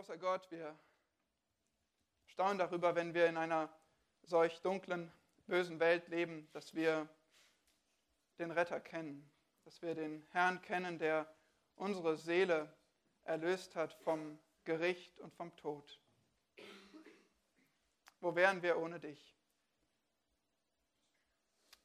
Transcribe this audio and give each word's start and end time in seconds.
Großer 0.00 0.16
Gott, 0.16 0.50
wir 0.50 0.74
staunen 2.24 2.56
darüber, 2.56 2.94
wenn 2.94 3.12
wir 3.12 3.26
in 3.26 3.36
einer 3.36 3.68
solch 4.22 4.62
dunklen, 4.62 5.12
bösen 5.46 5.78
Welt 5.78 6.08
leben, 6.08 6.48
dass 6.54 6.74
wir 6.74 7.06
den 8.38 8.50
Retter 8.50 8.80
kennen, 8.80 9.30
dass 9.66 9.82
wir 9.82 9.94
den 9.94 10.26
Herrn 10.30 10.62
kennen, 10.62 10.98
der 10.98 11.30
unsere 11.76 12.16
Seele 12.16 12.74
erlöst 13.24 13.76
hat 13.76 13.92
vom 13.92 14.38
Gericht 14.64 15.20
und 15.20 15.34
vom 15.34 15.54
Tod. 15.56 16.00
Wo 18.20 18.34
wären 18.34 18.62
wir 18.62 18.78
ohne 18.78 19.00
dich? 19.00 19.36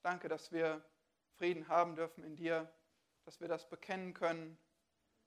Danke, 0.04 0.30
dass 0.30 0.54
wir 0.54 0.82
Frieden 1.34 1.68
haben 1.68 1.98
dürfen 1.98 2.24
in 2.24 2.38
dir, 2.38 2.74
dass 3.26 3.42
wir 3.42 3.50
das 3.50 3.68
bekennen 3.68 4.14
können, 4.14 4.58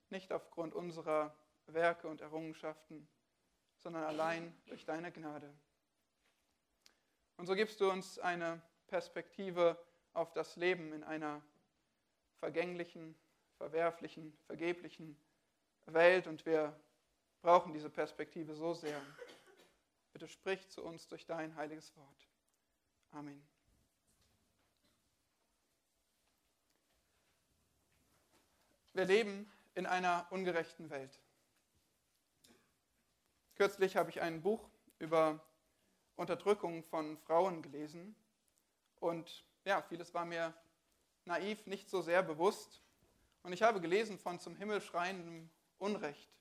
nicht 0.09 0.31
aufgrund 0.31 0.73
unserer 0.73 1.37
Werke 1.73 2.07
und 2.07 2.21
Errungenschaften, 2.21 3.07
sondern 3.77 4.03
allein 4.03 4.53
durch 4.67 4.85
deine 4.85 5.11
Gnade. 5.11 5.53
Und 7.37 7.45
so 7.45 7.55
gibst 7.55 7.79
du 7.79 7.89
uns 7.89 8.19
eine 8.19 8.61
Perspektive 8.87 9.77
auf 10.13 10.33
das 10.33 10.55
Leben 10.55 10.91
in 10.93 11.03
einer 11.03 11.41
vergänglichen, 12.39 13.15
verwerflichen, 13.57 14.37
vergeblichen 14.45 15.17
Welt 15.85 16.27
und 16.27 16.45
wir 16.45 16.77
brauchen 17.41 17.73
diese 17.73 17.89
Perspektive 17.89 18.55
so 18.55 18.73
sehr. 18.73 19.01
Bitte 20.11 20.27
sprich 20.27 20.67
zu 20.69 20.83
uns 20.83 21.07
durch 21.07 21.25
dein 21.25 21.55
heiliges 21.55 21.95
Wort. 21.95 22.27
Amen. 23.11 23.41
Wir 28.93 29.05
leben 29.05 29.49
in 29.75 29.85
einer 29.85 30.27
ungerechten 30.29 30.89
Welt. 30.89 31.19
Kürzlich 33.59 33.97
habe 33.97 34.09
ich 34.09 34.21
ein 34.21 34.41
Buch 34.41 34.69
über 34.99 35.45
Unterdrückung 36.15 36.81
von 36.81 37.17
Frauen 37.17 37.61
gelesen 37.61 38.15
und 39.01 39.45
ja, 39.65 39.81
vieles 39.81 40.13
war 40.13 40.23
mir 40.23 40.53
naiv 41.25 41.65
nicht 41.65 41.89
so 41.89 42.01
sehr 42.01 42.23
bewusst. 42.23 42.81
Und 43.43 43.51
ich 43.51 43.61
habe 43.61 43.81
gelesen 43.81 44.17
von 44.17 44.39
zum 44.39 44.55
Himmel 44.55 44.79
schreiendem 44.79 45.49
Unrecht. 45.77 46.33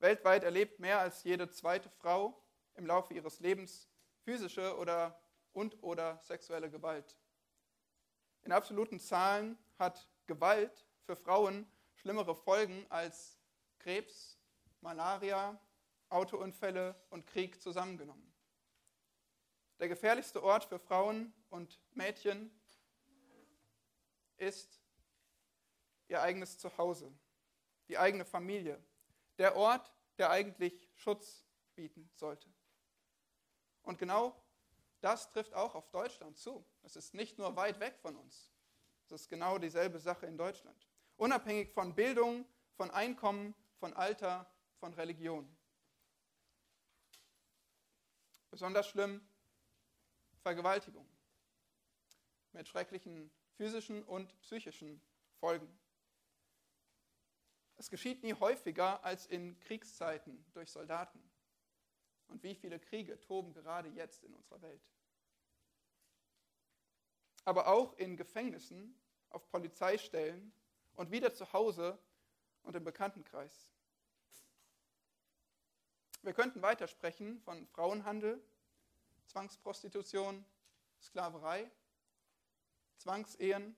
Weltweit 0.00 0.42
erlebt 0.42 0.80
mehr 0.80 0.98
als 0.98 1.22
jede 1.22 1.48
zweite 1.50 1.88
Frau 1.88 2.36
im 2.74 2.84
Laufe 2.84 3.14
ihres 3.14 3.38
Lebens 3.38 3.88
physische 4.24 4.76
oder 4.76 5.16
und 5.52 5.80
oder 5.84 6.18
sexuelle 6.24 6.68
Gewalt. 6.68 7.16
In 8.42 8.50
absoluten 8.50 8.98
Zahlen 8.98 9.56
hat 9.78 10.08
Gewalt 10.26 10.84
für 11.04 11.14
Frauen 11.14 11.64
schlimmere 11.94 12.34
Folgen 12.34 12.84
als 12.88 13.38
Krebs, 13.78 14.36
Malaria, 14.80 15.60
Autounfälle 16.14 16.94
und 17.10 17.26
Krieg 17.26 17.60
zusammengenommen. 17.60 18.32
Der 19.78 19.88
gefährlichste 19.88 20.42
Ort 20.42 20.64
für 20.64 20.78
Frauen 20.78 21.34
und 21.50 21.80
Mädchen 21.92 22.50
ist 24.36 24.80
ihr 26.08 26.22
eigenes 26.22 26.58
Zuhause, 26.58 27.12
die 27.88 27.98
eigene 27.98 28.24
Familie, 28.24 28.82
der 29.38 29.56
Ort, 29.56 29.92
der 30.18 30.30
eigentlich 30.30 30.88
Schutz 30.94 31.44
bieten 31.74 32.08
sollte. 32.14 32.48
Und 33.82 33.98
genau 33.98 34.40
das 35.00 35.30
trifft 35.30 35.52
auch 35.52 35.74
auf 35.74 35.90
Deutschland 35.90 36.38
zu. 36.38 36.64
Es 36.82 36.96
ist 36.96 37.12
nicht 37.12 37.36
nur 37.36 37.56
weit 37.56 37.80
weg 37.80 37.98
von 38.00 38.16
uns. 38.16 38.50
Es 39.04 39.12
ist 39.12 39.28
genau 39.28 39.58
dieselbe 39.58 39.98
Sache 39.98 40.26
in 40.26 40.38
Deutschland. 40.38 40.88
Unabhängig 41.16 41.72
von 41.72 41.94
Bildung, 41.94 42.46
von 42.76 42.90
Einkommen, 42.90 43.54
von 43.78 43.92
Alter, 43.92 44.50
von 44.78 44.94
Religion. 44.94 45.54
Besonders 48.54 48.86
schlimm 48.86 49.20
Vergewaltigung 50.42 51.08
mit 52.52 52.68
schrecklichen 52.68 53.32
physischen 53.56 54.04
und 54.04 54.40
psychischen 54.42 55.02
Folgen. 55.40 55.66
Es 57.74 57.90
geschieht 57.90 58.22
nie 58.22 58.34
häufiger 58.34 59.04
als 59.04 59.26
in 59.26 59.58
Kriegszeiten 59.58 60.46
durch 60.52 60.70
Soldaten. 60.70 61.20
Und 62.28 62.44
wie 62.44 62.54
viele 62.54 62.78
Kriege 62.78 63.18
toben 63.18 63.52
gerade 63.54 63.88
jetzt 63.88 64.22
in 64.22 64.32
unserer 64.32 64.62
Welt. 64.62 64.88
Aber 67.44 67.66
auch 67.66 67.94
in 67.94 68.16
Gefängnissen, 68.16 68.94
auf 69.30 69.50
Polizeistellen 69.50 70.52
und 70.94 71.10
wieder 71.10 71.34
zu 71.34 71.52
Hause 71.52 71.98
und 72.62 72.76
im 72.76 72.84
Bekanntenkreis. 72.84 73.73
Wir 76.24 76.32
könnten 76.32 76.62
weitersprechen 76.62 77.38
von 77.42 77.66
Frauenhandel, 77.66 78.42
Zwangsprostitution, 79.26 80.42
Sklaverei, 80.98 81.70
Zwangsehen, 82.96 83.76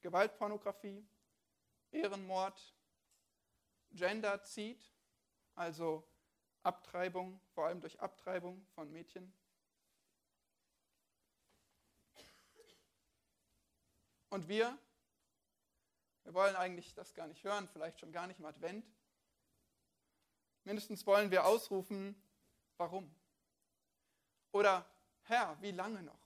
Gewaltpornografie, 0.00 1.06
Ehrenmord, 1.92 2.74
Genderzid, 3.92 4.92
also 5.54 6.04
Abtreibung, 6.64 7.40
vor 7.54 7.66
allem 7.66 7.80
durch 7.80 8.00
Abtreibung 8.00 8.66
von 8.74 8.90
Mädchen. 8.90 9.32
Und 14.30 14.48
wir, 14.48 14.76
wir 16.24 16.34
wollen 16.34 16.56
eigentlich 16.56 16.92
das 16.94 17.14
gar 17.14 17.28
nicht 17.28 17.44
hören, 17.44 17.68
vielleicht 17.68 18.00
schon 18.00 18.10
gar 18.10 18.26
nicht 18.26 18.40
im 18.40 18.46
Advent, 18.46 18.84
Mindestens 20.66 21.06
wollen 21.06 21.30
wir 21.30 21.46
ausrufen, 21.46 22.20
warum? 22.76 23.08
Oder 24.50 24.84
Herr, 25.22 25.56
wie 25.62 25.70
lange 25.70 26.02
noch? 26.02 26.18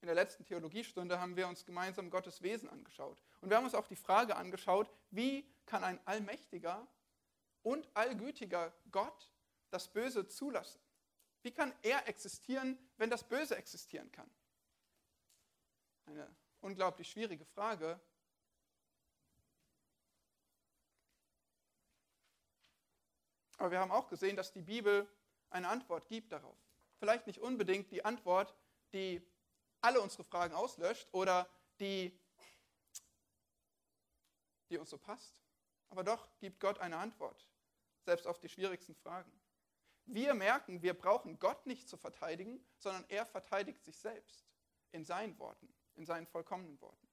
In 0.00 0.06
der 0.06 0.14
letzten 0.14 0.44
Theologiestunde 0.44 1.18
haben 1.18 1.34
wir 1.34 1.48
uns 1.48 1.64
gemeinsam 1.64 2.08
Gottes 2.08 2.40
Wesen 2.42 2.68
angeschaut. 2.70 3.20
Und 3.40 3.50
wir 3.50 3.56
haben 3.56 3.64
uns 3.64 3.74
auch 3.74 3.88
die 3.88 3.96
Frage 3.96 4.36
angeschaut, 4.36 4.88
wie 5.10 5.44
kann 5.66 5.82
ein 5.82 5.98
allmächtiger 6.06 6.86
und 7.64 7.88
allgütiger 7.94 8.72
Gott 8.92 9.32
das 9.70 9.88
Böse 9.88 10.28
zulassen? 10.28 10.80
Wie 11.42 11.50
kann 11.50 11.74
er 11.82 12.06
existieren, 12.06 12.78
wenn 12.96 13.10
das 13.10 13.24
Böse 13.24 13.56
existieren 13.56 14.12
kann? 14.12 14.30
Eine 16.06 16.32
unglaublich 16.60 17.10
schwierige 17.10 17.44
Frage, 17.44 18.00
Aber 23.60 23.72
wir 23.72 23.78
haben 23.78 23.92
auch 23.92 24.08
gesehen, 24.08 24.36
dass 24.36 24.54
die 24.54 24.62
Bibel 24.62 25.06
eine 25.50 25.68
Antwort 25.68 26.08
gibt 26.08 26.32
darauf. 26.32 26.56
Vielleicht 26.98 27.26
nicht 27.26 27.40
unbedingt 27.40 27.90
die 27.90 28.02
Antwort, 28.02 28.54
die 28.94 29.22
alle 29.82 30.00
unsere 30.00 30.24
Fragen 30.24 30.54
auslöscht 30.54 31.06
oder 31.12 31.46
die, 31.78 32.18
die 34.70 34.78
uns 34.78 34.88
so 34.88 34.96
passt. 34.96 35.34
Aber 35.90 36.02
doch 36.04 36.26
gibt 36.38 36.58
Gott 36.58 36.78
eine 36.78 36.96
Antwort, 36.96 37.46
selbst 38.06 38.26
auf 38.26 38.38
die 38.38 38.48
schwierigsten 38.48 38.94
Fragen. 38.94 39.30
Wir 40.06 40.32
merken, 40.32 40.80
wir 40.80 40.94
brauchen 40.94 41.38
Gott 41.38 41.66
nicht 41.66 41.86
zu 41.86 41.98
verteidigen, 41.98 42.64
sondern 42.78 43.04
er 43.10 43.26
verteidigt 43.26 43.84
sich 43.84 43.98
selbst 43.98 44.46
in 44.92 45.04
seinen 45.04 45.38
Worten, 45.38 45.68
in 45.96 46.06
seinen 46.06 46.26
vollkommenen 46.26 46.80
Worten. 46.80 47.08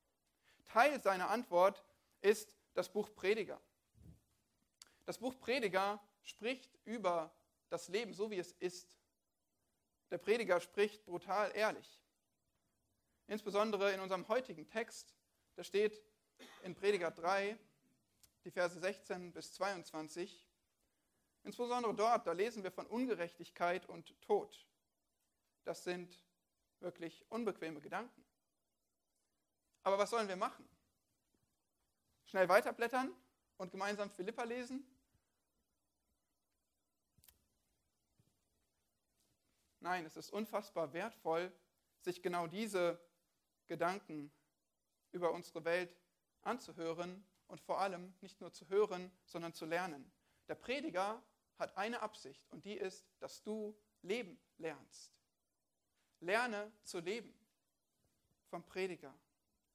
Teil 0.63 1.02
seiner 1.02 1.30
Antwort 1.30 1.84
ist 2.22 2.56
das 2.74 2.88
Buch 2.88 3.13
Prediger. 3.13 3.59
Das 5.06 5.18
Buch 5.18 5.38
Prediger 5.38 6.02
spricht 6.28 6.78
über 6.84 7.34
das 7.70 7.88
Leben 7.88 8.14
so, 8.14 8.30
wie 8.30 8.38
es 8.38 8.52
ist. 8.54 8.96
Der 10.12 10.18
Prediger 10.18 10.60
spricht 10.60 11.06
brutal 11.06 11.52
ehrlich. 11.56 12.02
Insbesondere 13.28 13.92
in 13.94 14.00
unserem 14.00 14.28
heutigen 14.28 14.70
Text, 14.70 15.16
da 15.56 15.64
steht 15.64 16.02
in 16.64 16.76
Prediger 16.76 17.12
3, 17.12 17.58
die 18.44 18.52
Verse 18.52 18.80
16 18.80 19.34
bis 19.34 19.54
22, 19.54 20.48
insbesondere 21.44 21.94
dort, 21.94 22.28
da 22.28 22.31
lesen 22.31 22.63
wir 22.63 22.72
von 22.72 22.86
Ungerechtigkeit 22.88 23.86
und 23.88 24.22
Tod. 24.22 24.68
Das 25.63 25.84
sind 25.84 26.24
wirklich 26.80 27.25
unbequeme 27.30 27.81
Gedanken. 27.81 28.24
Aber 29.84 29.98
was 29.98 30.10
sollen 30.10 30.28
wir 30.28 30.36
machen? 30.36 30.68
Schnell 32.25 32.48
weiterblättern 32.48 33.13
und 33.57 33.72
gemeinsam 33.72 34.10
Philippa 34.10 34.44
lesen? 34.44 34.86
Nein, 39.88 40.06
es 40.06 40.18
ist 40.18 40.31
unfassbar 40.31 40.92
wertvoll, 40.92 41.50
sich 42.01 42.22
genau 42.22 42.45
diese 42.45 43.00
Gedanken 43.68 44.34
über 45.13 45.31
unsere 45.31 45.63
Welt 45.63 45.95
anzuhören 46.42 47.25
und 47.48 47.62
vor 47.62 47.80
allem 47.80 48.13
nicht 48.19 48.42
nur 48.42 48.51
zu 48.51 48.68
hören, 48.68 49.10
sondern 49.24 49.54
zu 49.54 49.66
lernen. 49.66 50.12
Der 50.50 50.56
Prediger 50.56 51.24
hat 51.57 51.78
eine 51.78 52.01
Absicht 52.01 52.45
und 52.50 52.66
die 52.66 52.74
ist, 52.74 53.07
dass 53.19 53.42
du 53.44 53.78
leben 54.01 54.38
lernst. 54.57 55.13
Lerne 56.19 56.69
zu 56.84 57.00
leben 57.00 57.34
vom 58.50 58.66
Prediger. 58.66 59.18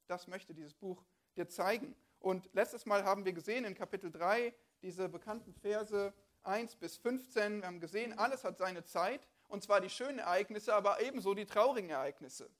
Das 0.09 0.27
möchte 0.27 0.53
dieses 0.53 0.75
Buch 0.75 1.03
dir 1.37 1.49
zeigen. 1.49 1.97
Und 2.19 2.51
letztes 2.53 2.85
Mal 2.85 3.03
haben 3.05 3.25
wir 3.25 3.33
gesehen 3.33 3.65
in 3.65 3.75
Kapitel 3.75 4.11
3 4.11 4.55
diese 4.83 5.09
bekannten 5.09 5.55
Verse 5.55 6.13
1 6.43 6.77
bis 6.77 6.99
15. 6.99 7.61
Wir 7.61 7.67
haben 7.67 7.81
gesehen, 7.81 8.19
alles 8.19 8.45
hat 8.45 8.59
seine 8.59 8.85
Zeit, 8.85 9.27
und 9.53 9.63
zwar 9.63 9.83
die 9.83 9.91
schönen 9.91 10.19
Ereignisse, 10.19 10.75
aber 10.75 11.03
ebenso 11.03 11.35
die 11.35 11.45
traurigen 11.45 11.91
Ereignisse. 11.91 12.51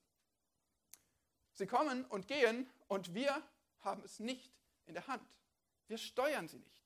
Sie 1.55 1.67
kommen 1.67 2.05
und 2.05 2.29
gehen 2.29 2.71
und 2.87 3.15
wir 3.15 3.43
haben 3.81 4.03
es 4.05 4.21
nicht 4.21 4.53
in 4.85 4.93
der 4.93 5.07
Hand. 5.07 5.27
Wir 5.87 5.97
steuern 5.97 6.49
sie 6.49 6.59
nicht. 6.59 6.85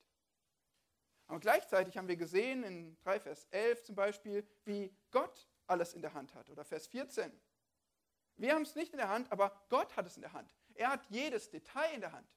Und 1.26 1.40
gleichzeitig 1.40 1.98
haben 1.98 2.06
wir 2.06 2.16
gesehen 2.16 2.62
in 2.62 2.96
3 3.00 3.18
Vers 3.18 3.48
11 3.50 3.82
zum 3.82 3.96
Beispiel, 3.96 4.48
wie 4.64 4.96
Gott 5.10 5.48
alles 5.66 5.92
in 5.92 6.02
der 6.02 6.14
Hand 6.14 6.34
hat. 6.34 6.50
Oder 6.50 6.64
Vers 6.64 6.86
14. 6.86 7.32
Wir 8.36 8.54
haben 8.54 8.62
es 8.62 8.76
nicht 8.76 8.92
in 8.92 8.98
der 8.98 9.08
Hand, 9.08 9.32
aber 9.32 9.60
Gott 9.70 9.96
hat 9.96 10.06
es 10.06 10.14
in 10.14 10.22
der 10.22 10.32
Hand. 10.32 10.54
Er 10.74 10.90
hat 10.90 11.04
jedes 11.06 11.50
Detail 11.50 11.94
in 11.94 12.00
der 12.00 12.12
Hand. 12.12 12.30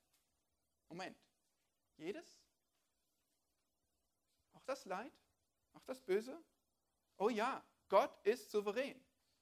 Moment. 0.88 1.24
Jedes? 1.98 2.42
Auch 4.54 4.64
das 4.64 4.86
Leid? 4.86 5.14
Auch 5.74 5.84
das 5.84 6.02
Böse? 6.02 6.36
Oh 7.20 7.30
ja, 7.30 7.62
Gott 7.90 8.18
ist 8.26 8.50
souverän. 8.50 9.00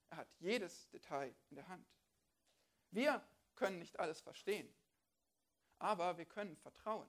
Er 0.09 0.17
hat 0.17 0.27
jedes 0.39 0.89
Detail 0.89 1.33
in 1.51 1.57
der 1.57 1.67
Hand. 1.67 1.87
Wir 2.89 3.23
können 3.55 3.77
nicht 3.77 3.99
alles 3.99 4.19
verstehen, 4.19 4.73
aber 5.77 6.17
wir 6.17 6.25
können 6.25 6.57
vertrauen, 6.57 7.07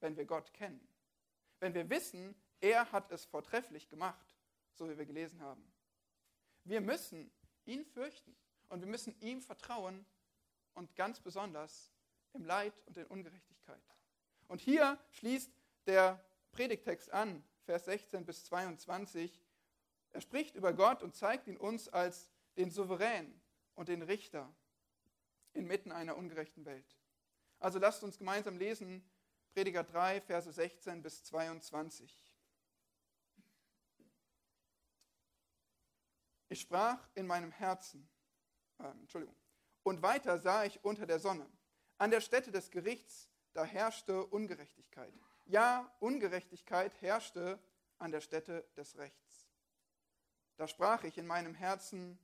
wenn 0.00 0.16
wir 0.16 0.26
Gott 0.26 0.52
kennen. 0.52 0.86
Wenn 1.58 1.72
wir 1.72 1.88
wissen, 1.88 2.34
er 2.60 2.92
hat 2.92 3.10
es 3.10 3.24
vortrefflich 3.24 3.88
gemacht, 3.88 4.36
so 4.74 4.90
wie 4.90 4.98
wir 4.98 5.06
gelesen 5.06 5.40
haben. 5.40 5.72
Wir 6.64 6.82
müssen 6.82 7.32
ihn 7.64 7.86
fürchten 7.86 8.36
und 8.68 8.80
wir 8.80 8.88
müssen 8.88 9.18
ihm 9.20 9.40
vertrauen 9.40 10.04
und 10.74 10.94
ganz 10.96 11.18
besonders 11.18 11.90
im 12.34 12.44
Leid 12.44 12.74
und 12.86 12.98
in 12.98 13.06
Ungerechtigkeit. 13.06 13.82
Und 14.48 14.60
hier 14.60 14.98
schließt 15.12 15.50
der 15.86 16.22
Predigtext 16.50 17.10
an, 17.10 17.42
Vers 17.64 17.84
16 17.86 18.24
bis 18.24 18.44
22. 18.44 19.42
Er 20.10 20.20
spricht 20.20 20.54
über 20.54 20.72
Gott 20.72 21.02
und 21.02 21.14
zeigt 21.14 21.46
ihn 21.46 21.56
uns 21.56 21.88
als 21.88 22.30
den 22.56 22.70
Souverän 22.70 23.40
und 23.74 23.88
den 23.88 24.02
Richter 24.02 24.54
inmitten 25.54 25.92
einer 25.92 26.16
ungerechten 26.16 26.64
Welt. 26.64 26.98
Also 27.58 27.78
lasst 27.78 28.02
uns 28.02 28.18
gemeinsam 28.18 28.58
lesen, 28.58 29.08
Prediger 29.54 29.84
3, 29.84 30.20
Verse 30.22 30.50
16 30.50 31.02
bis 31.02 31.24
22. 31.24 32.24
Ich 36.48 36.60
sprach 36.60 37.08
in 37.14 37.26
meinem 37.26 37.50
Herzen, 37.50 38.08
äh, 38.78 38.88
Entschuldigung, 39.00 39.36
und 39.84 40.02
weiter 40.02 40.38
sah 40.38 40.64
ich 40.64 40.84
unter 40.84 41.06
der 41.06 41.18
Sonne. 41.18 41.48
An 41.98 42.10
der 42.10 42.20
Stätte 42.20 42.50
des 42.50 42.70
Gerichts, 42.70 43.30
da 43.52 43.64
herrschte 43.64 44.26
Ungerechtigkeit. 44.26 45.12
Ja, 45.44 45.94
Ungerechtigkeit 46.00 47.00
herrschte 47.02 47.58
an 47.98 48.10
der 48.10 48.20
Stätte 48.20 48.66
des 48.76 48.96
Rechts. 48.96 49.48
Da 50.56 50.68
sprach 50.68 51.04
ich 51.04 51.18
in 51.18 51.26
meinem 51.26 51.54
Herzen, 51.54 52.18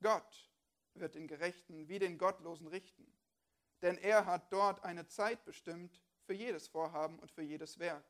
Gott 0.00 0.50
wird 0.94 1.14
den 1.14 1.26
Gerechten 1.26 1.88
wie 1.88 1.98
den 1.98 2.18
Gottlosen 2.18 2.66
richten, 2.68 3.06
denn 3.82 3.98
er 3.98 4.26
hat 4.26 4.52
dort 4.52 4.84
eine 4.84 5.06
Zeit 5.06 5.44
bestimmt 5.44 6.00
für 6.24 6.34
jedes 6.34 6.68
Vorhaben 6.68 7.18
und 7.18 7.30
für 7.30 7.42
jedes 7.42 7.78
Werk. 7.78 8.04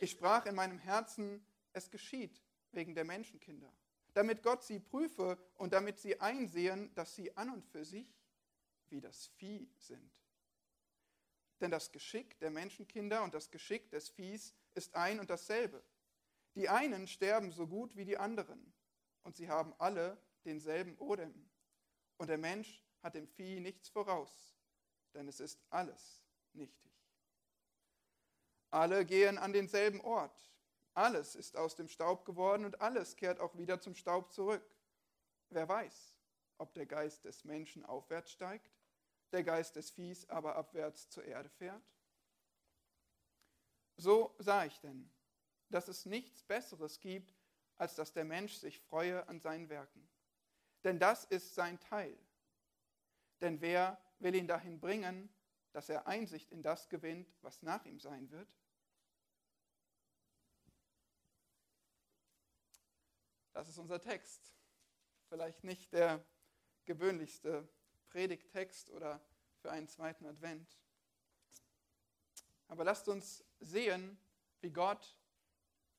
Ich 0.00 0.12
sprach 0.12 0.46
in 0.46 0.54
meinem 0.54 0.78
Herzen, 0.78 1.44
es 1.72 1.90
geschieht 1.90 2.42
wegen 2.72 2.94
der 2.94 3.04
Menschenkinder, 3.04 3.72
damit 4.14 4.42
Gott 4.42 4.62
sie 4.62 4.80
prüfe 4.80 5.38
und 5.56 5.72
damit 5.72 5.98
sie 5.98 6.20
einsehen, 6.20 6.94
dass 6.94 7.14
sie 7.14 7.36
an 7.36 7.50
und 7.50 7.64
für 7.64 7.84
sich 7.84 8.22
wie 8.90 9.00
das 9.00 9.26
Vieh 9.36 9.68
sind. 9.78 10.10
Denn 11.60 11.70
das 11.70 11.90
Geschick 11.90 12.38
der 12.38 12.50
Menschenkinder 12.50 13.22
und 13.24 13.34
das 13.34 13.50
Geschick 13.50 13.90
des 13.90 14.08
Viehs 14.08 14.54
ist 14.74 14.94
ein 14.94 15.18
und 15.18 15.30
dasselbe. 15.30 15.82
Die 16.54 16.68
einen 16.68 17.06
sterben 17.06 17.52
so 17.52 17.66
gut 17.66 17.96
wie 17.96 18.04
die 18.04 18.18
anderen, 18.18 18.72
und 19.22 19.36
sie 19.36 19.48
haben 19.48 19.74
alle 19.78 20.20
denselben 20.44 20.96
Odem. 20.98 21.48
Und 22.16 22.28
der 22.28 22.38
Mensch 22.38 22.84
hat 23.02 23.14
dem 23.14 23.28
Vieh 23.28 23.60
nichts 23.60 23.88
voraus, 23.88 24.56
denn 25.14 25.28
es 25.28 25.40
ist 25.40 25.60
alles 25.70 26.24
nichtig. 26.52 26.92
Alle 28.70 29.04
gehen 29.04 29.38
an 29.38 29.52
denselben 29.52 30.00
Ort. 30.00 30.36
Alles 30.94 31.36
ist 31.36 31.56
aus 31.56 31.76
dem 31.76 31.88
Staub 31.88 32.24
geworden 32.24 32.64
und 32.64 32.80
alles 32.80 33.16
kehrt 33.16 33.40
auch 33.40 33.56
wieder 33.56 33.80
zum 33.80 33.94
Staub 33.94 34.32
zurück. 34.32 34.64
Wer 35.50 35.68
weiß, 35.68 36.14
ob 36.58 36.74
der 36.74 36.86
Geist 36.86 37.24
des 37.24 37.44
Menschen 37.44 37.84
aufwärts 37.84 38.32
steigt 38.32 38.77
der 39.32 39.44
Geist 39.44 39.76
des 39.76 39.90
Viehs 39.90 40.28
aber 40.28 40.56
abwärts 40.56 41.08
zur 41.08 41.24
Erde 41.24 41.48
fährt? 41.48 41.82
So 43.96 44.34
sah 44.38 44.64
ich 44.64 44.78
denn, 44.80 45.10
dass 45.70 45.88
es 45.88 46.06
nichts 46.06 46.42
Besseres 46.42 47.00
gibt, 47.00 47.34
als 47.76 47.94
dass 47.94 48.12
der 48.12 48.24
Mensch 48.24 48.54
sich 48.54 48.80
freue 48.80 49.26
an 49.28 49.40
seinen 49.40 49.68
Werken. 49.68 50.08
Denn 50.84 50.98
das 50.98 51.24
ist 51.24 51.54
sein 51.54 51.78
Teil. 51.80 52.16
Denn 53.40 53.60
wer 53.60 54.00
will 54.18 54.34
ihn 54.34 54.48
dahin 54.48 54.80
bringen, 54.80 55.28
dass 55.72 55.88
er 55.88 56.06
Einsicht 56.06 56.50
in 56.50 56.62
das 56.62 56.88
gewinnt, 56.88 57.36
was 57.42 57.62
nach 57.62 57.84
ihm 57.84 58.00
sein 58.00 58.30
wird? 58.30 58.48
Das 63.52 63.68
ist 63.68 63.78
unser 63.78 64.00
Text. 64.00 64.54
Vielleicht 65.28 65.64
nicht 65.64 65.92
der 65.92 66.24
gewöhnlichste 66.84 67.68
Predigtext 68.08 68.90
oder 68.90 69.20
für 69.60 69.70
einen 69.70 69.88
zweiten 69.88 70.26
Advent. 70.26 70.78
Aber 72.68 72.84
lasst 72.84 73.08
uns 73.08 73.44
sehen, 73.60 74.18
wie 74.60 74.70
Gott 74.70 75.16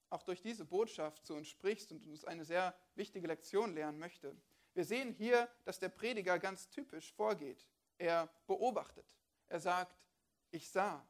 auch 0.10 0.24
durch 0.24 0.42
diese 0.42 0.66
Botschaft 0.66 1.26
zu 1.26 1.36
uns 1.36 1.48
spricht 1.48 1.92
und 1.92 2.06
uns 2.06 2.26
eine 2.26 2.46
sehr 2.46 2.76
wichtige 2.96 3.28
Lektion 3.28 3.74
lernen 3.74 4.00
möchte. 4.00 4.36
Wir 4.74 4.86
sehen 4.86 5.14
hier, 5.14 5.50
dass 5.66 5.80
der 5.80 5.90
Prediger 5.90 6.40
ganz 6.40 6.70
typisch 6.70 7.12
vorgeht. 7.14 7.68
Er 7.98 8.30
beobachtet. 8.48 9.06
Er 9.48 9.60
sagt, 9.60 10.06
ich 10.52 10.70
sah. 10.70 11.06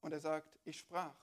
Und 0.00 0.12
er 0.12 0.20
sagt, 0.20 0.58
ich 0.64 0.78
sprach. 0.78 1.16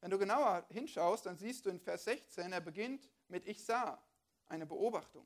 Wenn 0.00 0.10
du 0.10 0.18
genauer 0.18 0.66
hinschaust, 0.68 1.26
dann 1.26 1.36
siehst 1.36 1.64
du 1.64 1.70
in 1.70 1.80
Vers 1.80 2.04
16, 2.04 2.52
er 2.52 2.60
beginnt 2.60 3.08
mit 3.28 3.46
Ich 3.46 3.64
sah, 3.64 4.02
eine 4.46 4.66
Beobachtung. 4.66 5.24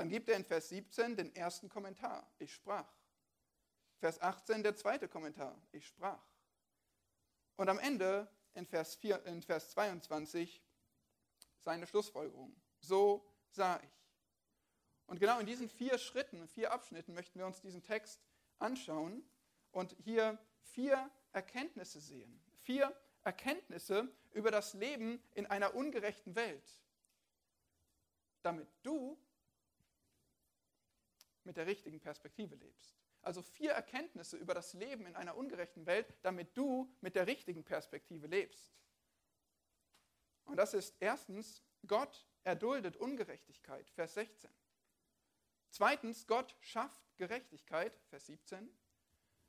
Dann 0.00 0.08
gibt 0.08 0.30
er 0.30 0.36
in 0.36 0.46
Vers 0.46 0.70
17 0.70 1.14
den 1.14 1.36
ersten 1.36 1.68
Kommentar, 1.68 2.26
ich 2.38 2.54
sprach. 2.54 2.90
Vers 3.98 4.18
18 4.18 4.62
der 4.62 4.74
zweite 4.74 5.08
Kommentar, 5.08 5.60
ich 5.72 5.86
sprach. 5.86 6.24
Und 7.56 7.68
am 7.68 7.78
Ende 7.78 8.26
in 8.54 8.64
Vers, 8.64 8.94
4, 8.94 9.26
in 9.26 9.42
Vers 9.42 9.72
22 9.72 10.64
seine 11.58 11.86
Schlussfolgerung, 11.86 12.58
so 12.78 13.30
sah 13.50 13.78
ich. 13.78 14.06
Und 15.04 15.20
genau 15.20 15.38
in 15.38 15.44
diesen 15.44 15.68
vier 15.68 15.98
Schritten, 15.98 16.48
vier 16.48 16.72
Abschnitten 16.72 17.12
möchten 17.12 17.38
wir 17.38 17.44
uns 17.44 17.60
diesen 17.60 17.82
Text 17.82 18.22
anschauen 18.58 19.22
und 19.70 19.94
hier 19.98 20.38
vier 20.62 21.10
Erkenntnisse 21.34 22.00
sehen. 22.00 22.42
Vier 22.62 22.98
Erkenntnisse 23.22 24.10
über 24.32 24.50
das 24.50 24.72
Leben 24.72 25.22
in 25.34 25.44
einer 25.44 25.74
ungerechten 25.74 26.36
Welt, 26.36 26.80
damit 28.40 28.66
du 28.82 29.18
mit 31.44 31.56
der 31.56 31.66
richtigen 31.66 32.00
Perspektive 32.00 32.54
lebst. 32.54 32.96
Also 33.22 33.42
vier 33.42 33.72
Erkenntnisse 33.72 34.36
über 34.36 34.54
das 34.54 34.72
Leben 34.72 35.06
in 35.06 35.16
einer 35.16 35.36
ungerechten 35.36 35.86
Welt, 35.86 36.14
damit 36.22 36.56
du 36.56 36.90
mit 37.00 37.14
der 37.14 37.26
richtigen 37.26 37.64
Perspektive 37.64 38.26
lebst. 38.26 38.72
Und 40.44 40.56
das 40.56 40.74
ist 40.74 40.96
erstens, 41.00 41.62
Gott 41.86 42.26
erduldet 42.44 42.96
Ungerechtigkeit, 42.96 43.88
Vers 43.90 44.14
16. 44.14 44.50
Zweitens, 45.70 46.26
Gott 46.26 46.56
schafft 46.60 47.00
Gerechtigkeit, 47.16 48.00
Vers 48.08 48.26
17. 48.26 48.68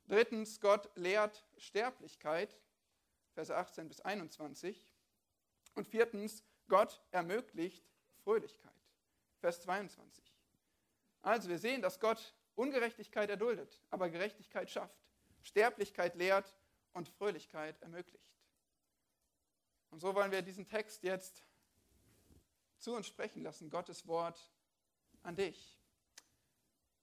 Drittens, 0.06 0.60
Gott 0.60 0.90
lehrt 0.96 1.44
Sterblichkeit, 1.56 2.58
Verse 3.32 3.56
18 3.56 3.88
bis 3.88 4.00
21. 4.00 4.86
Und 5.74 5.86
viertens, 5.86 6.44
Gott 6.68 7.02
ermöglicht 7.10 7.90
Fröhlichkeit, 8.22 8.72
Vers 9.38 9.62
22. 9.62 10.31
Also 11.22 11.48
wir 11.48 11.58
sehen, 11.58 11.82
dass 11.82 12.00
Gott 12.00 12.34
Ungerechtigkeit 12.54 13.30
erduldet, 13.30 13.80
aber 13.90 14.10
Gerechtigkeit 14.10 14.70
schafft, 14.70 14.98
Sterblichkeit 15.42 16.14
lehrt 16.16 16.54
und 16.92 17.08
Fröhlichkeit 17.08 17.80
ermöglicht. 17.80 18.28
Und 19.90 20.00
so 20.00 20.14
wollen 20.14 20.32
wir 20.32 20.42
diesen 20.42 20.66
Text 20.66 21.02
jetzt 21.02 21.44
zu 22.78 22.94
uns 22.94 23.06
sprechen 23.06 23.42
lassen, 23.42 23.70
Gottes 23.70 24.06
Wort 24.06 24.52
an 25.22 25.36
dich. 25.36 25.78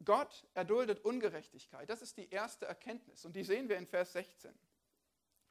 Gott 0.03 0.47
erduldet 0.53 1.03
Ungerechtigkeit. 1.03 1.89
Das 1.89 2.01
ist 2.01 2.17
die 2.17 2.29
erste 2.29 2.65
Erkenntnis 2.65 3.25
und 3.25 3.35
die 3.35 3.43
sehen 3.43 3.69
wir 3.69 3.77
in 3.77 3.87
Vers 3.87 4.13
16. 4.13 4.57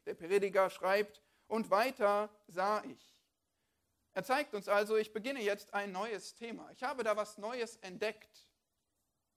Der 0.05 0.13
Prediger 0.15 0.69
schreibt, 0.69 1.21
und 1.49 1.71
weiter 1.71 2.29
sah 2.47 2.83
ich. 2.83 3.15
Er 4.13 4.23
zeigt 4.23 4.53
uns 4.53 4.67
also, 4.69 4.95
ich 4.97 5.11
beginne 5.11 5.41
jetzt 5.41 5.73
ein 5.73 5.91
neues 5.91 6.35
Thema. 6.35 6.69
Ich 6.71 6.83
habe 6.83 7.03
da 7.03 7.17
was 7.17 7.37
Neues 7.37 7.75
entdeckt. 7.77 8.48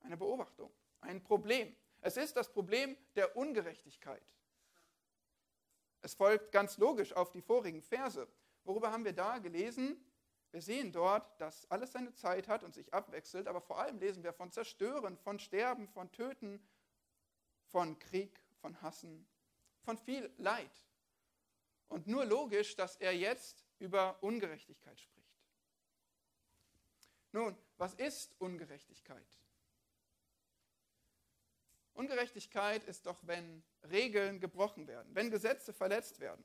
Eine 0.03 0.17
Beobachtung, 0.17 0.73
ein 1.01 1.23
Problem. 1.23 1.75
Es 2.01 2.17
ist 2.17 2.37
das 2.37 2.53
Problem 2.53 2.97
der 3.15 3.37
Ungerechtigkeit. 3.37 4.23
Es 6.01 6.15
folgt 6.15 6.51
ganz 6.51 6.79
logisch 6.79 7.13
auf 7.13 7.31
die 7.31 7.41
vorigen 7.41 7.81
Verse. 7.81 8.27
Worüber 8.65 8.91
haben 8.91 9.05
wir 9.05 9.13
da 9.13 9.39
gelesen? 9.39 10.05
Wir 10.51 10.61
sehen 10.61 10.93
dort, 10.93 11.41
dass 11.41 11.71
alles 11.71 11.93
seine 11.93 12.13
Zeit 12.13 12.49
hat 12.49 12.63
und 12.63 12.75
sich 12.75 12.93
abwechselt, 12.93 13.47
aber 13.49 13.61
vor 13.61 13.79
allem 13.79 13.99
lesen 13.99 14.23
wir 14.23 14.33
von 14.33 14.51
Zerstören, 14.51 15.17
von 15.17 15.39
Sterben, 15.39 15.89
von 15.89 16.11
Töten, 16.13 16.61
von 17.71 17.99
Krieg, 17.99 18.39
von 18.61 18.81
Hassen, 18.83 19.27
von 19.85 19.97
viel 19.97 20.31
Leid. 20.37 20.83
Und 21.89 22.07
nur 22.07 22.25
logisch, 22.25 22.77
dass 22.77 22.97
er 22.97 23.17
jetzt 23.17 23.65
über 23.79 24.23
Ungerechtigkeit 24.23 25.01
spricht. 25.01 25.23
Nun, 27.33 27.57
was 27.79 27.95
ist 27.95 28.35
Ungerechtigkeit? 28.39 29.27
Ungerechtigkeit 31.95 32.85
ist 32.85 33.07
doch, 33.07 33.19
wenn 33.23 33.63
Regeln 33.91 34.41
gebrochen 34.41 34.87
werden, 34.87 35.15
wenn 35.15 35.31
Gesetze 35.31 35.73
verletzt 35.73 36.21
werden. 36.21 36.45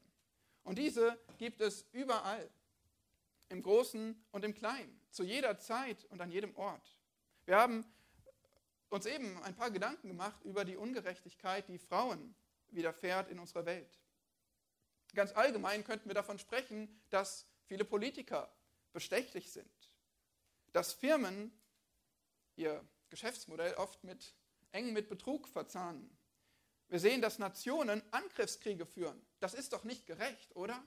Und 0.63 0.77
diese 0.77 1.17
gibt 1.37 1.61
es 1.61 1.87
überall, 1.93 2.49
im 3.49 3.61
Großen 3.61 4.25
und 4.31 4.43
im 4.43 4.53
Kleinen, 4.53 4.99
zu 5.09 5.23
jeder 5.23 5.57
Zeit 5.57 6.03
und 6.05 6.19
an 6.21 6.31
jedem 6.31 6.55
Ort. 6.55 6.97
Wir 7.45 7.55
haben 7.55 7.85
uns 8.89 9.05
eben 9.05 9.41
ein 9.43 9.55
paar 9.55 9.71
Gedanken 9.71 10.09
gemacht 10.09 10.43
über 10.43 10.65
die 10.65 10.75
Ungerechtigkeit, 10.75 11.67
die 11.69 11.79
Frauen 11.79 12.35
widerfährt 12.69 13.29
in 13.29 13.39
unserer 13.39 13.65
Welt. 13.65 13.99
Ganz 15.13 15.31
allgemein 15.31 15.83
könnten 15.83 16.09
wir 16.09 16.13
davon 16.13 16.39
sprechen, 16.39 17.01
dass 17.09 17.47
viele 17.65 17.85
Politiker 17.85 18.53
bestechlich 18.91 19.51
sind, 19.51 19.71
dass 20.73 20.93
Firmen 20.93 21.51
ihr 22.55 22.85
Geschäftsmodell 23.09 23.73
oft 23.75 24.03
mit 24.03 24.35
eng 24.71 24.93
mit 24.93 25.09
Betrug 25.09 25.47
verzahnen. 25.47 26.17
Wir 26.89 26.99
sehen, 26.99 27.21
dass 27.21 27.39
Nationen 27.39 28.01
Angriffskriege 28.11 28.85
führen. 28.85 29.25
Das 29.39 29.53
ist 29.53 29.73
doch 29.73 29.83
nicht 29.83 30.05
gerecht, 30.05 30.55
oder? 30.55 30.81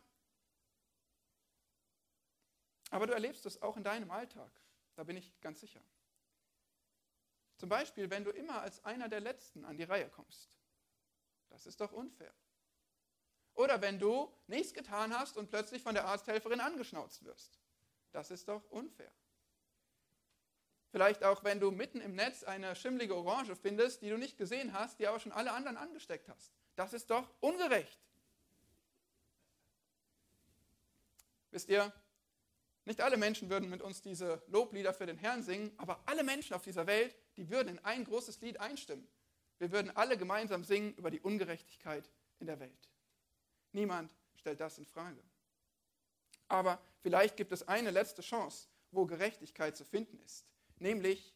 Aber 2.91 3.07
du 3.07 3.13
erlebst 3.13 3.47
es 3.47 3.61
auch 3.63 3.77
in 3.77 3.85
deinem 3.85 4.11
Alltag. 4.11 4.51
Da 4.97 5.05
bin 5.05 5.17
ich 5.17 5.41
ganz 5.41 5.61
sicher. 5.61 5.83
Zum 7.59 7.69
Beispiel, 7.69 8.11
wenn 8.11 8.25
du 8.25 8.31
immer 8.31 8.63
als 8.63 8.85
einer 8.85 9.09
der 9.09 9.21
Letzten 9.21 9.65
an 9.65 9.77
die 9.77 9.85
Reihe 9.85 10.09
kommst. 10.09 10.51
Das 11.51 11.67
ist 11.67 11.81
doch 11.81 11.93
unfair. 11.93 12.33
Oder 13.55 13.83
wenn 13.83 13.99
du 13.99 14.35
nichts 14.47 14.73
getan 14.73 15.17
hast 15.17 15.37
und 15.37 15.51
plötzlich 15.51 15.83
von 15.83 15.95
der 15.95 16.07
Arzthelferin 16.07 16.61
angeschnauzt 16.61 17.25
wirst. 17.25 17.61
Das 18.13 18.31
ist 18.31 18.49
doch 18.49 18.65
unfair. 18.71 19.13
Vielleicht 20.90 21.23
auch, 21.23 21.44
wenn 21.44 21.61
du 21.61 21.70
mitten 21.70 22.00
im 22.00 22.16
Netz 22.16 22.42
eine 22.42 22.75
schimmlige 22.75 23.14
Orange 23.14 23.54
findest, 23.54 24.02
die 24.02 24.11
du 24.11 24.18
nicht 24.18 24.37
gesehen 24.37 24.73
hast, 24.73 24.99
die 24.99 25.06
aber 25.06 25.20
schon 25.20 25.32
alle 25.32 25.52
anderen 25.52 25.76
angesteckt 25.76 26.28
hast. 26.28 26.52
Das 26.75 26.92
ist 26.92 27.11
doch 27.11 27.28
ungerecht. 27.40 28.00
Wisst 31.52 31.68
ihr, 31.68 31.92
nicht 32.85 33.00
alle 33.02 33.16
Menschen 33.16 33.50
würden 33.50 33.70
mit 33.70 33.82
uns 33.82 34.02
diese 34.02 34.42
Loblieder 34.49 34.92
für 34.92 35.06
den 35.06 35.16
Herrn 35.16 35.44
singen, 35.44 35.73
aber 35.76 36.00
alle 36.06 36.25
Menschen 36.25 36.54
auf 36.54 36.62
dieser 36.62 36.87
Welt, 36.87 37.14
die 37.37 37.49
würden 37.50 37.68
in 37.68 37.78
ein 37.85 38.04
großes 38.04 38.40
Lied 38.40 38.59
einstimmen. 38.59 39.06
Wir 39.59 39.70
würden 39.70 39.94
alle 39.97 40.16
gemeinsam 40.16 40.64
singen 40.64 40.94
über 40.94 41.11
die 41.11 41.20
Ungerechtigkeit 41.20 42.11
in 42.40 42.47
der 42.47 42.59
Welt. 42.59 42.88
Niemand 43.73 44.11
stellt 44.35 44.59
das 44.59 44.78
in 44.78 44.87
Frage. 44.87 45.23
Aber 46.49 46.80
vielleicht 47.02 47.37
gibt 47.37 47.52
es 47.52 47.68
eine 47.68 47.92
letzte 47.92 48.23
Chance, 48.23 48.66
wo 48.90 49.06
Gerechtigkeit 49.06 49.76
zu 49.76 49.85
finden 49.85 50.18
ist 50.25 50.47
nämlich 50.81 51.35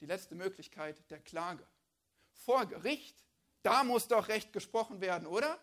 die 0.00 0.06
letzte 0.06 0.34
Möglichkeit 0.34 1.10
der 1.10 1.20
Klage. 1.20 1.66
Vor 2.32 2.66
Gericht, 2.66 3.24
da 3.62 3.84
muss 3.84 4.08
doch 4.08 4.28
Recht 4.28 4.52
gesprochen 4.52 5.00
werden, 5.00 5.26
oder? 5.26 5.58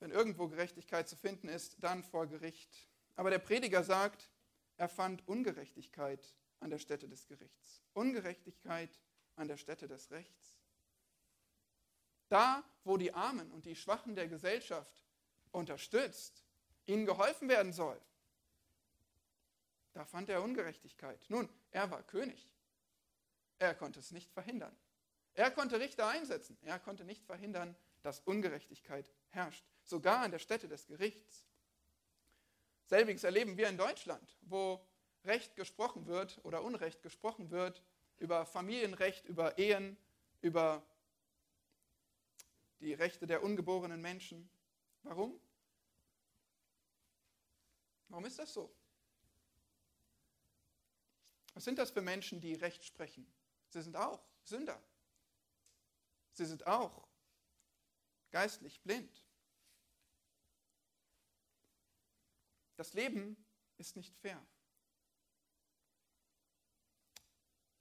Wenn 0.00 0.10
irgendwo 0.10 0.48
Gerechtigkeit 0.48 1.08
zu 1.08 1.16
finden 1.16 1.48
ist, 1.48 1.76
dann 1.80 2.02
vor 2.02 2.26
Gericht. 2.26 2.88
Aber 3.16 3.30
der 3.30 3.38
Prediger 3.38 3.84
sagt, 3.84 4.30
er 4.76 4.88
fand 4.88 5.26
Ungerechtigkeit 5.28 6.34
an 6.60 6.70
der 6.70 6.78
Stätte 6.78 7.08
des 7.08 7.26
Gerichts. 7.26 7.82
Ungerechtigkeit 7.92 8.98
an 9.36 9.48
der 9.48 9.56
Stätte 9.56 9.86
des 9.86 10.10
Rechts. 10.10 10.58
Da, 12.28 12.64
wo 12.82 12.96
die 12.96 13.12
Armen 13.12 13.50
und 13.52 13.66
die 13.66 13.76
Schwachen 13.76 14.16
der 14.16 14.28
Gesellschaft 14.28 15.04
unterstützt, 15.52 16.44
ihnen 16.86 17.06
geholfen 17.06 17.48
werden 17.48 17.72
soll, 17.72 18.00
da 19.94 20.04
fand 20.04 20.28
er 20.28 20.42
Ungerechtigkeit. 20.42 21.24
Nun, 21.28 21.48
er 21.70 21.90
war 21.90 22.02
König. 22.02 22.50
Er 23.58 23.74
konnte 23.74 24.00
es 24.00 24.10
nicht 24.10 24.30
verhindern. 24.32 24.76
Er 25.34 25.50
konnte 25.50 25.80
Richter 25.80 26.08
einsetzen. 26.08 26.58
Er 26.62 26.78
konnte 26.78 27.04
nicht 27.04 27.24
verhindern, 27.24 27.74
dass 28.02 28.20
Ungerechtigkeit 28.20 29.10
herrscht. 29.30 29.64
Sogar 29.84 30.20
an 30.20 30.32
der 30.32 30.40
Stätte 30.40 30.68
des 30.68 30.86
Gerichts. 30.86 31.46
Selbiges 32.86 33.24
erleben 33.24 33.56
wir 33.56 33.68
in 33.68 33.78
Deutschland, 33.78 34.36
wo 34.42 34.84
Recht 35.24 35.56
gesprochen 35.56 36.06
wird 36.06 36.44
oder 36.44 36.62
Unrecht 36.62 37.02
gesprochen 37.02 37.50
wird 37.50 37.82
über 38.18 38.44
Familienrecht, 38.46 39.24
über 39.26 39.58
Ehen, 39.58 39.96
über 40.42 40.84
die 42.80 42.92
Rechte 42.92 43.26
der 43.26 43.42
ungeborenen 43.42 44.00
Menschen. 44.00 44.48
Warum? 45.02 45.40
Warum 48.08 48.24
ist 48.26 48.38
das 48.38 48.52
so? 48.52 48.70
Was 51.54 51.64
sind 51.64 51.78
das 51.78 51.90
für 51.90 52.02
Menschen, 52.02 52.40
die 52.40 52.54
Recht 52.54 52.84
sprechen? 52.84 53.26
Sie 53.70 53.80
sind 53.80 53.96
auch 53.96 54.20
Sünder. 54.42 54.80
Sie 56.32 56.44
sind 56.44 56.66
auch 56.66 57.08
geistlich 58.30 58.80
blind. 58.82 59.24
Das 62.76 62.92
Leben 62.92 63.36
ist 63.78 63.94
nicht 63.94 64.16
fair. 64.16 64.44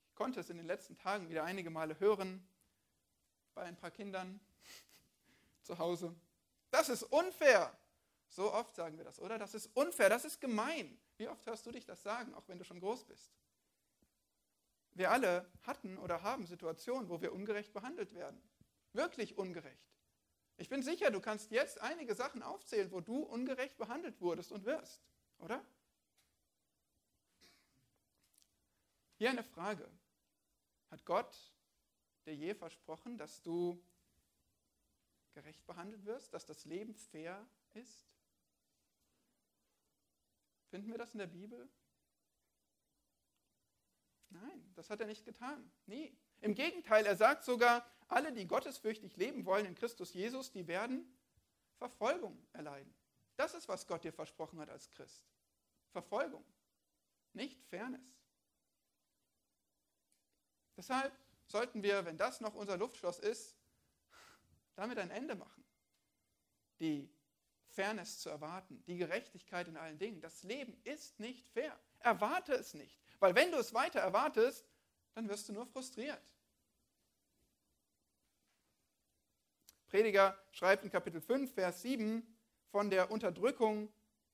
Ich 0.10 0.16
konnte 0.16 0.40
es 0.40 0.52
in 0.52 0.58
den 0.58 0.68
letzten 0.68 0.96
Tagen 0.96 1.28
wieder 1.30 1.44
einige 1.44 1.72
Male 1.72 2.00
hören 2.00 2.48
bei 3.56 3.64
ein 3.64 3.76
paar 3.76 3.90
Kindern 3.90 4.40
zu 5.64 5.80
Hause. 5.80 6.16
Das 6.70 6.90
ist 6.90 7.04
unfair. 7.04 7.76
So 8.30 8.54
oft 8.54 8.76
sagen 8.76 8.98
wir 8.98 9.04
das, 9.04 9.20
oder? 9.20 9.40
Das 9.40 9.56
ist 9.56 9.68
unfair, 9.76 10.10
das 10.10 10.26
ist 10.26 10.40
gemein. 10.40 11.00
Wie 11.18 11.28
oft 11.28 11.46
hörst 11.46 11.66
du 11.66 11.72
dich 11.72 11.86
das 11.86 12.02
sagen, 12.04 12.34
auch 12.36 12.48
wenn 12.48 12.58
du 12.58 12.66
schon 12.66 12.80
groß 12.80 13.04
bist? 13.06 13.32
Wir 14.96 15.12
alle 15.12 15.50
hatten 15.64 15.98
oder 15.98 16.22
haben 16.22 16.46
Situationen, 16.46 17.10
wo 17.10 17.22
wir 17.22 17.34
ungerecht 17.34 17.74
behandelt 17.74 18.14
werden. 18.14 18.42
Wirklich 18.94 19.38
ungerecht. 19.38 19.94
Ich 20.58 20.70
bin 20.70 20.84
sicher, 20.84 21.10
du 21.10 21.20
kannst 21.20 21.52
jetzt 21.52 21.82
einige 21.82 22.14
Sachen 22.14 22.44
aufzählen, 22.44 22.92
wo 22.92 23.02
du 23.02 23.24
ungerecht 23.24 23.78
behandelt 23.78 24.22
wurdest 24.22 24.52
und 24.52 24.66
wirst, 24.66 25.02
oder? 25.40 25.66
Hier 29.18 29.32
eine 29.32 29.44
Frage. 29.44 29.90
Hat 30.92 31.06
Gott 31.06 31.54
dir 32.26 32.36
je 32.36 32.54
versprochen, 32.54 33.18
dass 33.18 33.42
du 33.42 33.84
gerecht 35.34 35.66
behandelt 35.66 36.06
wirst, 36.06 36.34
dass 36.34 36.46
das 36.46 36.66
Leben 36.66 36.94
fair 36.94 37.44
ist? 37.74 38.06
Finden 40.70 40.92
wir 40.92 40.98
das 40.98 41.14
in 41.14 41.20
der 41.20 41.28
Bibel? 41.28 41.68
Nein, 44.34 44.74
das 44.76 44.90
hat 44.90 45.00
er 45.00 45.08
nicht 45.08 45.26
getan. 45.26 45.72
Nie. 45.86 46.16
Im 46.42 46.56
Gegenteil, 46.56 47.06
er 47.06 47.16
sagt 47.16 47.44
sogar, 47.44 47.86
alle, 48.08 48.34
die 48.34 48.48
gottesfürchtig 48.48 49.16
leben 49.16 49.46
wollen 49.46 49.66
in 49.66 49.76
Christus 49.76 50.14
Jesus, 50.14 50.52
die 50.52 50.68
werden 50.68 51.06
Verfolgung 51.78 52.38
erleiden. 52.54 52.94
Das 53.36 53.54
ist, 53.54 53.68
was 53.68 53.88
Gott 53.88 54.04
dir 54.04 54.14
versprochen 54.14 54.60
hat 54.60 54.70
als 54.70 54.90
Christ. 54.92 55.24
Verfolgung, 55.92 56.44
nicht 57.34 57.62
Fairness. 57.66 58.18
Deshalb 60.76 61.14
sollten 61.46 61.84
wir, 61.84 62.06
wenn 62.06 62.18
das 62.18 62.42
noch 62.42 62.56
unser 62.56 62.78
Luftschloss 62.78 63.20
ist, 63.20 63.56
damit 64.76 64.98
ein 64.98 65.12
Ende 65.12 65.36
machen. 65.36 65.64
Die 66.80 67.10
Fairness 67.68 68.20
zu 68.20 68.30
erwarten, 68.30 68.84
die 68.86 68.98
Gerechtigkeit 68.98 69.68
in 69.68 69.78
allen 69.78 69.98
Dingen. 69.98 70.22
Das 70.22 70.44
Leben 70.44 70.76
ist 70.84 71.20
nicht 71.20 71.48
fair. 71.50 71.80
Erwarte 72.00 72.54
es 72.54 72.74
nicht. 72.74 73.03
Weil 73.24 73.36
wenn 73.36 73.54
du 73.54 73.58
es 73.58 73.74
weiter 73.74 74.02
erwartest, 74.02 74.66
dann 75.14 75.30
wirst 75.30 75.48
du 75.48 75.54
nur 75.54 75.66
frustriert. 75.66 76.22
Prediger 79.88 80.38
schreibt 80.52 80.84
in 80.84 80.92
Kapitel 80.92 81.22
5, 81.22 81.54
Vers 81.54 81.84
7 81.84 82.22
von 82.70 82.90
der 82.90 83.12
Unterdrückung, 83.12 83.88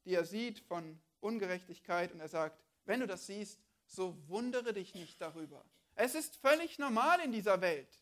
die 0.06 0.16
er 0.16 0.26
sieht, 0.26 0.62
von 0.62 1.00
Ungerechtigkeit. 1.20 2.12
Und 2.14 2.20
er 2.20 2.30
sagt, 2.30 2.64
wenn 2.86 3.00
du 3.00 3.06
das 3.06 3.28
siehst, 3.28 3.62
so 3.86 4.18
wundere 4.28 4.74
dich 4.74 4.96
nicht 4.96 5.22
darüber. 5.22 5.64
Es 5.94 6.16
ist 6.16 6.38
völlig 6.38 6.80
normal 6.80 7.20
in 7.20 7.32
dieser 7.32 7.62
Welt. 7.62 8.02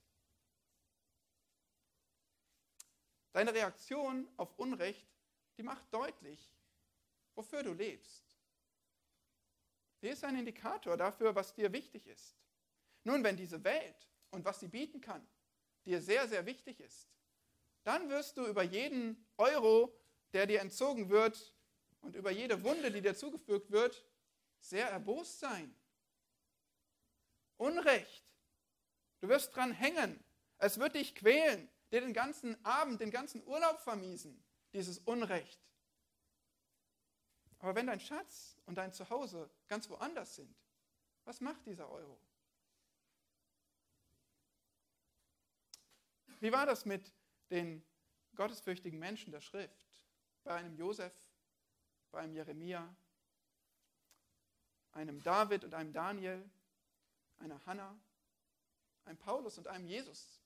Deine 3.34 3.53
Reaktion 3.53 4.25
auf 4.38 4.58
Unrecht, 4.58 5.06
die 5.58 5.63
macht 5.63 5.94
deutlich, 5.94 6.50
wofür 7.36 7.62
du 7.62 7.74
lebst. 7.74 8.26
Sie 10.01 10.09
ist 10.09 10.23
ein 10.23 10.37
Indikator 10.37 10.95
dafür, 10.95 11.35
was 11.35 11.53
dir 11.53 11.73
wichtig 11.73 12.05
ist. 12.07 12.35
Nun, 13.03 13.23
wenn 13.23 13.37
diese 13.37 13.63
Welt 13.63 14.07
und 14.29 14.45
was 14.45 14.59
sie 14.59 14.67
bieten 14.67 15.01
kann, 15.01 15.25
dir 15.85 16.01
sehr, 16.01 16.27
sehr 16.27 16.45
wichtig 16.45 16.79
ist, 16.79 17.09
dann 17.83 18.09
wirst 18.09 18.37
du 18.37 18.45
über 18.45 18.63
jeden 18.63 19.25
Euro, 19.37 19.97
der 20.33 20.45
dir 20.45 20.59
entzogen 20.61 21.09
wird 21.09 21.53
und 22.01 22.15
über 22.15 22.31
jede 22.31 22.63
Wunde, 22.63 22.91
die 22.91 23.01
dir 23.01 23.15
zugefügt 23.15 23.71
wird, 23.71 24.05
sehr 24.59 24.89
erbost 24.89 25.39
sein. 25.39 25.73
Unrecht. 27.57 28.25
Du 29.19 29.29
wirst 29.29 29.55
dran 29.55 29.71
hängen. 29.71 30.23
Es 30.59 30.79
wird 30.79 30.95
dich 30.95 31.15
quälen, 31.15 31.69
dir 31.91 32.01
den 32.01 32.13
ganzen 32.13 32.63
Abend, 32.65 33.01
den 33.01 33.11
ganzen 33.11 33.45
Urlaub 33.45 33.79
vermiesen, 33.79 34.43
dieses 34.73 34.99
Unrecht. 34.99 35.59
Aber 37.59 37.75
wenn 37.75 37.87
dein 37.87 37.99
Schatz 37.99 38.57
und 38.65 38.75
dein 38.75 38.93
Zuhause 38.93 39.49
ganz 39.67 39.89
woanders 39.89 40.35
sind, 40.35 40.55
was 41.25 41.41
macht 41.41 41.65
dieser 41.65 41.89
Euro? 41.89 42.19
Wie 46.39 46.51
war 46.51 46.65
das 46.65 46.85
mit 46.85 47.11
den 47.49 47.83
gottesfürchtigen 48.35 48.99
Menschen 48.99 49.31
der 49.31 49.41
Schrift? 49.41 49.87
Bei 50.43 50.53
einem 50.53 50.75
Josef, 50.75 51.13
bei 52.11 52.19
einem 52.19 52.33
Jeremia, 52.33 52.95
einem 54.91 55.21
David 55.23 55.63
und 55.63 55.73
einem 55.73 55.93
Daniel, 55.93 56.49
einer 57.39 57.63
Hannah, 57.65 57.99
einem 59.05 59.17
Paulus 59.17 59.57
und 59.57 59.67
einem 59.67 59.87
Jesus. 59.87 60.41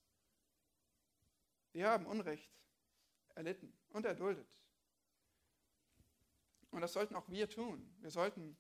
Die 1.74 1.86
haben 1.86 2.06
Unrecht 2.06 2.52
erlitten 3.36 3.74
und 3.90 4.06
erduldet. 4.06 4.48
Und 6.72 6.82
das 6.82 6.94
sollten 6.94 7.16
auch 7.16 7.30
wir 7.30 7.50
tun. 7.50 7.94
Wir 8.00 8.12
sollten 8.12 8.58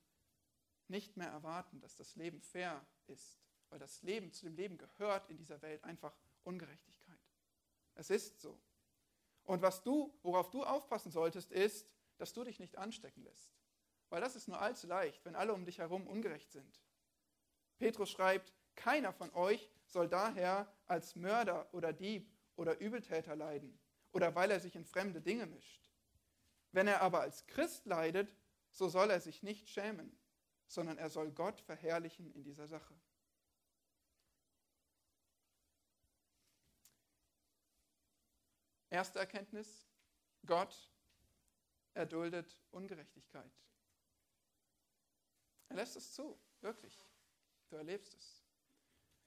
nicht 0.87 1.17
mehr 1.17 1.29
erwarten, 1.29 1.79
dass 1.79 1.95
das 1.95 2.15
Leben 2.15 2.41
fair 2.41 2.85
ist, 3.07 3.39
weil 3.69 3.79
das 3.79 4.01
Leben 4.03 4.31
zu 4.31 4.45
dem 4.45 4.55
Leben 4.55 4.77
gehört 4.77 5.29
in 5.29 5.37
dieser 5.37 5.61
Welt 5.61 5.83
einfach 5.83 6.13
Ungerechtigkeit. 6.43 7.19
Es 7.95 8.09
ist 8.09 8.41
so. 8.41 8.59
Und 9.43 9.61
was 9.61 9.81
du, 9.83 10.17
worauf 10.21 10.49
du 10.49 10.63
aufpassen 10.63 11.11
solltest, 11.11 11.51
ist, 11.51 11.87
dass 12.17 12.33
du 12.33 12.43
dich 12.43 12.59
nicht 12.59 12.77
anstecken 12.77 13.23
lässt. 13.23 13.51
Weil 14.09 14.21
das 14.21 14.35
ist 14.35 14.47
nur 14.47 14.59
allzu 14.59 14.87
leicht, 14.87 15.23
wenn 15.25 15.35
alle 15.35 15.53
um 15.53 15.65
dich 15.65 15.79
herum 15.79 16.05
ungerecht 16.07 16.51
sind. 16.51 16.81
Petrus 17.79 18.11
schreibt, 18.11 18.53
keiner 18.75 19.13
von 19.13 19.33
euch 19.33 19.69
soll 19.87 20.07
daher 20.07 20.71
als 20.85 21.15
Mörder 21.15 21.73
oder 21.73 21.93
Dieb 21.93 22.31
oder 22.55 22.79
Übeltäter 22.79 23.35
leiden 23.35 23.79
oder 24.11 24.35
weil 24.35 24.51
er 24.51 24.59
sich 24.59 24.75
in 24.75 24.85
fremde 24.85 25.21
Dinge 25.21 25.45
mischt. 25.45 25.90
Wenn 26.71 26.87
er 26.87 27.01
aber 27.01 27.21
als 27.21 27.45
Christ 27.47 27.85
leidet, 27.85 28.35
so 28.71 28.87
soll 28.87 29.09
er 29.09 29.19
sich 29.19 29.43
nicht 29.43 29.69
schämen, 29.69 30.17
sondern 30.67 30.97
er 30.97 31.09
soll 31.09 31.31
Gott 31.31 31.59
verherrlichen 31.61 32.31
in 32.31 32.43
dieser 32.43 32.67
Sache. 32.67 32.95
Erste 38.89 39.19
Erkenntnis, 39.19 39.87
Gott 40.45 40.91
erduldet 41.93 42.57
Ungerechtigkeit. 42.71 43.51
Er 45.69 45.77
lässt 45.77 45.95
es 45.95 46.13
zu, 46.13 46.37
wirklich. 46.59 46.97
Du 47.69 47.77
erlebst 47.77 48.13
es. 48.13 48.43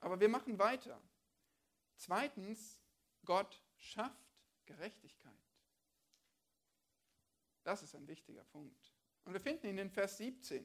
Aber 0.00 0.20
wir 0.20 0.28
machen 0.28 0.58
weiter. 0.58 1.00
Zweitens, 1.96 2.78
Gott 3.24 3.62
schafft 3.78 4.36
Gerechtigkeit. 4.66 5.43
Das 7.64 7.82
ist 7.82 7.94
ein 7.94 8.06
wichtiger 8.06 8.44
Punkt. 8.44 8.92
Und 9.24 9.32
wir 9.32 9.40
finden 9.40 9.66
ihn 9.66 9.78
in 9.78 9.90
Vers 9.90 10.18
17. 10.18 10.64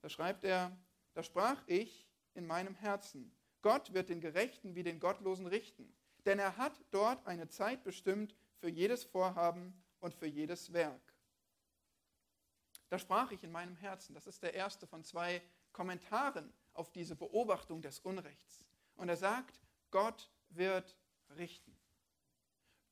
Da 0.00 0.08
schreibt 0.08 0.44
er, 0.44 0.76
da 1.14 1.22
sprach 1.22 1.62
ich 1.66 2.08
in 2.34 2.46
meinem 2.46 2.74
Herzen, 2.74 3.36
Gott 3.62 3.92
wird 3.92 4.08
den 4.08 4.20
Gerechten 4.20 4.74
wie 4.74 4.84
den 4.84 5.00
Gottlosen 5.00 5.46
richten, 5.46 5.92
denn 6.24 6.38
er 6.38 6.56
hat 6.56 6.80
dort 6.92 7.26
eine 7.26 7.48
Zeit 7.48 7.82
bestimmt 7.82 8.36
für 8.58 8.68
jedes 8.68 9.04
Vorhaben 9.04 9.82
und 10.00 10.14
für 10.14 10.26
jedes 10.26 10.72
Werk. 10.72 11.14
Da 12.88 12.98
sprach 12.98 13.32
ich 13.32 13.42
in 13.42 13.50
meinem 13.50 13.74
Herzen, 13.76 14.14
das 14.14 14.28
ist 14.28 14.42
der 14.42 14.54
erste 14.54 14.86
von 14.86 15.02
zwei 15.02 15.42
Kommentaren 15.72 16.52
auf 16.72 16.92
diese 16.92 17.16
Beobachtung 17.16 17.82
des 17.82 17.98
Unrechts. 17.98 18.64
Und 18.94 19.08
er 19.08 19.16
sagt, 19.16 19.60
Gott 19.90 20.30
wird 20.50 20.96
richten. 21.30 21.76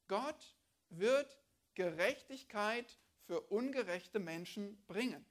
Gott 0.09 0.57
wird 0.89 1.39
Gerechtigkeit 1.75 2.99
für 3.27 3.41
ungerechte 3.41 4.19
Menschen 4.19 4.85
bringen. 4.87 5.25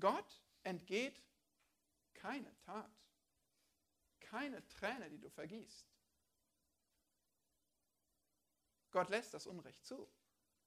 Gott 0.00 0.42
entgeht 0.62 1.20
keine 2.14 2.54
Tat, 2.66 2.90
keine 4.20 4.66
Träne, 4.68 5.08
die 5.10 5.18
du 5.18 5.30
vergießt. 5.30 5.86
Gott 8.90 9.08
lässt 9.10 9.34
das 9.34 9.46
Unrecht 9.46 9.84
zu, 9.84 10.08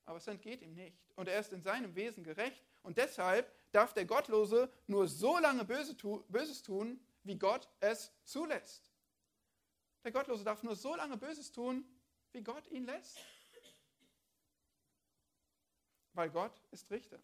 aber 0.05 0.17
es 0.17 0.27
entgeht 0.27 0.61
ihm 0.61 0.73
nicht. 0.73 0.97
Und 1.15 1.27
er 1.27 1.39
ist 1.39 1.53
in 1.53 1.61
seinem 1.61 1.95
Wesen 1.95 2.23
gerecht 2.23 2.63
und 2.83 2.97
deshalb 2.97 3.51
darf 3.71 3.93
der 3.93 4.05
Gottlose 4.05 4.71
nur 4.87 5.07
so 5.07 5.37
lange 5.37 5.65
Böses 5.65 6.61
tun, 6.63 6.99
wie 7.23 7.37
Gott 7.37 7.69
es 7.79 8.11
zulässt. 8.23 8.91
Der 10.03 10.11
Gottlose 10.11 10.43
darf 10.43 10.63
nur 10.63 10.75
so 10.75 10.95
lange 10.95 11.17
Böses 11.17 11.51
tun, 11.51 11.85
wie 12.31 12.41
Gott 12.41 12.67
ihn 12.67 12.85
lässt. 12.85 13.19
Weil 16.13 16.29
Gott 16.29 16.61
ist 16.71 16.89
Richter. 16.91 17.19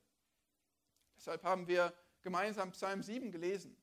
Deshalb 1.16 1.44
haben 1.44 1.68
wir 1.68 1.94
gemeinsam 2.22 2.72
Psalm 2.72 3.02
7 3.02 3.32
gelesen. 3.32 3.76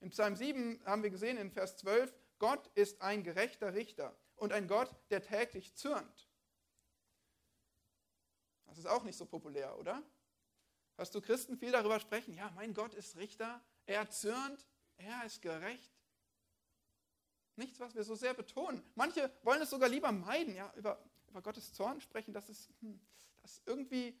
In 0.00 0.10
Psalm 0.10 0.36
7 0.36 0.82
haben 0.84 1.02
wir 1.02 1.10
gesehen 1.10 1.36
in 1.38 1.50
Vers 1.50 1.76
12, 1.76 2.12
Gott 2.38 2.66
ist 2.74 3.00
ein 3.00 3.22
gerechter 3.22 3.74
Richter 3.74 4.16
und 4.36 4.52
ein 4.52 4.66
Gott, 4.66 4.92
der 5.10 5.22
täglich 5.22 5.74
zürnt. 5.76 6.28
Das 8.66 8.78
ist 8.78 8.86
auch 8.86 9.04
nicht 9.04 9.16
so 9.16 9.26
populär, 9.26 9.78
oder? 9.78 10.02
Hast 10.96 11.14
du 11.14 11.20
Christen 11.20 11.56
viel 11.56 11.70
darüber 11.70 12.00
sprechen? 12.00 12.34
Ja, 12.34 12.50
mein 12.56 12.74
Gott 12.74 12.94
ist 12.94 13.16
Richter, 13.16 13.62
er 13.86 14.08
zürnt, 14.10 14.66
er 14.96 15.24
ist 15.24 15.42
gerecht. 15.42 15.92
Nichts, 17.56 17.78
was 17.80 17.94
wir 17.94 18.02
so 18.02 18.14
sehr 18.14 18.34
betonen. 18.34 18.82
Manche 18.94 19.30
wollen 19.42 19.62
es 19.62 19.70
sogar 19.70 19.88
lieber 19.88 20.10
meiden, 20.10 20.54
ja, 20.54 20.72
über, 20.74 21.04
über 21.28 21.42
Gottes 21.42 21.72
Zorn 21.74 22.00
sprechen. 22.00 22.32
Das 22.32 22.48
ist, 22.48 22.70
hm, 22.80 23.00
das 23.42 23.52
ist 23.52 23.62
irgendwie, 23.66 24.18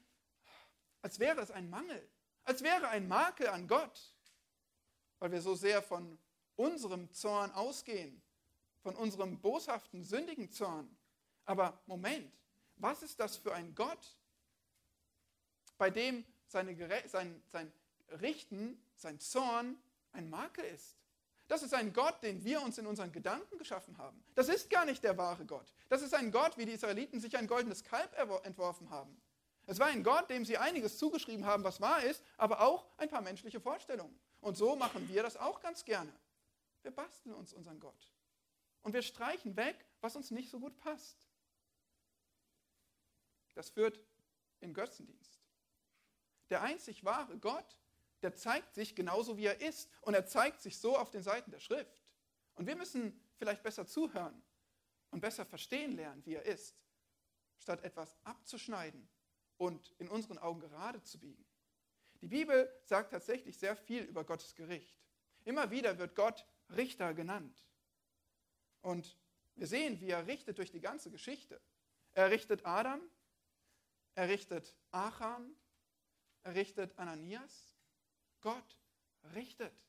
als 1.02 1.18
wäre 1.18 1.40
es 1.40 1.50
ein 1.50 1.68
Mangel, 1.68 2.08
als 2.44 2.62
wäre 2.62 2.88
ein 2.88 3.06
Makel 3.06 3.48
an 3.48 3.68
Gott, 3.68 4.14
weil 5.18 5.32
wir 5.32 5.42
so 5.42 5.54
sehr 5.54 5.82
von 5.82 6.18
unserem 6.56 7.12
Zorn 7.12 7.50
ausgehen, 7.52 8.22
von 8.82 8.96
unserem 8.96 9.40
boshaften, 9.40 10.04
sündigen 10.04 10.50
Zorn. 10.50 10.96
Aber 11.44 11.80
Moment, 11.86 12.32
was 12.76 13.02
ist 13.02 13.20
das 13.20 13.36
für 13.36 13.54
ein 13.54 13.74
Gott, 13.74 14.16
bei 15.78 15.90
dem 15.90 16.24
seine, 16.46 16.76
sein, 17.08 17.42
sein 17.48 17.72
Richten, 18.20 18.80
sein 18.96 19.20
Zorn 19.20 19.76
ein 20.12 20.28
Makel 20.28 20.64
ist? 20.64 20.96
Das 21.48 21.62
ist 21.62 21.74
ein 21.74 21.92
Gott, 21.92 22.22
den 22.22 22.42
wir 22.44 22.62
uns 22.62 22.78
in 22.78 22.86
unseren 22.86 23.12
Gedanken 23.12 23.58
geschaffen 23.58 23.98
haben. 23.98 24.24
Das 24.34 24.48
ist 24.48 24.70
gar 24.70 24.84
nicht 24.84 25.04
der 25.04 25.16
wahre 25.18 25.44
Gott. 25.44 25.72
Das 25.88 26.02
ist 26.02 26.14
ein 26.14 26.32
Gott, 26.32 26.56
wie 26.56 26.64
die 26.64 26.72
Israeliten 26.72 27.20
sich 27.20 27.36
ein 27.36 27.46
goldenes 27.46 27.84
Kalb 27.84 28.16
entworfen 28.44 28.90
haben. 28.90 29.21
Es 29.66 29.78
war 29.78 29.86
ein 29.88 30.02
Gott, 30.02 30.28
dem 30.28 30.44
sie 30.44 30.58
einiges 30.58 30.98
zugeschrieben 30.98 31.46
haben, 31.46 31.64
was 31.64 31.80
wahr 31.80 32.02
ist, 32.02 32.24
aber 32.36 32.60
auch 32.60 32.86
ein 32.98 33.08
paar 33.08 33.20
menschliche 33.20 33.60
Vorstellungen. 33.60 34.18
Und 34.40 34.56
so 34.56 34.74
machen 34.76 35.08
wir 35.08 35.22
das 35.22 35.36
auch 35.36 35.60
ganz 35.60 35.84
gerne. 35.84 36.12
Wir 36.82 36.90
basteln 36.90 37.34
uns 37.34 37.52
unseren 37.52 37.78
Gott. 37.78 38.12
Und 38.82 38.92
wir 38.92 39.02
streichen 39.02 39.56
weg, 39.56 39.86
was 40.00 40.16
uns 40.16 40.32
nicht 40.32 40.50
so 40.50 40.58
gut 40.58 40.76
passt. 40.78 41.28
Das 43.54 43.70
führt 43.70 44.00
in 44.60 44.74
Götzendienst. 44.74 45.38
Der 46.50 46.62
einzig 46.62 47.04
wahre 47.04 47.38
Gott 47.38 47.76
der 48.22 48.34
zeigt 48.34 48.74
sich 48.74 48.94
genauso, 48.94 49.36
wie 49.36 49.46
er 49.46 49.60
ist. 49.60 49.90
Und 50.00 50.14
er 50.14 50.26
zeigt 50.26 50.62
sich 50.62 50.78
so 50.78 50.96
auf 50.96 51.10
den 51.10 51.22
Seiten 51.22 51.50
der 51.50 51.60
Schrift. 51.60 52.02
Und 52.54 52.66
wir 52.66 52.76
müssen 52.76 53.20
vielleicht 53.36 53.62
besser 53.62 53.86
zuhören 53.86 54.42
und 55.10 55.20
besser 55.20 55.44
verstehen 55.44 55.92
lernen, 55.92 56.24
wie 56.24 56.34
er 56.34 56.44
ist, 56.44 56.76
statt 57.58 57.82
etwas 57.82 58.16
abzuschneiden 58.24 59.08
und 59.62 59.94
in 59.98 60.08
unseren 60.08 60.38
Augen 60.38 60.58
gerade 60.58 61.00
zu 61.04 61.20
biegen. 61.20 61.46
Die 62.20 62.26
Bibel 62.26 62.68
sagt 62.82 63.12
tatsächlich 63.12 63.56
sehr 63.56 63.76
viel 63.76 64.02
über 64.02 64.24
Gottes 64.24 64.56
Gericht. 64.56 65.00
Immer 65.44 65.70
wieder 65.70 65.98
wird 65.98 66.16
Gott 66.16 66.44
Richter 66.70 67.14
genannt. 67.14 67.56
Und 68.80 69.16
wir 69.54 69.68
sehen, 69.68 70.00
wie 70.00 70.10
er 70.10 70.26
richtet 70.26 70.58
durch 70.58 70.72
die 70.72 70.80
ganze 70.80 71.12
Geschichte. 71.12 71.60
Er 72.12 72.32
richtet 72.32 72.66
Adam, 72.66 73.00
er 74.16 74.28
richtet 74.28 74.74
Achan, 74.90 75.54
er 76.42 76.56
richtet 76.56 76.98
Ananias, 76.98 77.72
Gott 78.40 78.80
richtet. 79.32 79.86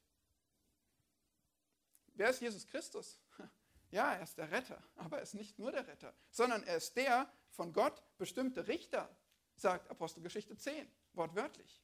Wer 2.13 2.29
ist 2.29 2.41
Jesus 2.41 2.67
Christus? 2.67 3.19
Ja, 3.89 4.15
er 4.15 4.23
ist 4.23 4.39
der 4.39 4.49
Retter, 4.49 4.81
aber 4.95 5.17
er 5.17 5.21
ist 5.21 5.35
nicht 5.35 5.59
nur 5.59 5.71
der 5.71 5.85
Retter, 5.85 6.15
sondern 6.31 6.63
er 6.63 6.77
ist 6.77 6.97
der 6.97 7.31
von 7.51 7.73
Gott 7.73 8.01
bestimmte 8.17 8.67
Richter, 8.67 9.07
sagt 9.55 9.89
Apostelgeschichte 9.89 10.57
10, 10.57 10.87
wortwörtlich. 11.13 11.81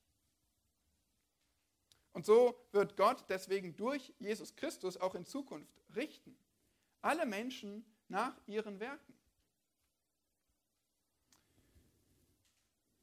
Und 2.13 2.25
so 2.25 2.59
wird 2.71 2.97
Gott 2.97 3.25
deswegen 3.29 3.75
durch 3.75 4.13
Jesus 4.19 4.55
Christus 4.55 4.97
auch 4.97 5.15
in 5.15 5.25
Zukunft 5.25 5.79
richten. 5.95 6.37
Alle 7.01 7.25
Menschen 7.25 7.85
nach 8.07 8.35
ihren 8.47 8.79
Werken. 8.79 9.13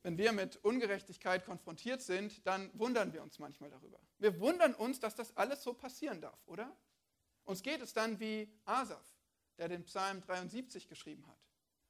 Wenn 0.02 0.18
wir 0.18 0.32
mit 0.32 0.56
Ungerechtigkeit 0.64 1.44
konfrontiert 1.44 2.00
sind, 2.00 2.46
dann 2.46 2.70
wundern 2.78 3.12
wir 3.12 3.22
uns 3.22 3.38
manchmal 3.38 3.70
darüber. 3.70 3.98
Wir 4.18 4.38
wundern 4.38 4.74
uns, 4.74 5.00
dass 5.00 5.14
das 5.14 5.36
alles 5.36 5.62
so 5.64 5.74
passieren 5.74 6.20
darf, 6.20 6.38
oder? 6.46 6.76
Uns 7.44 7.62
geht 7.62 7.80
es 7.80 7.92
dann 7.92 8.20
wie 8.20 8.48
Asaf, 8.64 9.04
der 9.58 9.68
den 9.68 9.84
Psalm 9.84 10.20
73 10.20 10.88
geschrieben 10.88 11.26
hat. 11.26 11.45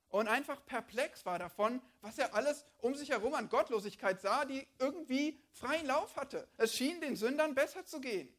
Und 0.09 0.29
einfach 0.29 0.65
perplex 0.67 1.27
war 1.27 1.39
davon, 1.39 1.83
was 2.01 2.19
er 2.19 2.35
alles 2.35 2.65
um 2.79 2.95
sich 2.95 3.11
herum 3.11 3.35
an 3.35 3.49
Gottlosigkeit 3.49 4.21
sah, 4.21 4.45
die 4.45 4.67
irgendwie 4.79 5.41
freien 5.53 5.87
Lauf 5.87 6.17
hatte. 6.17 6.49
Es 6.57 6.75
schien 6.75 7.01
den 7.01 7.17
Sündern 7.17 7.55
besser 7.55 7.85
zu 7.85 8.01
gehen. 8.01 8.33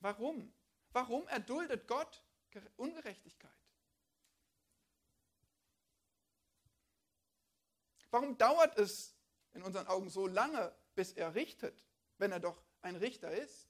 Warum? 0.00 0.52
Warum 0.92 1.26
erduldet 1.28 1.88
Gott 1.88 2.22
Ungerechtigkeit? 2.76 3.50
Warum 8.10 8.36
dauert 8.36 8.76
es 8.78 9.16
in 9.54 9.62
unseren 9.62 9.86
Augen 9.86 10.10
so 10.10 10.26
lange, 10.26 10.74
bis 10.94 11.12
er 11.12 11.34
richtet, 11.34 11.82
wenn 12.18 12.30
er 12.30 12.40
doch 12.40 12.62
ein 12.82 12.96
Richter 12.96 13.30
ist? 13.30 13.68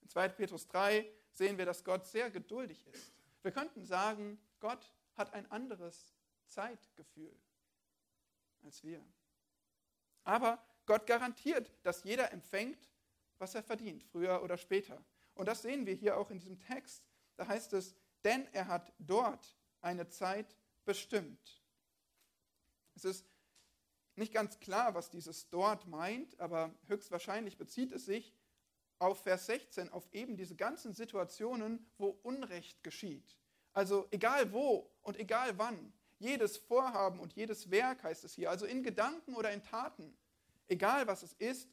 In 0.00 0.08
2. 0.08 0.28
Petrus 0.30 0.66
3 0.68 1.06
sehen 1.38 1.56
wir, 1.56 1.64
dass 1.64 1.84
Gott 1.84 2.06
sehr 2.06 2.30
geduldig 2.30 2.84
ist. 2.88 3.12
Wir 3.42 3.52
könnten 3.52 3.84
sagen, 3.84 4.38
Gott 4.60 4.92
hat 5.14 5.32
ein 5.32 5.50
anderes 5.50 6.14
Zeitgefühl 6.48 7.34
als 8.62 8.82
wir. 8.82 9.02
Aber 10.24 10.62
Gott 10.84 11.06
garantiert, 11.06 11.72
dass 11.84 12.02
jeder 12.02 12.32
empfängt, 12.32 12.90
was 13.38 13.54
er 13.54 13.62
verdient, 13.62 14.02
früher 14.02 14.42
oder 14.42 14.58
später. 14.58 15.02
Und 15.34 15.46
das 15.46 15.62
sehen 15.62 15.86
wir 15.86 15.94
hier 15.94 16.16
auch 16.16 16.30
in 16.30 16.38
diesem 16.38 16.58
Text. 16.58 17.06
Da 17.36 17.46
heißt 17.46 17.72
es, 17.74 17.94
denn 18.24 18.46
er 18.52 18.66
hat 18.66 18.92
dort 18.98 19.56
eine 19.80 20.08
Zeit 20.08 20.56
bestimmt. 20.84 21.62
Es 22.96 23.04
ist 23.04 23.24
nicht 24.16 24.32
ganz 24.32 24.58
klar, 24.58 24.94
was 24.94 25.08
dieses 25.08 25.48
dort 25.50 25.86
meint, 25.86 26.40
aber 26.40 26.74
höchstwahrscheinlich 26.88 27.56
bezieht 27.56 27.92
es 27.92 28.06
sich 28.06 28.34
auf 28.98 29.22
Vers 29.22 29.46
16, 29.46 29.90
auf 29.90 30.08
eben 30.12 30.36
diese 30.36 30.56
ganzen 30.56 30.92
Situationen, 30.92 31.86
wo 31.98 32.18
Unrecht 32.22 32.82
geschieht. 32.82 33.36
Also 33.72 34.08
egal 34.10 34.52
wo 34.52 34.90
und 35.02 35.18
egal 35.18 35.56
wann, 35.58 35.92
jedes 36.18 36.56
Vorhaben 36.56 37.20
und 37.20 37.32
jedes 37.34 37.70
Werk 37.70 38.02
heißt 38.02 38.24
es 38.24 38.34
hier, 38.34 38.50
also 38.50 38.66
in 38.66 38.82
Gedanken 38.82 39.34
oder 39.34 39.52
in 39.52 39.62
Taten, 39.62 40.16
egal 40.66 41.06
was 41.06 41.22
es 41.22 41.32
ist, 41.34 41.68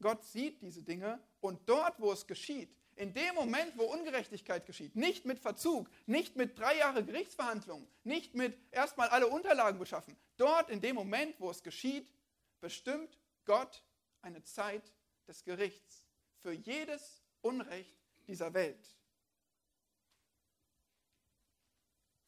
Gott 0.00 0.24
sieht 0.24 0.60
diese 0.60 0.82
Dinge 0.82 1.20
und 1.40 1.68
dort, 1.68 1.98
wo 1.98 2.12
es 2.12 2.26
geschieht, 2.26 2.74
in 2.96 3.14
dem 3.14 3.34
Moment, 3.34 3.78
wo 3.78 3.84
Ungerechtigkeit 3.84 4.66
geschieht, 4.66 4.96
nicht 4.96 5.24
mit 5.24 5.38
Verzug, 5.38 5.88
nicht 6.06 6.36
mit 6.36 6.58
drei 6.58 6.76
Jahre 6.76 7.04
Gerichtsverhandlungen, 7.04 7.88
nicht 8.02 8.34
mit 8.34 8.58
erstmal 8.72 9.08
alle 9.08 9.28
Unterlagen 9.28 9.78
beschaffen, 9.78 10.16
dort 10.36 10.68
in 10.68 10.80
dem 10.80 10.96
Moment, 10.96 11.38
wo 11.38 11.50
es 11.50 11.62
geschieht, 11.62 12.12
bestimmt 12.60 13.18
Gott 13.44 13.84
eine 14.20 14.42
Zeit 14.42 14.92
des 15.28 15.44
Gerichts 15.44 16.07
für 16.38 16.52
jedes 16.52 17.22
Unrecht 17.42 17.96
dieser 18.26 18.52
Welt. 18.54 18.96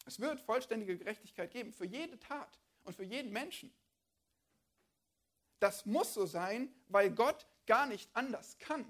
Es 0.06 0.18
wird 0.18 0.40
vollständige 0.40 0.98
Gerechtigkeit 0.98 1.50
geben 1.52 1.72
für 1.72 1.86
jede 1.86 2.18
Tat 2.18 2.58
und 2.84 2.94
für 2.94 3.04
jeden 3.04 3.32
Menschen. 3.32 3.72
Das 5.60 5.86
muss 5.86 6.14
so 6.14 6.26
sein, 6.26 6.74
weil 6.88 7.10
Gott 7.10 7.46
gar 7.66 7.86
nicht 7.86 8.10
anders 8.14 8.58
kann. 8.58 8.84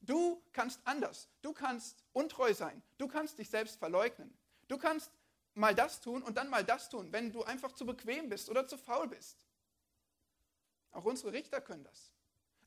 Du 0.00 0.42
kannst 0.52 0.80
anders. 0.84 1.28
Du 1.42 1.52
kannst 1.52 2.04
untreu 2.12 2.54
sein. 2.54 2.82
Du 2.96 3.06
kannst 3.06 3.38
dich 3.38 3.50
selbst 3.50 3.78
verleugnen. 3.78 4.32
Du 4.68 4.78
kannst 4.78 5.10
mal 5.54 5.74
das 5.74 6.00
tun 6.00 6.22
und 6.22 6.36
dann 6.36 6.48
mal 6.48 6.64
das 6.64 6.88
tun, 6.88 7.12
wenn 7.12 7.32
du 7.32 7.42
einfach 7.42 7.72
zu 7.72 7.84
bequem 7.84 8.28
bist 8.28 8.48
oder 8.48 8.66
zu 8.66 8.78
faul 8.78 9.08
bist. 9.08 9.46
Auch 10.92 11.04
unsere 11.04 11.32
Richter 11.32 11.60
können 11.60 11.84
das. 11.84 12.12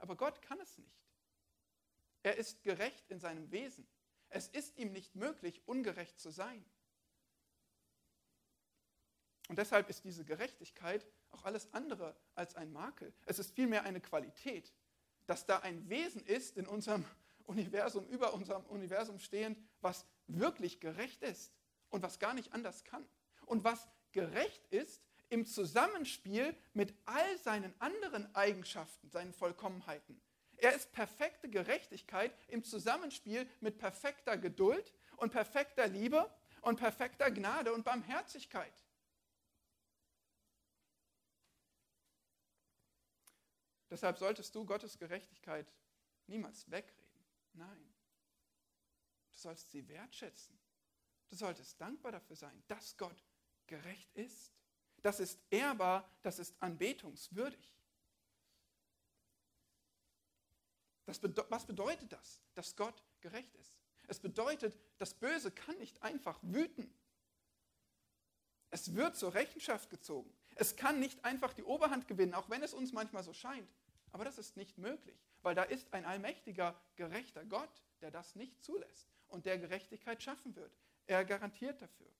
Aber 0.04 0.18
Gott 0.18 0.42
kann 0.42 0.60
es 0.60 0.78
nicht. 0.78 1.02
Er 2.24 2.36
ist 2.36 2.62
gerecht 2.62 3.10
in 3.10 3.22
seinem 3.22 3.50
Wesen. 3.52 3.88
Es 4.28 4.50
ist 4.50 4.78
ihm 4.78 4.92
nicht 4.92 5.16
möglich, 5.16 5.66
ungerecht 5.66 6.20
zu 6.20 6.30
sein. 6.30 6.66
Und 9.48 9.58
deshalb 9.58 9.90
ist 9.90 10.04
diese 10.04 10.26
Gerechtigkeit 10.26 11.08
auch 11.32 11.46
alles 11.46 11.72
andere 11.74 12.18
als 12.36 12.54
ein 12.56 12.74
Makel. 12.74 13.14
Es 13.26 13.40
ist 13.40 13.56
vielmehr 13.56 13.84
eine 13.84 14.02
Qualität, 14.02 14.74
dass 15.26 15.46
da 15.46 15.60
ein 15.60 15.88
Wesen 15.88 16.26
ist 16.26 16.58
in 16.58 16.68
unserem 16.68 17.06
Universum, 17.46 18.06
über 18.08 18.34
unserem 18.34 18.66
Universum 18.66 19.20
stehend, 19.20 19.58
was 19.80 20.06
wirklich 20.28 20.82
gerecht 20.82 21.24
ist 21.24 21.54
und 21.92 22.04
was 22.04 22.20
gar 22.20 22.34
nicht 22.34 22.52
anders 22.52 22.84
kann. 22.84 23.08
Und 23.46 23.64
was 23.64 23.88
gerecht 24.12 24.68
ist, 24.68 25.02
im 25.34 25.48
Zusammenspiel 25.48 26.56
mit 26.74 26.94
all 27.06 27.38
seinen 27.40 27.74
anderen 27.82 28.34
Eigenschaften, 28.36 29.10
seinen 29.10 29.34
Vollkommenheiten. 29.34 30.22
Er 30.58 30.76
ist 30.76 30.92
perfekte 30.94 31.50
Gerechtigkeit 31.50 32.32
im 32.50 32.64
Zusammenspiel 32.64 33.50
mit 33.60 33.80
perfekter 33.80 34.38
Geduld 34.38 34.94
und 35.18 35.32
perfekter 35.32 35.88
Liebe 35.88 36.32
und 36.62 36.78
perfekter 36.78 37.32
Gnade 37.32 37.74
und 37.74 37.84
Barmherzigkeit. 37.84 38.72
Deshalb 43.90 44.20
solltest 44.20 44.54
du 44.54 44.66
Gottes 44.66 45.00
Gerechtigkeit 45.00 45.66
niemals 46.28 46.70
wegreden. 46.70 47.26
Nein. 47.54 47.94
Du 49.32 49.40
sollst 49.40 49.72
sie 49.72 49.88
wertschätzen. 49.88 50.60
Du 51.30 51.36
solltest 51.36 51.82
dankbar 51.82 52.12
dafür 52.12 52.36
sein, 52.36 52.64
dass 52.68 52.96
Gott 52.98 53.24
gerecht 53.66 54.14
ist. 54.14 54.54
Das 55.04 55.20
ist 55.20 55.40
ehrbar, 55.50 56.10
das 56.22 56.40
ist 56.40 56.56
anbetungswürdig. 56.62 57.74
Bede 61.06 61.46
was 61.50 61.66
bedeutet 61.66 62.12
das, 62.12 62.42
dass 62.56 62.76
Gott 62.76 63.04
gerecht 63.20 63.54
ist? 63.56 63.76
Es 64.08 64.20
bedeutet, 64.20 64.78
das 64.98 65.14
Böse 65.14 65.52
kann 65.52 65.78
nicht 65.78 66.02
einfach 66.02 66.40
wüten. 66.42 66.94
Es 68.70 68.96
wird 68.96 69.16
zur 69.18 69.34
Rechenschaft 69.34 69.90
gezogen. 69.90 70.34
Es 70.56 70.76
kann 70.78 71.00
nicht 71.00 71.24
einfach 71.26 71.54
die 71.54 71.64
Oberhand 71.64 72.08
gewinnen, 72.08 72.34
auch 72.34 72.50
wenn 72.50 72.64
es 72.64 72.74
uns 72.74 72.94
manchmal 72.94 73.24
so 73.24 73.34
scheint. 73.34 73.70
Aber 74.12 74.24
das 74.24 74.38
ist 74.38 74.56
nicht 74.56 74.78
möglich, 74.78 75.20
weil 75.42 75.54
da 75.54 75.64
ist 75.64 75.94
ein 75.94 76.06
allmächtiger, 76.06 76.80
gerechter 76.96 77.44
Gott, 77.46 77.84
der 78.02 78.12
das 78.12 78.36
nicht 78.36 78.64
zulässt 78.64 79.10
und 79.28 79.46
der 79.46 79.58
Gerechtigkeit 79.58 80.24
schaffen 80.24 80.56
wird. 80.56 80.78
Er 81.08 81.26
garantiert 81.26 81.82
dafür. 81.82 82.12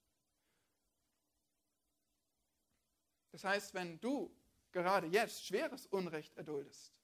Das 3.34 3.42
heißt, 3.42 3.74
wenn 3.74 3.98
du 3.98 4.32
gerade 4.70 5.08
jetzt 5.08 5.44
schweres 5.44 5.86
Unrecht 5.86 6.36
erduldest, 6.36 7.02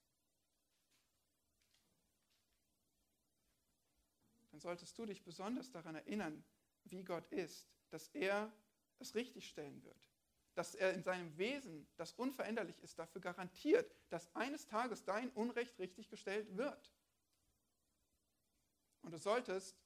dann 4.52 4.60
solltest 4.60 4.96
du 4.96 5.06
dich 5.06 5.24
besonders 5.24 5.72
daran 5.72 5.96
erinnern, 5.96 6.44
wie 6.84 7.02
Gott 7.02 7.26
ist, 7.32 7.66
dass 7.88 8.06
er 8.10 8.52
es 9.00 9.16
richtigstellen 9.16 9.82
wird, 9.82 10.08
dass 10.54 10.76
er 10.76 10.94
in 10.94 11.02
seinem 11.02 11.36
Wesen, 11.36 11.88
das 11.96 12.12
unveränderlich 12.12 12.78
ist, 12.78 12.96
dafür 12.96 13.20
garantiert, 13.20 13.92
dass 14.08 14.32
eines 14.36 14.66
Tages 14.66 15.02
dein 15.02 15.30
Unrecht 15.30 15.80
richtiggestellt 15.80 16.56
wird. 16.56 16.92
Und 19.02 19.10
du 19.10 19.18
solltest 19.18 19.76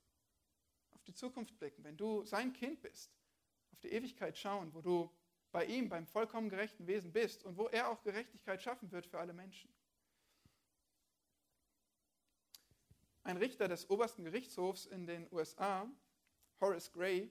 auf 0.90 1.02
die 1.04 1.14
Zukunft 1.14 1.58
blicken, 1.58 1.82
wenn 1.84 1.96
du 1.96 2.22
sein 2.26 2.52
Kind 2.52 2.82
bist, 2.82 3.16
auf 3.72 3.80
die 3.80 3.92
Ewigkeit 3.92 4.36
schauen, 4.36 4.74
wo 4.74 4.82
du 4.82 5.10
bei 5.54 5.66
ihm, 5.66 5.88
beim 5.88 6.04
vollkommen 6.04 6.48
gerechten 6.48 6.88
Wesen 6.88 7.12
bist 7.12 7.44
und 7.44 7.56
wo 7.56 7.68
er 7.68 7.88
auch 7.88 8.02
Gerechtigkeit 8.02 8.60
schaffen 8.60 8.90
wird 8.90 9.06
für 9.06 9.20
alle 9.20 9.32
Menschen. 9.32 9.72
Ein 13.22 13.36
Richter 13.36 13.68
des 13.68 13.88
obersten 13.88 14.24
Gerichtshofs 14.24 14.86
in 14.86 15.06
den 15.06 15.32
USA, 15.32 15.88
Horace 16.60 16.90
Gray, 16.90 17.30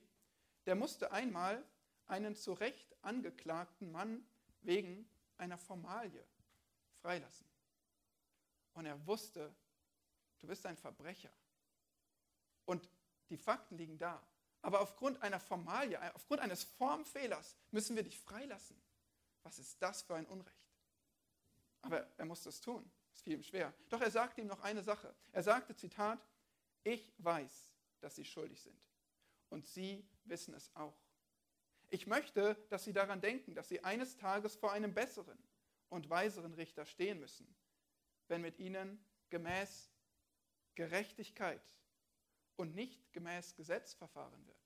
der 0.65 0.75
musste 0.75 1.11
einmal 1.11 1.61
einen 2.07 2.33
zu 2.33 2.53
Recht 2.53 2.95
angeklagten 3.01 3.91
Mann 3.91 4.25
wegen 4.61 5.05
einer 5.37 5.57
Formalie 5.57 6.25
freilassen. 7.01 7.45
Und 8.71 8.85
er 8.85 9.05
wusste, 9.05 9.53
du 10.39 10.47
bist 10.47 10.65
ein 10.65 10.77
Verbrecher. 10.77 11.33
Und 12.63 12.89
die 13.29 13.37
Fakten 13.37 13.77
liegen 13.77 13.97
da. 13.97 14.25
Aber 14.63 14.79
aufgrund 14.79 15.21
einer 15.21 15.41
Formalie, 15.41 15.99
aufgrund 16.15 16.39
eines 16.39 16.63
Formfehlers 16.63 17.57
müssen 17.71 17.95
wir 17.95 18.03
dich 18.03 18.17
freilassen. 18.17 18.81
Was 19.43 19.59
ist 19.59 19.79
das 19.81 20.01
für 20.01 20.15
ein 20.15 20.25
Unrecht? 20.25 20.73
Aber 21.81 22.07
er 22.17 22.25
musste 22.25 22.47
es 22.47 22.61
tun. 22.61 22.89
Es 23.13 23.21
fiel 23.21 23.33
ihm 23.33 23.43
schwer. 23.43 23.73
Doch 23.89 23.99
er 23.99 24.09
sagte 24.09 24.39
ihm 24.39 24.47
noch 24.47 24.61
eine 24.61 24.81
Sache. 24.81 25.13
Er 25.33 25.43
sagte, 25.43 25.75
Zitat, 25.75 26.25
ich 26.83 27.13
weiß, 27.17 27.69
dass 27.99 28.15
sie 28.15 28.23
schuldig 28.23 28.61
sind. 28.61 28.81
Und 29.49 29.67
sie 29.67 30.07
wissen 30.23 30.53
es 30.53 30.73
auch. 30.75 30.97
Ich 31.89 32.07
möchte, 32.07 32.55
dass 32.69 32.85
sie 32.85 32.93
daran 32.93 33.19
denken, 33.19 33.55
dass 33.55 33.67
sie 33.67 33.83
eines 33.83 34.15
Tages 34.15 34.55
vor 34.55 34.71
einem 34.71 34.93
besseren 34.93 35.37
und 35.89 36.09
weiseren 36.09 36.53
Richter 36.53 36.85
stehen 36.85 37.19
müssen, 37.19 37.53
wenn 38.29 38.41
mit 38.41 38.59
ihnen 38.59 39.03
gemäß 39.29 39.91
Gerechtigkeit 40.75 41.61
und 42.55 42.75
nicht 42.75 43.11
gemäß 43.13 43.55
Gesetz 43.55 43.93
verfahren 43.93 44.45
wird. 44.45 44.57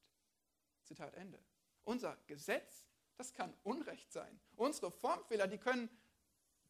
Zitat 0.83 1.13
Ende. 1.15 1.39
Unser 1.83 2.17
Gesetz, 2.27 2.85
das 3.15 3.33
kann 3.33 3.53
Unrecht 3.63 4.11
sein. 4.11 4.39
Unsere 4.55 4.91
Formfehler, 4.91 5.47
die 5.47 5.57
können 5.57 5.89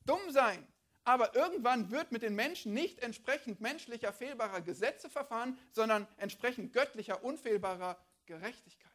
dumm 0.05 0.31
sein. 0.31 0.65
Aber 1.03 1.35
irgendwann 1.35 1.89
wird 1.89 2.11
mit 2.11 2.21
den 2.21 2.35
Menschen 2.35 2.73
nicht 2.73 2.99
entsprechend 2.99 3.61
menschlicher, 3.61 4.11
fehlbarer 4.11 4.61
Gesetze 4.61 5.09
verfahren, 5.09 5.57
sondern 5.71 6.07
entsprechend 6.17 6.73
göttlicher, 6.73 7.23
unfehlbarer 7.23 7.97
Gerechtigkeit. 8.25 8.91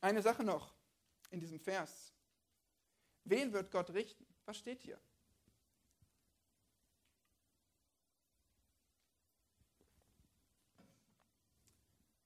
Eine 0.00 0.20
Sache 0.20 0.44
noch 0.44 0.74
in 1.30 1.40
diesem 1.40 1.60
Vers. 1.60 2.12
Wen 3.24 3.52
wird 3.52 3.70
Gott 3.70 3.90
richten? 3.90 4.26
Was 4.44 4.58
steht 4.58 4.82
hier? 4.82 5.00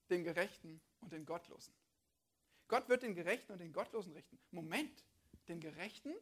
Den 0.09 0.23
Gerechten 0.23 0.81
und 0.99 1.13
den 1.13 1.25
Gottlosen. 1.25 1.73
Gott 2.67 2.87
wird 2.89 3.03
den 3.03 3.15
Gerechten 3.15 3.51
und 3.51 3.59
den 3.59 3.73
Gottlosen 3.73 4.13
richten. 4.13 4.39
Moment, 4.51 5.03
den 5.47 5.59
Gerechten? 5.59 6.13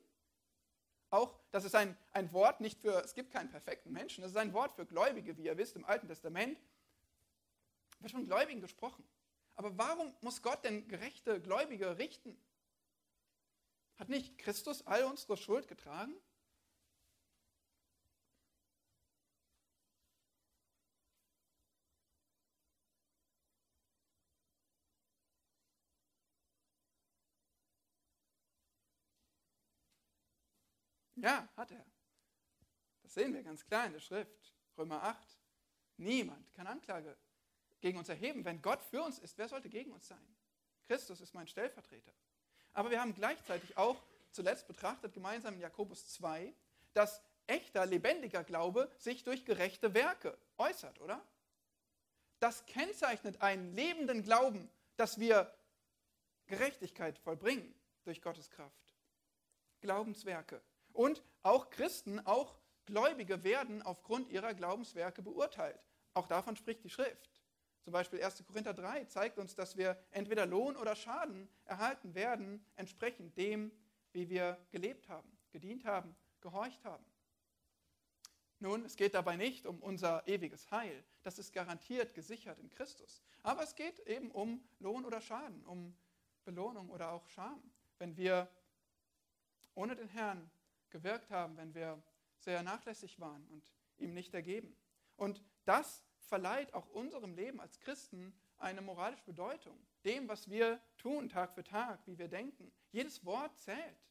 Auch, 1.10 1.40
das 1.52 1.64
ist 1.64 1.76
ein, 1.76 1.98
ein 2.12 2.32
Wort 2.34 2.60
nicht 2.60 2.80
für, 2.82 3.02
es 3.04 3.14
gibt 3.14 3.32
keinen 3.32 3.50
perfekten 3.50 3.92
Menschen, 3.92 4.22
das 4.22 4.32
ist 4.32 4.38
ein 4.38 4.54
Wort 4.54 4.74
für 4.74 4.86
Gläubige, 4.86 5.38
wie 5.38 5.46
ihr 5.46 5.58
wisst, 5.58 5.76
im 5.76 5.86
Alten 5.86 6.08
Testament 6.08 6.60
wird 8.00 8.12
von 8.12 8.26
Gläubigen 8.26 8.62
gesprochen. 8.62 9.08
Aber 9.56 9.78
warum 9.78 10.14
muss 10.22 10.42
Gott 10.42 10.64
denn 10.64 10.88
gerechte 10.88 11.42
Gläubige 11.42 11.98
richten? 11.98 12.38
Hat 13.98 14.10
nicht 14.10 14.38
Christus 14.38 14.86
all 14.86 15.04
unsere 15.06 15.38
Schuld 15.38 15.68
getragen? 15.68 16.14
Ja, 31.18 31.48
hat 31.58 31.72
er. 31.72 31.86
Das 33.02 33.14
sehen 33.14 33.34
wir 33.34 33.44
ganz 33.44 33.66
klar 33.66 33.88
in 33.88 33.94
der 33.94 34.00
Schrift. 34.00 34.54
Römer 34.78 35.02
8. 35.04 35.38
Niemand 35.98 36.54
kann 36.54 36.68
Anklage 36.68 37.18
gegen 37.82 37.98
uns 37.98 38.10
erheben. 38.10 38.46
Wenn 38.46 38.62
Gott 38.62 38.84
für 38.84 39.02
uns 39.02 39.20
ist, 39.20 39.38
wer 39.38 39.50
sollte 39.50 39.70
gegen 39.70 39.92
uns 39.92 40.08
sein? 40.08 40.36
Christus 40.86 41.20
ist 41.20 41.34
mein 41.34 41.48
Stellvertreter. 41.48 42.14
Aber 42.74 42.92
wir 42.92 43.02
haben 43.02 43.16
gleichzeitig 43.16 43.76
auch 43.78 44.02
zuletzt 44.32 44.68
betrachtet, 44.68 45.14
gemeinsam 45.14 45.56
in 45.56 45.62
Jakobus 45.62 46.08
2, 46.10 46.54
dass 46.94 47.24
echter, 47.48 47.86
lebendiger 47.86 48.44
Glaube 48.44 48.92
sich 48.98 49.24
durch 49.24 49.46
gerechte 49.46 49.94
Werke 49.96 50.38
äußert, 50.58 51.02
oder? 51.02 51.26
Das 52.40 52.66
kennzeichnet 52.68 53.42
einen 53.42 53.74
lebenden 53.74 54.22
Glauben, 54.22 54.70
dass 54.96 55.20
wir 55.20 55.52
Gerechtigkeit 56.46 57.18
vollbringen 57.18 57.74
durch 58.04 58.22
Gottes 58.22 58.52
Kraft. 58.52 58.94
Glaubenswerke. 59.82 60.62
Und 60.98 61.22
auch 61.44 61.70
Christen, 61.70 62.20
auch 62.26 62.58
Gläubige 62.88 63.44
werden 63.44 63.84
aufgrund 63.84 64.30
ihrer 64.30 64.56
Glaubenswerke 64.56 65.22
beurteilt. 65.22 65.80
Auch 66.16 66.26
davon 66.26 66.56
spricht 66.56 66.84
die 66.84 66.90
Schrift. 66.90 67.40
Zum 67.84 67.94
Beispiel 67.94 68.20
1. 68.20 68.44
Korinther 68.48 68.74
3 68.74 69.06
zeigt 69.06 69.38
uns, 69.38 69.54
dass 69.54 69.78
wir 69.78 69.96
entweder 70.10 70.48
Lohn 70.48 70.76
oder 70.76 70.96
Schaden 70.96 71.48
erhalten 71.66 72.16
werden, 72.16 72.66
entsprechend 72.78 73.38
dem, 73.38 73.72
wie 74.12 74.28
wir 74.28 74.58
gelebt 74.72 75.08
haben, 75.08 75.38
gedient 75.52 75.86
haben, 75.86 76.16
gehorcht 76.42 76.84
haben. 76.84 77.06
Nun, 78.58 78.84
es 78.84 78.96
geht 78.96 79.14
dabei 79.14 79.36
nicht 79.36 79.68
um 79.68 79.80
unser 79.84 80.28
ewiges 80.28 80.72
Heil. 80.72 81.04
Das 81.22 81.38
ist 81.38 81.54
garantiert 81.54 82.16
gesichert 82.16 82.58
in 82.58 82.72
Christus. 82.72 83.22
Aber 83.44 83.62
es 83.62 83.76
geht 83.76 84.00
eben 84.08 84.32
um 84.32 84.68
Lohn 84.80 85.06
oder 85.06 85.22
Schaden, 85.22 85.64
um 85.68 85.96
Belohnung 86.44 86.90
oder 86.90 87.12
auch 87.12 87.28
Scham. 87.28 87.62
Wenn 88.00 88.18
wir 88.18 88.50
ohne 89.76 89.96
den 89.96 90.08
Herrn 90.08 90.50
gewirkt 90.90 91.30
haben, 91.30 91.58
wenn 91.58 91.74
wir 91.74 92.02
sehr 92.40 92.64
nachlässig 92.64 93.20
waren 93.20 93.46
und 93.48 93.64
ihm 93.98 94.14
nicht 94.14 94.34
ergeben. 94.34 94.76
Und 95.16 95.44
das 95.66 96.04
verleiht 96.20 96.74
auch 96.74 96.88
unserem 96.90 97.34
Leben 97.34 97.60
als 97.60 97.80
Christen 97.80 98.38
eine 98.58 98.82
moralische 98.82 99.24
Bedeutung. 99.24 99.80
Dem, 100.04 100.28
was 100.28 100.50
wir 100.50 100.82
tun, 100.98 101.30
Tag 101.30 101.54
für 101.54 101.64
Tag, 101.64 102.00
wie 102.06 102.18
wir 102.18 102.28
denken. 102.28 102.72
Jedes 102.92 103.24
Wort 103.26 103.58
zählt. 103.58 104.08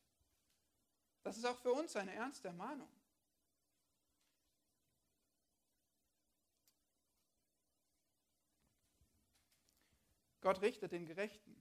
Das 1.22 1.36
ist 1.36 1.44
auch 1.44 1.58
für 1.58 1.72
uns 1.72 1.96
eine 1.96 2.12
ernste 2.12 2.48
Ermahnung. 2.48 2.88
Gott 10.40 10.62
richtet 10.62 10.92
den 10.92 11.06
Gerechten, 11.06 11.60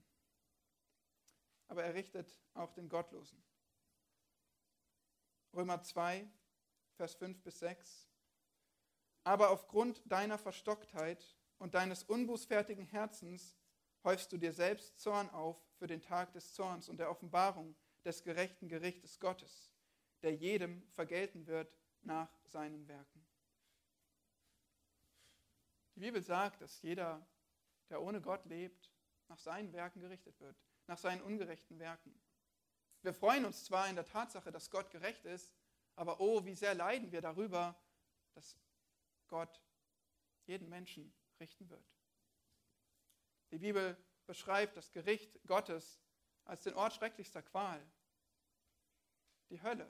aber 1.66 1.82
er 1.82 1.94
richtet 1.94 2.40
auch 2.54 2.72
den 2.72 2.88
Gottlosen. 2.88 3.42
Römer 5.56 5.82
2, 5.82 6.28
Vers 6.96 7.14
5 7.14 7.42
bis 7.42 7.60
6. 7.60 8.10
Aber 9.24 9.50
aufgrund 9.50 10.02
deiner 10.04 10.36
Verstocktheit 10.36 11.34
und 11.58 11.74
deines 11.74 12.04
unbußfertigen 12.04 12.84
Herzens 12.84 13.56
häufst 14.04 14.30
du 14.32 14.36
dir 14.36 14.52
selbst 14.52 15.00
Zorn 15.00 15.30
auf 15.30 15.56
für 15.78 15.86
den 15.86 16.02
Tag 16.02 16.32
des 16.32 16.52
Zorns 16.52 16.90
und 16.90 16.98
der 16.98 17.10
Offenbarung 17.10 17.74
des 18.04 18.22
gerechten 18.22 18.68
Gerichtes 18.68 19.18
Gottes, 19.18 19.72
der 20.22 20.34
jedem 20.34 20.86
vergelten 20.90 21.46
wird 21.46 21.74
nach 22.02 22.28
seinen 22.44 22.86
Werken. 22.86 23.26
Die 25.94 26.00
Bibel 26.00 26.22
sagt, 26.22 26.60
dass 26.60 26.82
jeder, 26.82 27.26
der 27.88 28.02
ohne 28.02 28.20
Gott 28.20 28.44
lebt, 28.44 28.92
nach 29.28 29.38
seinen 29.38 29.72
Werken 29.72 30.00
gerichtet 30.00 30.38
wird, 30.38 30.56
nach 30.86 30.98
seinen 30.98 31.22
ungerechten 31.22 31.78
Werken. 31.78 32.14
Wir 33.06 33.14
freuen 33.14 33.44
uns 33.44 33.64
zwar 33.64 33.88
in 33.88 33.94
der 33.94 34.04
Tatsache, 34.04 34.50
dass 34.50 34.68
Gott 34.68 34.90
gerecht 34.90 35.24
ist, 35.26 35.54
aber 35.94 36.18
oh, 36.18 36.44
wie 36.44 36.56
sehr 36.56 36.74
leiden 36.74 37.12
wir 37.12 37.20
darüber, 37.20 37.80
dass 38.34 38.56
Gott 39.28 39.62
jeden 40.46 40.68
Menschen 40.68 41.14
richten 41.38 41.70
wird. 41.70 41.86
Die 43.52 43.58
Bibel 43.58 43.96
beschreibt 44.26 44.76
das 44.76 44.90
Gericht 44.90 45.38
Gottes 45.46 46.00
als 46.46 46.64
den 46.64 46.74
Ort 46.74 46.94
schrecklichster 46.94 47.42
Qual, 47.42 47.80
die 49.50 49.62
Hölle. 49.62 49.88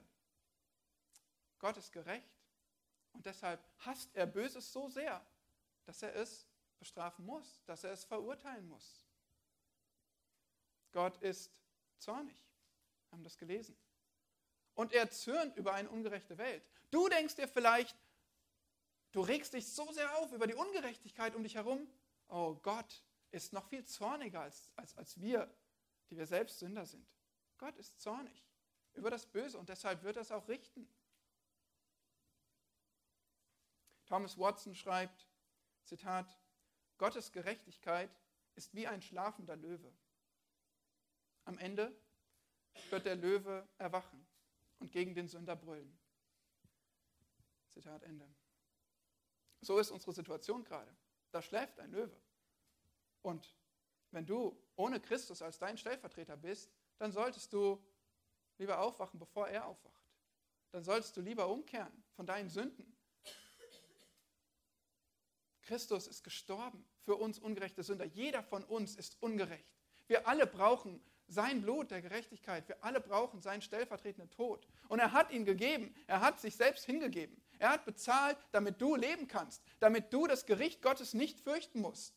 Gott 1.57 1.75
ist 1.77 1.91
gerecht 1.91 2.37
und 3.13 3.25
deshalb 3.25 3.67
hasst 3.79 4.15
er 4.15 4.27
Böses 4.27 4.71
so 4.71 4.89
sehr, 4.89 5.25
dass 5.85 6.03
er 6.03 6.13
es 6.13 6.47
bestrafen 6.77 7.25
muss, 7.25 7.63
dass 7.65 7.83
er 7.83 7.93
es 7.93 8.03
verurteilen 8.03 8.67
muss. 8.67 9.07
Gott 10.91 11.17
ist 11.23 11.63
zornig 11.97 12.46
haben 13.11 13.23
das 13.23 13.37
gelesen. 13.37 13.77
Und 14.73 14.93
er 14.93 15.09
zürnt 15.09 15.55
über 15.55 15.73
eine 15.73 15.89
ungerechte 15.89 16.37
Welt. 16.37 16.63
Du 16.91 17.09
denkst 17.09 17.35
dir 17.35 17.47
vielleicht, 17.47 17.97
du 19.11 19.21
regst 19.21 19.53
dich 19.53 19.67
so 19.67 19.91
sehr 19.91 20.17
auf 20.17 20.31
über 20.31 20.47
die 20.47 20.53
Ungerechtigkeit 20.53 21.35
um 21.35 21.43
dich 21.43 21.55
herum. 21.55 21.89
Oh, 22.27 22.55
Gott 22.61 23.03
ist 23.31 23.53
noch 23.53 23.67
viel 23.67 23.85
zorniger 23.85 24.41
als, 24.41 24.71
als, 24.75 24.95
als 24.97 25.19
wir, 25.19 25.51
die 26.09 26.17
wir 26.17 26.27
selbst 26.27 26.59
Sünder 26.59 26.85
sind. 26.85 27.07
Gott 27.57 27.75
ist 27.77 27.99
zornig 27.99 28.45
über 28.93 29.09
das 29.09 29.25
Böse 29.25 29.57
und 29.57 29.69
deshalb 29.69 30.03
wird 30.03 30.17
er 30.17 30.21
es 30.21 30.31
auch 30.31 30.47
richten. 30.47 30.87
Thomas 34.05 34.37
Watson 34.37 34.73
schreibt, 34.73 35.27
Zitat, 35.83 36.39
Gottes 36.97 37.31
Gerechtigkeit 37.31 38.09
ist 38.55 38.73
wie 38.73 38.87
ein 38.87 39.01
schlafender 39.01 39.55
Löwe. 39.55 39.93
Am 41.45 41.57
Ende 41.57 41.95
wird 42.89 43.05
der 43.05 43.15
Löwe 43.15 43.67
erwachen 43.77 44.25
und 44.79 44.91
gegen 44.91 45.13
den 45.15 45.27
Sünder 45.27 45.55
brüllen. 45.55 45.97
Zitat 47.73 48.03
Ende. 48.03 48.27
So 49.61 49.79
ist 49.79 49.91
unsere 49.91 50.13
Situation 50.13 50.63
gerade. 50.63 50.95
Da 51.31 51.41
schläft 51.41 51.79
ein 51.79 51.91
Löwe. 51.91 52.19
Und 53.21 53.55
wenn 54.11 54.25
du 54.25 54.57
ohne 54.75 54.99
Christus 54.99 55.41
als 55.41 55.59
dein 55.59 55.77
Stellvertreter 55.77 56.37
bist, 56.37 56.71
dann 56.97 57.11
solltest 57.11 57.51
du 57.53 57.83
lieber 58.57 58.79
aufwachen, 58.79 59.19
bevor 59.19 59.47
er 59.47 59.65
aufwacht. 59.65 60.01
Dann 60.71 60.83
solltest 60.83 61.15
du 61.17 61.21
lieber 61.21 61.47
umkehren 61.47 62.03
von 62.15 62.25
deinen 62.25 62.49
Sünden. 62.49 62.95
Christus 65.61 66.07
ist 66.07 66.23
gestorben 66.23 66.87
für 67.01 67.15
uns 67.15 67.39
ungerechte 67.39 67.83
Sünder. 67.83 68.05
Jeder 68.05 68.41
von 68.41 68.63
uns 68.63 68.95
ist 68.95 69.21
ungerecht. 69.21 69.69
Wir 70.07 70.27
alle 70.27 70.47
brauchen 70.47 71.03
sein 71.27 71.61
Blut 71.61 71.91
der 71.91 72.01
Gerechtigkeit. 72.01 72.67
Wir 72.67 72.83
alle 72.83 72.99
brauchen 72.99 73.41
seinen 73.41 73.61
stellvertretenden 73.61 74.29
Tod. 74.31 74.67
Und 74.87 74.99
er 74.99 75.11
hat 75.11 75.31
ihn 75.31 75.45
gegeben. 75.45 75.93
Er 76.07 76.21
hat 76.21 76.39
sich 76.39 76.55
selbst 76.55 76.85
hingegeben. 76.85 77.41
Er 77.59 77.69
hat 77.69 77.85
bezahlt, 77.85 78.37
damit 78.51 78.81
du 78.81 78.95
leben 78.95 79.27
kannst, 79.27 79.61
damit 79.79 80.13
du 80.13 80.27
das 80.27 80.45
Gericht 80.45 80.81
Gottes 80.81 81.13
nicht 81.13 81.39
fürchten 81.39 81.81
musst. 81.81 82.13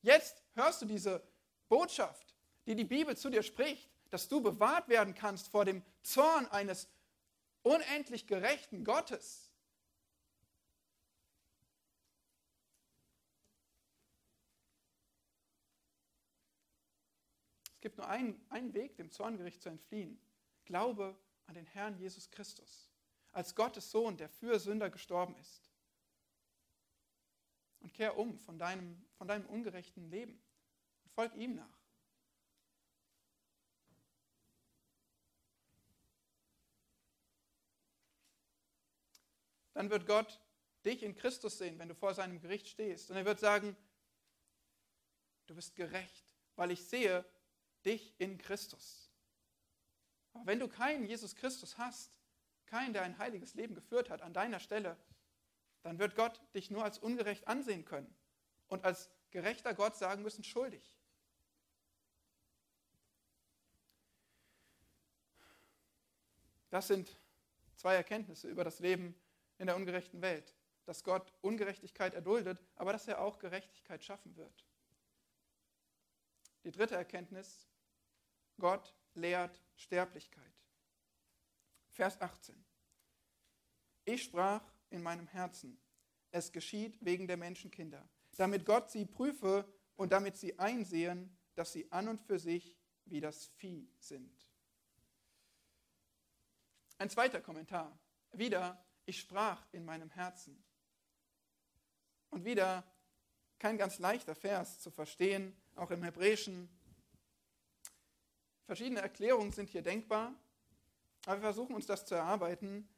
Jetzt 0.00 0.42
hörst 0.54 0.82
du 0.82 0.86
diese 0.86 1.22
Botschaft, 1.68 2.34
die 2.66 2.74
die 2.74 2.84
Bibel 2.84 3.16
zu 3.16 3.30
dir 3.30 3.42
spricht, 3.42 3.90
dass 4.10 4.28
du 4.28 4.40
bewahrt 4.40 4.88
werden 4.88 5.14
kannst 5.14 5.48
vor 5.48 5.64
dem 5.64 5.82
Zorn 6.02 6.46
eines 6.48 6.88
unendlich 7.62 8.26
gerechten 8.26 8.84
Gottes. 8.84 9.52
Es 17.71 17.71
gibt 17.82 17.98
nur 17.98 18.08
einen, 18.08 18.40
einen 18.48 18.72
Weg, 18.72 18.96
dem 18.96 19.10
Zorngericht 19.10 19.60
zu 19.60 19.68
entfliehen. 19.68 20.18
Glaube 20.64 21.14
an 21.46 21.54
den 21.54 21.66
Herrn 21.66 21.98
Jesus 21.98 22.30
Christus, 22.30 22.90
als 23.32 23.54
Gottes 23.54 23.90
Sohn, 23.90 24.16
der 24.16 24.30
für 24.30 24.58
Sünder 24.58 24.88
gestorben 24.88 25.36
ist. 25.36 25.70
Und 27.80 27.92
kehr 27.92 28.16
um 28.16 28.38
von 28.38 28.58
deinem, 28.58 29.04
von 29.18 29.28
deinem 29.28 29.46
ungerechten 29.46 30.08
Leben 30.08 30.40
und 31.04 31.12
folg 31.12 31.34
ihm 31.34 31.56
nach. 31.56 31.82
Dann 39.74 39.90
wird 39.90 40.06
Gott 40.06 40.40
dich 40.84 41.02
in 41.02 41.14
Christus 41.16 41.58
sehen, 41.58 41.78
wenn 41.78 41.88
du 41.88 41.94
vor 41.94 42.14
seinem 42.14 42.40
Gericht 42.40 42.68
stehst. 42.68 43.10
Und 43.10 43.16
er 43.16 43.24
wird 43.24 43.40
sagen, 43.40 43.76
du 45.46 45.54
bist 45.54 45.74
gerecht, 45.74 46.34
weil 46.54 46.70
ich 46.70 46.84
sehe 46.84 47.24
dich 47.82 48.14
in 48.18 48.38
Christus. 48.38 49.10
Aber 50.32 50.46
wenn 50.46 50.58
du 50.58 50.68
keinen 50.68 51.06
Jesus 51.06 51.34
Christus 51.34 51.78
hast, 51.78 52.12
keinen, 52.66 52.92
der 52.92 53.02
ein 53.02 53.18
heiliges 53.18 53.54
Leben 53.54 53.74
geführt 53.74 54.08
hat, 54.10 54.22
an 54.22 54.32
deiner 54.32 54.60
Stelle, 54.60 54.96
dann 55.82 55.98
wird 55.98 56.16
Gott 56.16 56.40
dich 56.54 56.70
nur 56.70 56.84
als 56.84 56.98
ungerecht 56.98 57.48
ansehen 57.48 57.84
können 57.84 58.14
und 58.68 58.84
als 58.84 59.10
gerechter 59.30 59.74
Gott 59.74 59.96
sagen 59.96 60.22
müssen, 60.22 60.44
schuldig. 60.44 60.96
Das 66.70 66.86
sind 66.86 67.20
zwei 67.76 67.94
Erkenntnisse 67.94 68.48
über 68.48 68.64
das 68.64 68.78
Leben 68.78 69.14
in 69.58 69.66
der 69.66 69.76
ungerechten 69.76 70.22
Welt. 70.22 70.54
Dass 70.86 71.04
Gott 71.04 71.32
Ungerechtigkeit 71.42 72.14
erduldet, 72.14 72.64
aber 72.76 72.92
dass 72.92 73.06
er 73.06 73.20
auch 73.20 73.38
Gerechtigkeit 73.38 74.02
schaffen 74.02 74.34
wird. 74.36 74.66
Die 76.64 76.72
dritte 76.72 76.94
Erkenntnis, 76.94 77.68
Gott 78.58 78.94
lehrt 79.14 79.60
Sterblichkeit. 79.76 80.52
Vers 81.90 82.20
18. 82.20 82.54
Ich 84.04 84.22
sprach 84.24 84.62
in 84.90 85.02
meinem 85.02 85.28
Herzen, 85.28 85.80
es 86.30 86.50
geschieht 86.52 86.96
wegen 87.04 87.26
der 87.26 87.36
Menschenkinder, 87.36 88.08
damit 88.36 88.64
Gott 88.64 88.90
sie 88.90 89.04
prüfe 89.04 89.70
und 89.96 90.12
damit 90.12 90.36
sie 90.36 90.58
einsehen, 90.58 91.36
dass 91.54 91.72
sie 91.72 91.90
an 91.92 92.08
und 92.08 92.20
für 92.20 92.38
sich 92.38 92.76
wie 93.04 93.20
das 93.20 93.46
Vieh 93.46 93.88
sind. 93.98 94.48
Ein 96.98 97.10
zweiter 97.10 97.40
Kommentar. 97.40 97.98
Wieder, 98.32 98.82
ich 99.04 99.20
sprach 99.20 99.66
in 99.72 99.84
meinem 99.84 100.08
Herzen. 100.10 100.62
Und 102.30 102.44
wieder 102.44 102.84
kein 103.58 103.76
ganz 103.76 103.98
leichter 103.98 104.34
Vers 104.34 104.80
zu 104.80 104.90
verstehen, 104.90 105.54
auch 105.74 105.90
im 105.90 106.02
Hebräischen 106.02 106.68
Verschiedene 108.72 109.02
Erklärungen 109.02 109.52
sind 109.52 109.68
hier 109.68 109.82
denkbar, 109.82 110.32
aber 111.26 111.36
wir 111.36 111.42
versuchen 111.42 111.74
uns 111.74 111.84
das 111.84 112.06
zu 112.06 112.14
erarbeiten. 112.14 112.88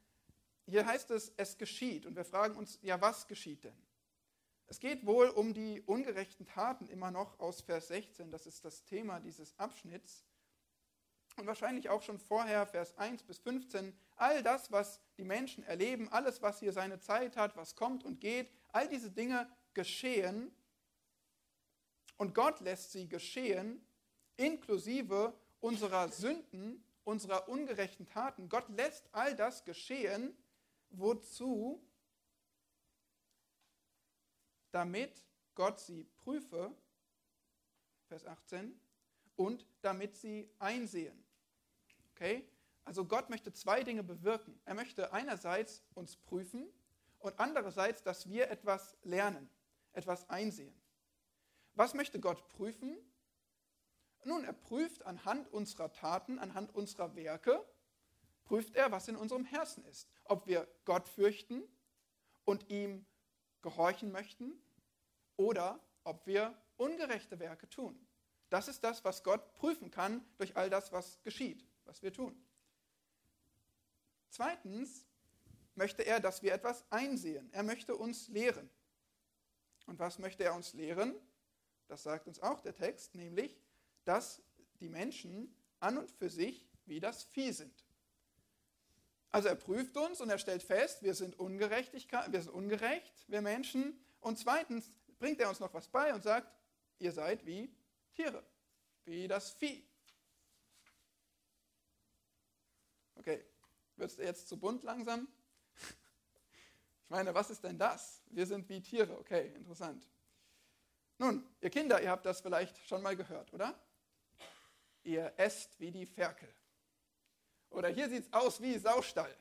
Hier 0.67 0.85
heißt 0.85 1.11
es, 1.11 1.33
es 1.35 1.57
geschieht. 1.57 2.05
Und 2.05 2.15
wir 2.15 2.23
fragen 2.23 2.55
uns, 2.55 2.79
ja, 2.81 3.01
was 3.01 3.27
geschieht 3.27 3.65
denn? 3.65 3.75
Es 4.67 4.79
geht 4.79 5.05
wohl 5.05 5.27
um 5.27 5.53
die 5.53 5.81
ungerechten 5.81 6.45
Taten 6.45 6.87
immer 6.87 7.11
noch 7.11 7.41
aus 7.41 7.59
Vers 7.59 7.89
16. 7.89 8.31
Das 8.31 8.47
ist 8.47 8.63
das 8.63 8.85
Thema 8.85 9.19
dieses 9.19 9.59
Abschnitts. 9.59 10.23
Und 11.35 11.45
wahrscheinlich 11.45 11.89
auch 11.89 12.03
schon 12.03 12.19
vorher, 12.19 12.65
Vers 12.65 12.97
1 12.97 13.23
bis 13.23 13.39
15. 13.39 13.93
All 14.15 14.43
das, 14.43 14.71
was 14.71 15.01
die 15.17 15.25
Menschen 15.25 15.65
erleben, 15.65 16.07
alles, 16.07 16.41
was 16.41 16.61
hier 16.61 16.71
seine 16.71 17.01
Zeit 17.01 17.35
hat, 17.35 17.57
was 17.57 17.75
kommt 17.75 18.05
und 18.05 18.21
geht, 18.21 18.49
all 18.69 18.87
diese 18.87 19.11
Dinge 19.11 19.49
geschehen. 19.73 20.55
Und 22.15 22.33
Gott 22.33 22.61
lässt 22.61 22.93
sie 22.93 23.09
geschehen, 23.09 23.85
inklusive 24.37 25.37
unserer 25.65 26.09
Sünden, 26.09 26.83
unserer 27.05 27.49
ungerechten 27.49 28.05
Taten. 28.05 28.49
Gott 28.49 28.69
lässt 28.69 29.09
all 29.13 29.35
das 29.35 29.65
geschehen, 29.65 30.37
wozu? 30.91 31.83
Damit 34.69 35.25
Gott 35.55 35.79
sie 35.79 36.03
prüfe, 36.23 36.71
Vers 38.09 38.27
18, 38.27 38.79
und 39.37 39.65
damit 39.81 40.15
sie 40.15 40.47
einsehen. 40.59 41.25
Okay? 42.11 42.47
Also 42.83 43.03
Gott 43.03 43.31
möchte 43.31 43.51
zwei 43.51 43.83
Dinge 43.83 44.03
bewirken. 44.03 44.59
Er 44.65 44.75
möchte 44.75 45.13
einerseits 45.13 45.81
uns 45.95 46.15
prüfen 46.15 46.69
und 47.17 47.39
andererseits, 47.39 48.03
dass 48.03 48.29
wir 48.29 48.51
etwas 48.51 48.97
lernen, 49.01 49.49
etwas 49.93 50.29
einsehen. 50.29 50.79
Was 51.73 51.95
möchte 51.95 52.19
Gott 52.19 52.47
prüfen? 52.49 52.99
Nun, 54.25 54.43
er 54.43 54.53
prüft 54.53 55.05
anhand 55.05 55.47
unserer 55.53 55.93
Taten, 55.93 56.39
anhand 56.39 56.73
unserer 56.73 57.15
Werke, 57.15 57.63
prüft 58.43 58.75
er, 58.75 58.91
was 58.91 59.07
in 59.07 59.15
unserem 59.15 59.45
Herzen 59.45 59.85
ist. 59.85 60.09
Ob 60.23 60.47
wir 60.47 60.67
Gott 60.83 61.07
fürchten 61.07 61.63
und 62.43 62.69
ihm 62.69 63.05
gehorchen 63.61 64.11
möchten 64.11 64.59
oder 65.37 65.79
ob 66.03 66.25
wir 66.25 66.59
ungerechte 66.77 67.39
Werke 67.39 67.69
tun. 67.69 67.99
Das 68.49 68.67
ist 68.67 68.83
das, 68.83 69.03
was 69.03 69.23
Gott 69.23 69.53
prüfen 69.53 69.91
kann 69.91 70.25
durch 70.37 70.55
all 70.57 70.69
das, 70.69 70.91
was 70.91 71.21
geschieht, 71.21 71.63
was 71.85 72.01
wir 72.01 72.11
tun. 72.11 72.35
Zweitens 74.29 75.05
möchte 75.75 76.03
er, 76.03 76.19
dass 76.19 76.41
wir 76.41 76.53
etwas 76.53 76.83
einsehen. 76.91 77.47
Er 77.53 77.63
möchte 77.63 77.95
uns 77.95 78.27
lehren. 78.27 78.69
Und 79.85 79.99
was 79.99 80.17
möchte 80.17 80.43
er 80.43 80.55
uns 80.55 80.73
lehren? 80.73 81.15
Das 81.87 82.03
sagt 82.03 82.27
uns 82.27 82.39
auch 82.39 82.59
der 82.61 82.73
Text, 82.73 83.13
nämlich, 83.13 83.55
dass 84.05 84.41
die 84.79 84.89
Menschen 84.89 85.53
an 85.79 85.97
und 85.97 86.11
für 86.11 86.29
sich 86.29 86.67
wie 86.85 86.99
das 86.99 87.23
Vieh 87.25 87.51
sind. 87.51 87.85
Also 89.31 89.49
er 89.49 89.55
prüft 89.55 89.97
uns 89.97 90.21
und 90.21 90.29
er 90.29 90.37
stellt 90.37 90.63
fest, 90.63 91.03
wir 91.03 91.13
sind, 91.13 91.37
wir 91.37 92.41
sind 92.41 92.53
ungerecht, 92.53 93.25
wir 93.27 93.41
Menschen. 93.41 93.99
Und 94.21 94.39
zweitens 94.39 94.89
bringt 95.19 95.41
er 95.41 95.49
uns 95.49 95.59
noch 95.59 95.73
was 95.73 95.89
bei 95.89 96.13
und 96.13 96.23
sagt, 96.23 96.49
ihr 96.99 97.11
seid 97.11 97.45
wie 97.45 97.69
Tiere, 98.13 98.41
wie 99.03 99.27
das 99.27 99.51
Vieh. 99.51 99.85
Okay, 103.15 103.43
wird 103.97 104.11
es 104.11 104.17
jetzt 104.17 104.47
zu 104.47 104.57
bunt 104.57 104.83
langsam? 104.83 105.27
Ich 107.03 107.11
meine, 107.11 107.35
was 107.35 107.51
ist 107.51 107.63
denn 107.63 107.77
das? 107.77 108.23
Wir 108.31 108.47
sind 108.47 108.67
wie 108.67 108.81
Tiere. 108.81 109.19
Okay, 109.19 109.53
interessant. 109.55 110.09
Nun, 111.19 111.47
ihr 111.61 111.69
Kinder, 111.69 112.01
ihr 112.01 112.09
habt 112.09 112.25
das 112.25 112.41
vielleicht 112.41 112.75
schon 112.87 113.03
mal 113.03 113.15
gehört, 113.15 113.53
oder? 113.53 113.79
Ihr 115.05 115.33
esst 115.37 115.79
wie 115.79 115.91
die 115.91 116.05
Ferkel. 116.05 116.53
Oder 117.69 117.89
hier 117.89 118.09
sieht 118.09 118.25
es 118.25 118.33
aus 118.33 118.61
wie 118.61 118.77
Saustall. 118.77 119.35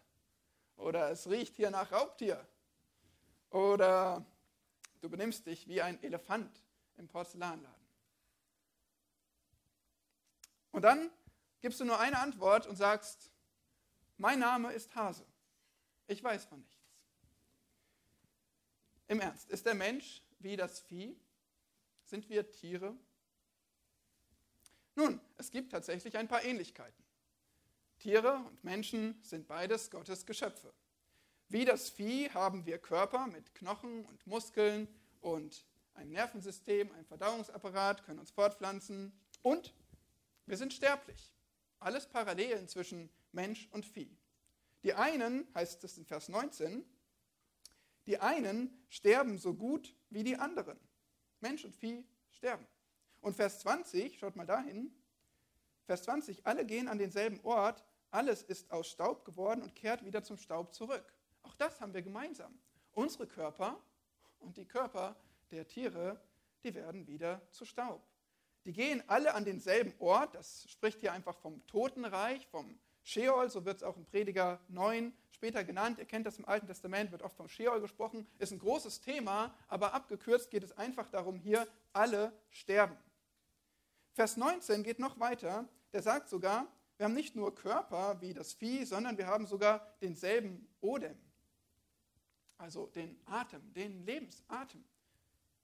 Oder 0.76 1.10
es 1.10 1.28
riecht 1.28 1.56
hier 1.56 1.70
nach 1.70 1.92
Raubtier. 1.92 2.46
Oder 3.50 4.24
du 5.00 5.08
benimmst 5.08 5.46
dich 5.46 5.68
wie 5.68 5.80
ein 5.80 6.02
Elefant 6.02 6.60
im 6.96 7.06
Porzellanladen. 7.08 7.84
Und 10.72 10.82
dann 10.82 11.10
gibst 11.60 11.78
du 11.78 11.84
nur 11.84 12.00
eine 12.00 12.18
Antwort 12.18 12.66
und 12.66 12.76
sagst, 12.76 13.30
mein 14.16 14.40
Name 14.40 14.72
ist 14.72 14.94
Hase. 14.94 15.24
Ich 16.08 16.22
weiß 16.22 16.44
von 16.46 16.60
nichts. 16.60 16.74
Im 19.06 19.20
Ernst, 19.20 19.48
ist 19.50 19.64
der 19.66 19.74
Mensch 19.74 20.22
wie 20.38 20.56
das 20.56 20.80
Vieh? 20.80 21.16
Sind 22.04 22.28
wir 22.28 22.50
Tiere? 22.50 22.96
Nun, 24.96 25.20
es 25.38 25.50
gibt 25.50 25.72
tatsächlich 25.72 26.16
ein 26.16 26.28
paar 26.28 26.44
Ähnlichkeiten. 26.44 27.04
Tiere 27.98 28.34
und 28.46 28.62
Menschen 28.62 29.18
sind 29.22 29.48
beides 29.48 29.90
Gottes 29.90 30.26
Geschöpfe. 30.26 30.72
Wie 31.48 31.64
das 31.64 31.90
Vieh 31.90 32.30
haben 32.30 32.64
wir 32.66 32.78
Körper 32.78 33.26
mit 33.26 33.54
Knochen 33.54 34.04
und 34.06 34.26
Muskeln 34.26 34.88
und 35.20 35.64
ein 35.94 36.10
Nervensystem, 36.10 36.90
ein 36.92 37.04
Verdauungsapparat, 37.04 38.04
können 38.04 38.18
uns 38.18 38.30
fortpflanzen 38.30 39.12
und 39.42 39.74
wir 40.46 40.56
sind 40.56 40.72
sterblich. 40.72 41.32
Alles 41.78 42.06
Parallelen 42.06 42.68
zwischen 42.68 43.10
Mensch 43.32 43.68
und 43.72 43.86
Vieh. 43.86 44.16
Die 44.82 44.94
einen, 44.94 45.46
heißt 45.54 45.82
es 45.84 45.96
in 45.96 46.04
Vers 46.04 46.28
19, 46.28 46.84
die 48.06 48.18
einen 48.18 48.84
sterben 48.88 49.38
so 49.38 49.54
gut 49.54 49.94
wie 50.10 50.24
die 50.24 50.36
anderen. 50.36 50.78
Mensch 51.40 51.64
und 51.64 51.74
Vieh 51.74 52.04
sterben. 52.30 52.66
Und 53.24 53.34
Vers 53.34 53.60
20, 53.60 54.18
schaut 54.18 54.36
mal 54.36 54.44
dahin, 54.44 54.94
Vers 55.86 56.02
20, 56.02 56.46
alle 56.46 56.66
gehen 56.66 56.88
an 56.88 56.98
denselben 56.98 57.40
Ort, 57.42 57.82
alles 58.10 58.42
ist 58.42 58.70
aus 58.70 58.86
Staub 58.86 59.24
geworden 59.24 59.62
und 59.62 59.74
kehrt 59.74 60.04
wieder 60.04 60.22
zum 60.22 60.36
Staub 60.36 60.74
zurück. 60.74 61.10
Auch 61.42 61.54
das 61.54 61.80
haben 61.80 61.94
wir 61.94 62.02
gemeinsam. 62.02 62.52
Unsere 62.92 63.26
Körper 63.26 63.80
und 64.40 64.58
die 64.58 64.66
Körper 64.66 65.16
der 65.50 65.66
Tiere, 65.66 66.20
die 66.64 66.74
werden 66.74 67.06
wieder 67.06 67.40
zu 67.50 67.64
Staub. 67.64 68.06
Die 68.66 68.74
gehen 68.74 69.02
alle 69.06 69.32
an 69.32 69.46
denselben 69.46 69.94
Ort, 70.00 70.34
das 70.34 70.66
spricht 70.68 71.00
hier 71.00 71.14
einfach 71.14 71.38
vom 71.38 71.66
Totenreich, 71.66 72.46
vom 72.48 72.78
Sheol, 73.04 73.48
so 73.48 73.64
wird 73.64 73.78
es 73.78 73.82
auch 73.84 73.96
in 73.96 74.04
Prediger 74.04 74.60
9 74.68 75.14
später 75.30 75.64
genannt. 75.64 75.98
Ihr 75.98 76.04
kennt 76.04 76.26
das 76.26 76.38
im 76.38 76.44
Alten 76.44 76.66
Testament, 76.66 77.10
wird 77.10 77.22
oft 77.22 77.38
vom 77.38 77.48
Sheol 77.48 77.80
gesprochen. 77.80 78.26
Ist 78.38 78.52
ein 78.52 78.58
großes 78.58 79.00
Thema, 79.00 79.54
aber 79.68 79.94
abgekürzt 79.94 80.50
geht 80.50 80.62
es 80.62 80.76
einfach 80.76 81.08
darum, 81.08 81.38
hier 81.38 81.66
alle 81.94 82.30
sterben. 82.50 82.98
Vers 84.14 84.36
19 84.36 84.84
geht 84.84 85.00
noch 85.00 85.18
weiter. 85.18 85.68
Der 85.92 86.00
sagt 86.00 86.28
sogar, 86.28 86.68
wir 86.96 87.04
haben 87.04 87.14
nicht 87.14 87.34
nur 87.34 87.52
Körper 87.52 88.20
wie 88.20 88.32
das 88.32 88.54
Vieh, 88.54 88.84
sondern 88.84 89.18
wir 89.18 89.26
haben 89.26 89.46
sogar 89.46 89.96
denselben 90.00 90.72
Odem. 90.80 91.18
Also 92.56 92.86
den 92.86 93.20
Atem, 93.26 93.72
den 93.74 94.06
Lebensatem. 94.06 94.84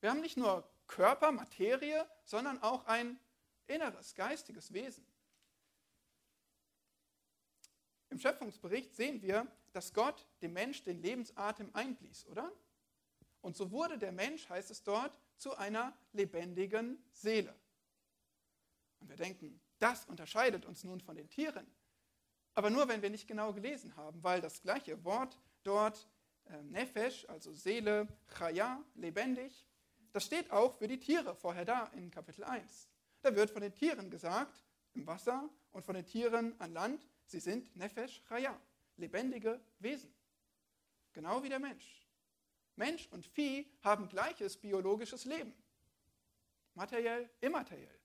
Wir 0.01 0.11
haben 0.11 0.21
nicht 0.21 0.37
nur 0.37 0.69
Körper, 0.89 1.31
Materie, 1.31 2.05
sondern 2.25 2.61
auch 2.61 2.87
ein 2.87 3.21
inneres, 3.69 4.17
geistiges 4.17 4.73
Wesen. 4.73 5.07
Im 8.09 8.19
Schöpfungsbericht 8.19 8.97
sehen 8.97 9.23
wir, 9.23 9.47
dass 9.73 9.95
Gott 9.95 10.27
dem 10.43 10.55
Mensch 10.55 10.83
den 10.83 11.01
Lebensatem 11.01 11.71
einblies, 11.73 12.27
oder? 12.27 12.51
Und 13.43 13.57
so 13.57 13.71
wurde 13.71 13.97
der 13.97 14.11
Mensch, 14.11 14.49
heißt 14.49 14.73
es 14.73 14.83
dort, 14.83 15.17
zu 15.37 15.57
einer 15.57 15.97
lebendigen 16.13 17.01
Seele. 17.13 17.55
Und 19.01 19.09
wir 19.09 19.17
denken, 19.17 19.61
das 19.79 20.05
unterscheidet 20.07 20.65
uns 20.67 20.85
nun 20.85 21.01
von 21.01 21.17
den 21.17 21.29
Tieren. 21.29 21.67
Aber 22.55 22.71
nur, 22.71 22.89
wenn 22.89 23.03
wir 23.03 23.11
nicht 23.11 23.27
genau 23.27 23.53
gelesen 23.53 23.97
haben, 23.97 24.23
weil 24.23 24.41
das 24.41 24.63
gleiche 24.63 25.03
Wort 25.05 25.39
dort, 25.63 26.07
äh, 26.45 26.63
Nefesh, 26.63 27.27
also 27.29 27.53
Seele, 27.53 28.09
Chaya, 28.39 28.83
lebendig, 28.95 29.67
das 30.13 30.25
steht 30.25 30.51
auch 30.51 30.75
für 30.75 30.89
die 30.89 30.99
Tiere 30.99 31.35
vorher 31.35 31.65
da 31.65 31.85
in 31.95 32.11
Kapitel 32.11 32.45
1. 32.45 32.89
Da 33.23 33.35
wird 33.35 33.51
von 33.51 33.63
den 33.63 33.75
Tieren 33.75 34.11
gesagt, 34.11 34.65
im 34.95 35.07
Wasser 35.07 35.49
und 35.73 35.85
von 35.85 35.95
den 35.95 36.07
Tieren 36.07 36.59
an 36.61 36.73
Land, 36.73 37.07
Sie 37.27 37.39
sind 37.39 37.75
Nefesh 37.77 38.23
Chaya, 38.29 38.59
lebendige 38.97 39.61
Wesen. 39.79 40.13
Genau 41.13 41.43
wie 41.43 41.49
der 41.49 41.61
Mensch. 41.61 42.09
Mensch 42.75 43.09
und 43.13 43.27
Vieh 43.27 43.71
haben 43.83 44.09
gleiches 44.09 44.57
biologisches 44.57 45.25
Leben. 45.25 45.55
Materiell, 46.75 47.31
immateriell. 47.41 48.00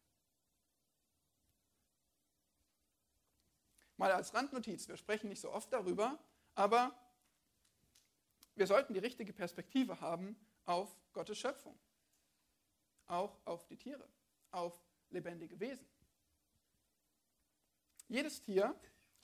Mal 3.98 4.12
als 4.12 4.34
Randnotiz, 4.34 4.88
wir 4.88 4.98
sprechen 4.98 5.30
nicht 5.30 5.42
so 5.42 5.52
oft 5.52 5.72
darüber, 5.72 6.20
aber 6.54 6.98
wir 8.56 8.68
sollten 8.68 8.94
die 8.94 9.00
richtige 9.00 9.34
Perspektive 9.34 10.02
haben 10.02 10.36
auf 10.66 10.96
Gottes 11.14 11.38
Schöpfung, 11.38 11.78
auch 13.08 13.38
auf 13.46 13.66
die 13.68 13.78
Tiere, 13.78 14.08
auf 14.52 14.80
lebendige 15.10 15.60
Wesen. 15.60 15.88
Jedes 18.08 18.42
Tier 18.42 18.76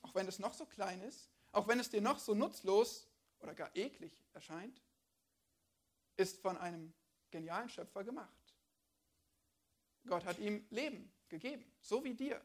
auch 0.01 0.15
wenn 0.15 0.27
es 0.27 0.39
noch 0.39 0.53
so 0.53 0.65
klein 0.65 1.01
ist, 1.01 1.29
auch 1.51 1.67
wenn 1.67 1.79
es 1.79 1.89
dir 1.89 2.01
noch 2.01 2.19
so 2.19 2.33
nutzlos 2.33 3.07
oder 3.39 3.53
gar 3.53 3.75
eklig 3.75 4.23
erscheint, 4.33 4.81
ist 6.17 6.41
von 6.41 6.57
einem 6.57 6.93
genialen 7.29 7.69
Schöpfer 7.69 8.03
gemacht. 8.03 8.29
Gott 10.07 10.25
hat 10.25 10.39
ihm 10.39 10.65
Leben 10.69 11.11
gegeben, 11.29 11.71
so 11.81 12.03
wie 12.03 12.13
dir. 12.13 12.41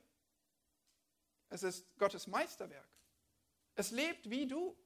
Es 1.48 1.62
ist 1.62 1.86
Gottes 1.98 2.26
Meisterwerk. 2.26 2.88
Es 3.74 3.90
lebt 3.90 4.28
wie 4.30 4.46
du. 4.46 4.76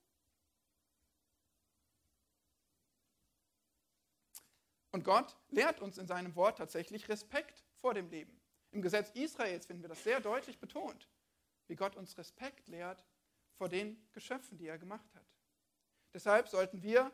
Und 4.93 5.05
Gott 5.05 5.37
lehrt 5.49 5.81
uns 5.81 5.99
in 5.99 6.07
seinem 6.07 6.35
Wort 6.35 6.59
tatsächlich 6.59 7.09
Respekt 7.09 7.65
vor 7.77 7.95
dem 7.95 8.09
Leben. 8.09 8.41
Im 8.73 8.83
Gesetz 8.83 9.11
Israels 9.11 9.67
finden 9.67 9.83
wir 9.83 9.89
das 9.89 10.03
sehr 10.03 10.21
deutlich 10.21 10.59
betont 10.59 11.09
wie 11.71 11.77
Gott 11.77 11.97
uns 11.97 12.19
Respekt 12.19 12.67
lehrt 12.67 13.05
vor 13.55 13.69
den 13.69 13.97
Geschöpfen, 14.13 14.59
die 14.59 14.67
er 14.67 14.77
gemacht 14.77 15.15
hat. 15.15 15.25
Deshalb 16.13 16.49
sollten 16.49 16.83
wir, 16.83 17.13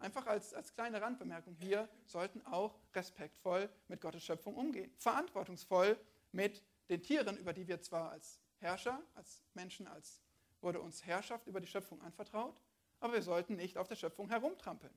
einfach 0.00 0.26
als, 0.26 0.52
als 0.52 0.74
kleine 0.74 1.00
Randbemerkung 1.00 1.54
hier, 1.54 1.88
sollten 2.04 2.44
auch 2.46 2.80
respektvoll 2.94 3.70
mit 3.86 4.00
Gottes 4.00 4.24
Schöpfung 4.24 4.56
umgehen. 4.56 4.92
Verantwortungsvoll 4.98 5.96
mit 6.32 6.64
den 6.88 7.00
Tieren, 7.00 7.36
über 7.36 7.52
die 7.52 7.68
wir 7.68 7.80
zwar 7.80 8.10
als 8.10 8.40
Herrscher, 8.66 9.00
als 9.14 9.44
Menschen, 9.54 9.86
als 9.86 10.20
wurde 10.60 10.80
uns 10.80 11.06
Herrschaft 11.06 11.46
über 11.46 11.60
die 11.60 11.68
Schöpfung 11.68 12.02
anvertraut, 12.02 12.60
aber 12.98 13.12
wir 13.12 13.22
sollten 13.22 13.54
nicht 13.54 13.78
auf 13.78 13.86
der 13.86 13.94
Schöpfung 13.94 14.28
herumtrampeln. 14.28 14.92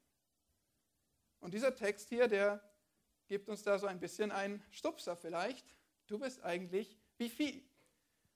Und 1.39 1.53
dieser 1.53 1.76
Text 1.76 2.09
hier, 2.09 2.28
der 2.28 2.67
gibt 3.28 3.47
uns 3.47 3.61
da 3.61 3.78
so 3.78 3.86
ein 3.86 3.99
bisschen 3.99 4.32
einen 4.32 4.65
Stupser 4.72 5.15
vielleicht. 5.15 5.76
Du 6.07 6.17
bist 6.17 6.41
eigentlich 6.41 6.97
wie 7.17 7.30
Vieh. 7.30 7.63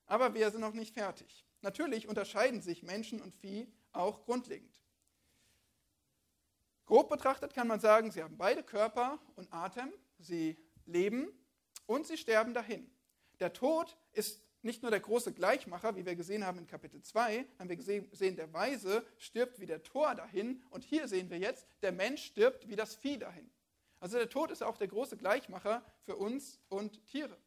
Aber 0.05 0.35
wir 0.35 0.51
sind 0.51 0.61
noch 0.61 0.75
nicht 0.75 0.93
fertig. 0.93 1.47
Natürlich 1.61 2.07
unterscheiden 2.07 2.61
sich 2.61 2.83
Menschen 2.83 3.19
und 3.19 3.33
Vieh 3.33 3.73
auch 3.91 4.25
grundlegend. 4.25 4.83
Grob 6.85 7.09
betrachtet 7.09 7.55
kann 7.55 7.67
man 7.67 7.79
sagen, 7.79 8.11
sie 8.11 8.21
haben 8.21 8.37
beide 8.37 8.61
Körper 8.61 9.19
und 9.35 9.51
Atem, 9.51 9.91
sie 10.19 10.59
leben 10.85 11.27
und 11.87 12.05
sie 12.05 12.17
sterben 12.17 12.53
dahin. 12.53 12.87
Der 13.39 13.51
Tod 13.51 13.97
ist 14.11 14.43
nicht 14.63 14.81
nur 14.81 14.91
der 14.91 15.01
große 15.01 15.33
Gleichmacher, 15.33 15.95
wie 15.95 16.05
wir 16.05 16.15
gesehen 16.15 16.45
haben 16.45 16.57
in 16.57 16.67
Kapitel 16.67 17.01
2, 17.01 17.45
haben 17.59 17.69
wir 17.69 17.75
gesehen, 17.75 18.35
der 18.35 18.51
Weise 18.53 19.05
stirbt 19.17 19.59
wie 19.59 19.65
der 19.65 19.83
Tor 19.83 20.15
dahin 20.15 20.63
und 20.69 20.83
hier 20.83 21.07
sehen 21.07 21.29
wir 21.29 21.37
jetzt, 21.37 21.67
der 21.81 21.91
Mensch 21.91 22.23
stirbt 22.25 22.67
wie 22.67 22.75
das 22.75 22.95
Vieh 22.95 23.17
dahin. 23.17 23.49
Also 23.99 24.17
der 24.17 24.29
Tod 24.29 24.51
ist 24.51 24.63
auch 24.63 24.77
der 24.77 24.87
große 24.87 25.17
Gleichmacher 25.17 25.83
für 26.03 26.15
uns 26.15 26.59
und 26.69 27.05
Tiere. 27.07 27.37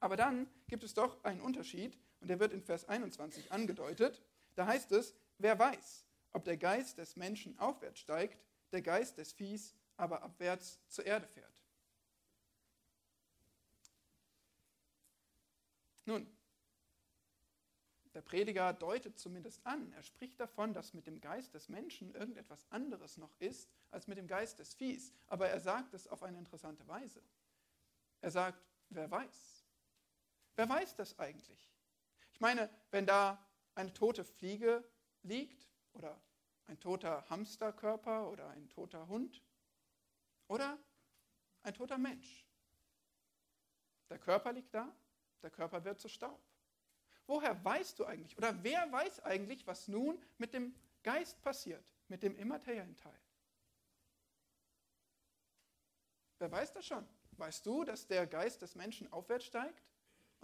Aber 0.00 0.16
dann 0.16 0.48
gibt 0.68 0.84
es 0.84 0.94
doch 0.94 1.22
einen 1.24 1.40
Unterschied 1.40 1.98
und 2.20 2.28
der 2.28 2.40
wird 2.40 2.52
in 2.52 2.62
Vers 2.62 2.88
21 2.88 3.52
angedeutet. 3.52 4.22
Da 4.54 4.66
heißt 4.66 4.92
es, 4.92 5.14
wer 5.38 5.58
weiß, 5.58 6.06
ob 6.32 6.44
der 6.44 6.56
Geist 6.56 6.98
des 6.98 7.16
Menschen 7.16 7.58
aufwärts 7.58 8.00
steigt, 8.00 8.44
der 8.72 8.82
Geist 8.82 9.18
des 9.18 9.32
Viehs 9.32 9.74
aber 9.96 10.22
abwärts 10.22 10.80
zur 10.88 11.06
Erde 11.06 11.26
fährt. 11.26 11.52
Nun, 16.04 16.26
der 18.14 18.22
Prediger 18.22 18.72
deutet 18.72 19.18
zumindest 19.18 19.66
an, 19.66 19.92
er 19.92 20.02
spricht 20.02 20.38
davon, 20.38 20.72
dass 20.72 20.94
mit 20.94 21.06
dem 21.06 21.20
Geist 21.20 21.52
des 21.54 21.68
Menschen 21.68 22.14
irgendetwas 22.14 22.64
anderes 22.70 23.16
noch 23.16 23.34
ist 23.40 23.68
als 23.90 24.06
mit 24.06 24.18
dem 24.18 24.28
Geist 24.28 24.60
des 24.60 24.74
Viehs. 24.74 25.12
Aber 25.26 25.48
er 25.48 25.58
sagt 25.60 25.94
es 25.94 26.06
auf 26.06 26.22
eine 26.22 26.38
interessante 26.38 26.86
Weise. 26.86 27.20
Er 28.20 28.30
sagt, 28.30 28.64
wer 28.90 29.10
weiß. 29.10 29.64
Wer 30.54 30.68
weiß 30.68 30.94
das 30.94 31.18
eigentlich? 31.18 31.72
Ich 32.32 32.40
meine, 32.40 32.70
wenn 32.92 33.04
da 33.04 33.44
eine 33.74 33.92
tote 33.92 34.24
Fliege 34.24 34.84
liegt 35.22 35.68
oder 35.92 36.20
ein 36.66 36.78
toter 36.78 37.28
Hamsterkörper 37.28 38.30
oder 38.30 38.48
ein 38.50 38.68
toter 38.68 39.08
Hund 39.08 39.42
oder 40.46 40.78
ein 41.62 41.74
toter 41.74 41.98
Mensch. 41.98 42.46
Der 44.08 44.18
Körper 44.18 44.52
liegt 44.52 44.72
da, 44.72 44.94
der 45.44 45.50
Körper 45.50 45.84
wird 45.84 46.00
zu 46.00 46.08
Staub. 46.08 46.42
Woher 47.26 47.64
weißt 47.64 47.98
du 47.98 48.04
eigentlich 48.04 48.36
oder 48.36 48.62
wer 48.64 48.90
weiß 48.90 49.20
eigentlich, 49.20 49.66
was 49.66 49.86
nun 49.88 50.20
mit 50.38 50.52
dem 50.52 50.74
Geist 51.02 51.40
passiert, 51.42 51.84
mit 52.08 52.22
dem 52.22 52.36
immateriellen 52.36 52.96
Teil? 52.96 53.20
Wer 56.38 56.50
weiß 56.50 56.72
das 56.72 56.84
schon? 56.84 57.06
Weißt 57.36 57.64
du, 57.64 57.84
dass 57.84 58.06
der 58.06 58.26
Geist 58.26 58.60
des 58.62 58.74
Menschen 58.74 59.10
aufwärts 59.12 59.44
steigt? 59.44 59.82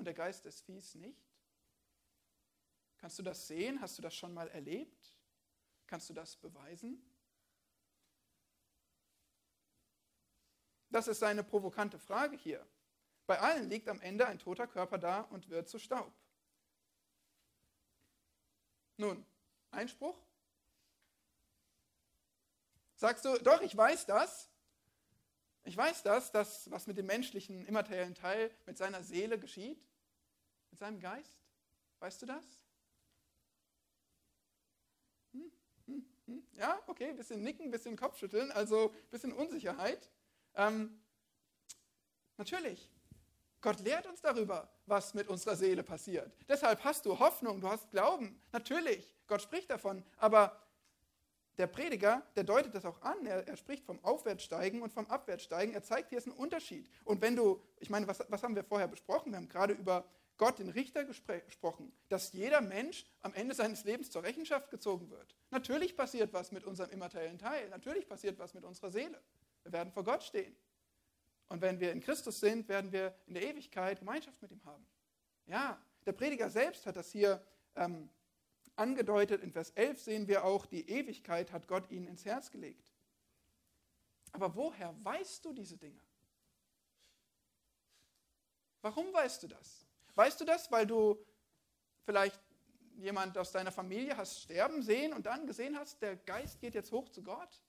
und 0.00 0.06
der 0.06 0.14
Geist 0.14 0.46
des 0.46 0.62
Viehs 0.62 0.94
nicht? 0.94 1.20
Kannst 2.96 3.18
du 3.18 3.22
das 3.22 3.46
sehen? 3.46 3.82
Hast 3.82 3.98
du 3.98 4.02
das 4.02 4.14
schon 4.14 4.32
mal 4.32 4.48
erlebt? 4.48 5.14
Kannst 5.86 6.08
du 6.08 6.14
das 6.14 6.36
beweisen? 6.36 7.02
Das 10.88 11.06
ist 11.06 11.18
seine 11.18 11.44
provokante 11.44 11.98
Frage 11.98 12.34
hier. 12.34 12.66
Bei 13.30 13.38
allen 13.38 13.70
liegt 13.70 13.88
am 13.88 14.00
Ende 14.00 14.26
ein 14.26 14.40
toter 14.40 14.66
Körper 14.66 14.98
da 14.98 15.20
und 15.20 15.50
wird 15.50 15.68
zu 15.68 15.78
Staub. 15.78 16.12
Nun, 18.96 19.24
Einspruch? 19.70 20.18
Sagst 22.96 23.24
du, 23.24 23.38
doch, 23.38 23.60
ich 23.62 23.76
weiß 23.76 24.06
das. 24.06 24.50
Ich 25.62 25.76
weiß 25.76 26.02
das, 26.02 26.32
das, 26.32 26.68
was 26.72 26.88
mit 26.88 26.98
dem 26.98 27.06
menschlichen, 27.06 27.64
immateriellen 27.66 28.16
Teil, 28.16 28.50
mit 28.66 28.76
seiner 28.76 29.04
Seele 29.04 29.38
geschieht. 29.38 29.80
Mit 30.72 30.80
seinem 30.80 30.98
Geist? 30.98 31.38
Weißt 32.00 32.20
du 32.22 32.26
das? 32.26 32.44
Hm, 35.34 35.52
hm, 35.86 36.04
hm. 36.26 36.48
Ja, 36.54 36.82
okay, 36.88 37.12
bisschen 37.12 37.44
nicken, 37.44 37.70
bisschen 37.70 37.96
Kopfschütteln, 37.96 38.50
also 38.50 38.92
bisschen 39.12 39.32
Unsicherheit. 39.32 40.10
Ähm, 40.56 41.00
natürlich, 42.36 42.90
Gott 43.60 43.80
lehrt 43.80 44.06
uns 44.06 44.20
darüber, 44.20 44.68
was 44.86 45.14
mit 45.14 45.28
unserer 45.28 45.56
Seele 45.56 45.82
passiert. 45.82 46.32
Deshalb 46.48 46.82
hast 46.82 47.04
du 47.04 47.18
Hoffnung, 47.18 47.60
du 47.60 47.68
hast 47.68 47.90
Glauben. 47.90 48.40
Natürlich, 48.52 49.14
Gott 49.26 49.42
spricht 49.42 49.70
davon, 49.70 50.02
aber 50.16 50.56
der 51.58 51.66
Prediger, 51.66 52.22
der 52.36 52.44
deutet 52.44 52.74
das 52.74 52.86
auch 52.86 53.02
an. 53.02 53.26
Er, 53.26 53.46
er, 53.46 53.56
spricht 53.56 53.84
vom 53.84 54.02
Aufwärtssteigen 54.02 54.80
und 54.80 54.92
vom 54.92 55.06
Abwärtssteigen. 55.06 55.74
Er 55.74 55.82
zeigt, 55.82 56.08
hier 56.08 56.16
ist 56.16 56.26
ein 56.26 56.32
Unterschied. 56.32 56.88
Und 57.04 57.20
wenn 57.20 57.36
du, 57.36 57.62
ich 57.80 57.90
meine, 57.90 58.06
was, 58.08 58.24
was 58.28 58.42
haben 58.42 58.56
wir 58.56 58.64
vorher 58.64 58.88
besprochen? 58.88 59.32
Wir 59.32 59.36
haben 59.36 59.48
gerade 59.48 59.74
über 59.74 60.04
Gott, 60.38 60.58
den 60.58 60.70
Richter, 60.70 61.04
gesprochen, 61.04 61.92
dass 62.08 62.32
jeder 62.32 62.62
Mensch 62.62 63.04
am 63.20 63.34
Ende 63.34 63.54
seines 63.54 63.84
Lebens 63.84 64.10
zur 64.10 64.22
Rechenschaft 64.22 64.70
gezogen 64.70 65.10
wird. 65.10 65.36
Natürlich 65.50 65.94
passiert 65.94 66.32
was 66.32 66.50
mit 66.50 66.64
unserem 66.64 66.88
immateriellen 66.92 67.38
Teil. 67.38 67.68
Natürlich 67.68 68.08
passiert 68.08 68.38
was 68.38 68.54
mit 68.54 68.64
unserer 68.64 68.90
Seele. 68.90 69.20
Wir 69.64 69.72
werden 69.72 69.92
vor 69.92 70.02
Gott 70.02 70.24
stehen. 70.24 70.56
Und 71.50 71.60
wenn 71.60 71.80
wir 71.80 71.90
in 71.90 72.00
Christus 72.00 72.38
sind, 72.38 72.68
werden 72.68 72.92
wir 72.92 73.12
in 73.26 73.34
der 73.34 73.42
Ewigkeit 73.42 73.98
Gemeinschaft 73.98 74.40
mit 74.40 74.52
ihm 74.52 74.64
haben. 74.64 74.86
Ja, 75.46 75.84
der 76.06 76.12
Prediger 76.12 76.48
selbst 76.48 76.86
hat 76.86 76.94
das 76.94 77.10
hier 77.10 77.44
ähm, 77.74 78.08
angedeutet. 78.76 79.42
In 79.42 79.50
Vers 79.50 79.70
11 79.70 80.00
sehen 80.00 80.28
wir 80.28 80.44
auch, 80.44 80.64
die 80.64 80.88
Ewigkeit 80.88 81.50
hat 81.50 81.66
Gott 81.66 81.90
ihnen 81.90 82.06
ins 82.06 82.24
Herz 82.24 82.52
gelegt. 82.52 82.92
Aber 84.30 84.54
woher 84.54 84.94
weißt 85.04 85.44
du 85.44 85.52
diese 85.52 85.76
Dinge? 85.76 86.00
Warum 88.80 89.12
weißt 89.12 89.42
du 89.42 89.48
das? 89.48 89.84
Weißt 90.14 90.40
du 90.40 90.44
das, 90.44 90.70
weil 90.70 90.86
du 90.86 91.18
vielleicht 92.04 92.40
jemand 92.96 93.36
aus 93.36 93.50
deiner 93.50 93.72
Familie 93.72 94.16
hast 94.16 94.42
sterben 94.42 94.82
sehen 94.82 95.12
und 95.12 95.26
dann 95.26 95.48
gesehen 95.48 95.76
hast, 95.76 96.00
der 96.00 96.14
Geist 96.14 96.60
geht 96.60 96.76
jetzt 96.76 96.92
hoch 96.92 97.08
zu 97.08 97.24
Gott? 97.24 97.60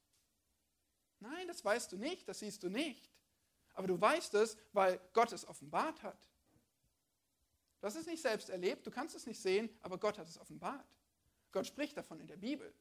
Nein, 1.20 1.48
das 1.48 1.66
weißt 1.66 1.92
du 1.92 1.98
nicht, 1.98 2.28
das 2.28 2.40
siehst 2.40 2.62
du 2.62 2.70
nicht. 2.70 3.11
Aber 3.74 3.88
du 3.88 4.00
weißt 4.00 4.34
es, 4.36 4.58
weil 4.74 5.00
Gott 5.14 5.32
es 5.32 5.48
offenbart 5.48 6.04
hat. 6.04 6.30
Du 7.80 7.88
hast 7.88 7.96
es 7.96 8.06
nicht 8.06 8.22
selbst 8.22 8.50
erlebt, 8.50 8.86
du 8.86 8.92
kannst 8.92 9.16
es 9.16 9.26
nicht 9.26 9.42
sehen, 9.42 9.70
aber 9.82 9.98
Gott 9.98 10.18
hat 10.18 10.28
es 10.28 10.38
offenbart. 10.38 10.86
Gott 11.52 11.66
spricht 11.66 11.98
davon 11.98 12.20
in 12.20 12.28
der 12.28 12.38
Bibel. 12.38 12.74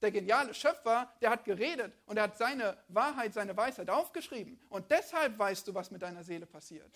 Der 0.00 0.10
geniale 0.10 0.54
Schöpfer, 0.54 1.12
der 1.20 1.30
hat 1.30 1.44
geredet 1.44 1.92
und 2.06 2.16
er 2.16 2.24
hat 2.24 2.36
seine 2.36 2.82
Wahrheit, 2.88 3.34
seine 3.34 3.56
Weisheit 3.56 3.90
aufgeschrieben. 3.90 4.60
Und 4.68 4.90
deshalb 4.90 5.38
weißt 5.38 5.68
du, 5.68 5.74
was 5.74 5.90
mit 5.90 6.02
deiner 6.02 6.24
Seele 6.24 6.46
passiert. 6.46 6.90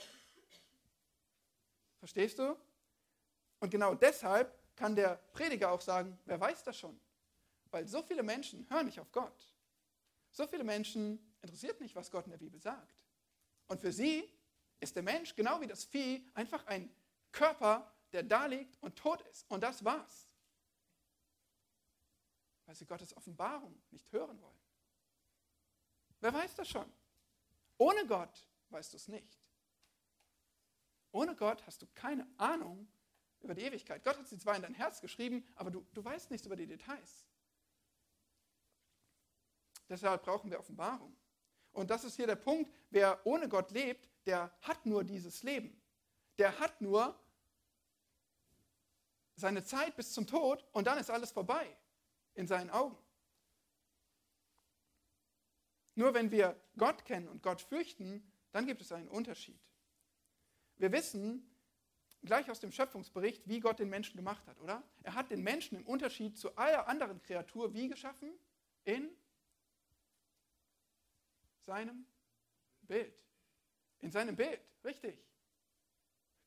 Verstehst 1.99 2.39
du? 2.39 2.57
Und 3.61 3.71
genau 3.71 3.95
deshalb 3.95 4.55
kann 4.77 4.95
der 4.95 5.17
Prediger 5.33 5.71
auch 5.73 5.81
sagen, 5.81 6.19
wer 6.25 6.41
weiß 6.41 6.63
das 6.63 6.79
schon? 6.79 6.99
Weil 7.71 7.87
so 7.87 8.03
viele 8.03 8.23
Menschen 8.23 8.69
hören 8.71 8.87
nicht 8.87 9.01
auf 9.01 9.11
Gott. 9.13 9.53
So 10.31 10.47
viele 10.47 10.65
Menschen 10.65 11.28
interessiert 11.43 11.81
nicht, 11.81 11.95
was 11.95 12.11
Gott 12.11 12.25
in 12.25 12.31
der 12.31 12.39
Bibel 12.39 12.61
sagt. 12.61 12.95
Und 13.67 13.81
für 13.81 13.93
sie 13.93 14.29
ist 14.81 14.97
der 14.97 15.03
Mensch, 15.03 15.35
genau 15.35 15.61
wie 15.61 15.67
das 15.67 15.85
Vieh, 15.85 16.29
einfach 16.35 16.67
ein 16.67 16.91
Körper, 17.33 17.93
der 18.13 18.23
da 18.23 18.47
liegt 18.47 18.81
und 18.83 18.97
tot 18.97 19.21
ist. 19.23 19.49
Und 19.51 19.63
das 19.63 19.85
war's. 19.85 20.27
Weil 22.67 22.75
sie 22.75 22.87
Gottes 22.87 23.17
Offenbarung 23.17 23.81
nicht 23.91 24.11
hören 24.13 24.41
wollen. 24.41 24.59
Wer 26.21 26.35
weiß 26.35 26.55
das 26.55 26.69
schon? 26.69 26.91
Ohne 27.77 28.07
Gott 28.07 28.47
weißt 28.71 28.93
du 28.93 28.97
es 28.97 29.09
nicht. 29.09 29.39
Ohne 31.13 31.35
Gott 31.35 31.65
hast 31.67 31.83
du 31.83 31.87
keine 31.95 32.27
Ahnung 32.37 32.89
über 33.41 33.55
die 33.55 33.63
Ewigkeit. 33.63 34.05
Gott 34.05 34.19
hat 34.19 34.29
sie 34.29 34.39
zwar 34.39 34.57
in 34.57 34.63
dein 34.63 34.75
Herz 34.75 35.01
geschrieben, 35.01 35.47
aber 35.55 35.71
du, 35.71 35.87
du 35.95 36.05
weißt 36.05 36.31
nichts 36.31 36.47
über 36.47 36.57
die 36.57 36.67
Details. 36.67 37.25
Deshalb 39.89 40.23
brauchen 40.23 40.51
wir 40.51 40.59
Offenbarung. 40.59 41.17
Und 41.79 41.91
das 41.91 42.03
ist 42.03 42.17
hier 42.17 42.27
der 42.27 42.35
Punkt, 42.35 42.73
wer 42.91 43.25
ohne 43.25 43.49
Gott 43.49 43.71
lebt, 43.71 44.09
der 44.27 44.53
hat 44.63 44.85
nur 44.85 45.05
dieses 45.05 45.45
Leben. 45.45 45.81
Der 46.37 46.59
hat 46.59 46.81
nur 46.81 47.17
seine 49.37 49.63
Zeit 49.63 49.95
bis 49.95 50.13
zum 50.13 50.27
Tod 50.27 50.67
und 50.73 50.89
dann 50.89 50.99
ist 50.99 51.09
alles 51.09 51.31
vorbei 51.31 51.77
in 52.35 52.49
seinen 52.49 52.71
Augen. 52.71 52.99
Nur 55.95 56.15
wenn 56.15 56.33
wir 56.33 56.61
Gott 56.77 57.05
kennen 57.05 57.29
und 57.29 57.45
Gott 57.45 57.61
fürchten, 57.61 58.29
dann 58.51 58.67
gibt 58.67 58.83
es 58.83 58.91
einen 58.91 59.09
Unterschied. 59.09 59.61
Wir 60.79 60.91
wissen 60.91 61.49
gleich 62.23 62.51
aus 62.51 62.59
dem 62.59 62.73
Schöpfungsbericht, 62.73 63.47
wie 63.49 63.61
Gott 63.61 63.79
den 63.79 63.89
Menschen 63.89 64.17
gemacht 64.17 64.45
hat, 64.49 64.61
oder? 64.61 64.83
Er 65.05 65.15
hat 65.15 65.31
den 65.31 65.43
Menschen 65.43 65.79
im 65.79 65.87
Unterschied 65.87 66.37
zu 66.37 66.57
aller 66.57 66.89
anderen 66.89 67.23
Kreatur 67.23 67.73
wie 67.73 67.87
geschaffen? 67.87 68.33
In 68.83 69.17
seinem 71.69 72.07
Bild. 72.81 73.23
In 74.01 74.11
seinem 74.11 74.37
Bild, 74.37 74.61
richtig. 74.85 75.23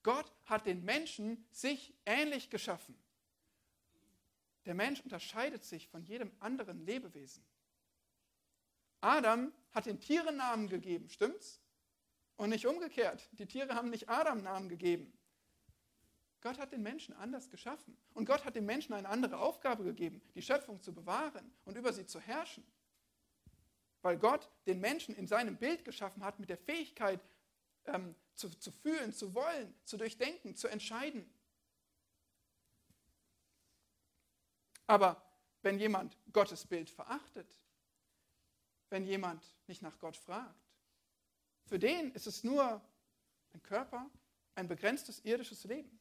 Gott 0.01 0.33
hat 0.45 0.65
den 0.65 0.83
Menschen 0.83 1.45
sich 1.51 1.93
ähnlich 2.07 2.49
geschaffen. 2.49 2.97
Der 4.65 4.73
Mensch 4.73 4.99
unterscheidet 5.01 5.63
sich 5.63 5.87
von 5.87 6.03
jedem 6.03 6.31
anderen 6.39 6.83
Lebewesen. 6.85 7.43
Adam 8.99 9.53
hat 9.71 9.85
den 9.85 9.99
Tieren 9.99 10.37
Namen 10.37 10.67
gegeben, 10.67 11.07
stimmt's? 11.09 11.59
Und 12.37 12.49
nicht 12.49 12.65
umgekehrt. 12.65 13.29
Die 13.33 13.45
Tiere 13.45 13.75
haben 13.75 13.91
nicht 13.91 14.09
Adam 14.09 14.41
Namen 14.41 14.69
gegeben. 14.69 15.13
Gott 16.41 16.57
hat 16.57 16.71
den 16.71 16.81
Menschen 16.81 17.15
anders 17.15 17.51
geschaffen. 17.51 17.95
Und 18.15 18.25
Gott 18.25 18.43
hat 18.43 18.55
dem 18.55 18.65
Menschen 18.65 18.93
eine 18.93 19.07
andere 19.07 19.37
Aufgabe 19.37 19.83
gegeben, 19.83 20.19
die 20.33 20.41
Schöpfung 20.41 20.81
zu 20.81 20.91
bewahren 20.91 21.53
und 21.65 21.77
über 21.77 21.93
sie 21.93 22.07
zu 22.07 22.19
herrschen. 22.19 22.65
Weil 24.01 24.17
Gott 24.17 24.49
den 24.65 24.79
Menschen 24.79 25.15
in 25.15 25.27
seinem 25.27 25.57
Bild 25.57 25.85
geschaffen 25.85 26.23
hat 26.23 26.39
mit 26.39 26.49
der 26.49 26.57
Fähigkeit 26.57 27.19
ähm, 27.85 28.15
zu, 28.35 28.49
zu 28.49 28.71
fühlen, 28.71 29.13
zu 29.13 29.33
wollen, 29.33 29.73
zu 29.85 29.97
durchdenken, 29.97 30.55
zu 30.55 30.67
entscheiden. 30.67 31.31
Aber 34.87 35.21
wenn 35.61 35.79
jemand 35.79 36.17
Gottes 36.33 36.65
Bild 36.65 36.89
verachtet, 36.89 37.57
wenn 38.89 39.05
jemand 39.05 39.43
nicht 39.67 39.81
nach 39.81 39.97
Gott 39.99 40.17
fragt, 40.17 40.59
für 41.65 41.79
den 41.79 42.11
ist 42.11 42.27
es 42.27 42.43
nur 42.43 42.81
ein 43.53 43.61
Körper, 43.63 44.09
ein 44.55 44.67
begrenztes 44.67 45.23
irdisches 45.23 45.63
Leben. 45.63 45.99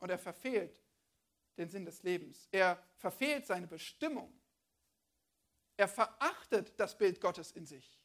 Und 0.00 0.10
er 0.10 0.18
verfehlt 0.18 0.82
den 1.56 1.68
Sinn 1.68 1.84
des 1.84 2.02
Lebens. 2.02 2.48
Er 2.50 2.82
verfehlt 2.96 3.46
seine 3.46 3.66
Bestimmung. 3.66 4.32
Er 5.76 5.88
verachtet 5.88 6.78
das 6.78 6.96
Bild 6.96 7.20
Gottes 7.20 7.52
in 7.52 7.66
sich. 7.66 8.00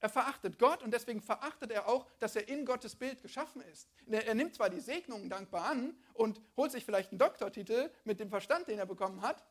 Er 0.00 0.08
verachtet 0.08 0.58
Gott 0.58 0.82
und 0.82 0.92
deswegen 0.92 1.20
verachtet 1.20 1.70
er 1.70 1.86
auch, 1.86 2.06
dass 2.18 2.34
er 2.34 2.48
in 2.48 2.64
Gottes 2.64 2.96
Bild 2.96 3.20
geschaffen 3.20 3.60
ist. 3.62 3.90
Er 4.06 4.34
nimmt 4.34 4.54
zwar 4.54 4.70
die 4.70 4.80
Segnungen 4.80 5.28
dankbar 5.28 5.66
an 5.66 5.94
und 6.14 6.40
holt 6.56 6.72
sich 6.72 6.86
vielleicht 6.86 7.10
einen 7.10 7.18
Doktortitel 7.18 7.90
mit 8.04 8.18
dem 8.18 8.30
Verstand, 8.30 8.68
den 8.68 8.78
er 8.78 8.86
bekommen 8.86 9.20
hat, 9.20 9.44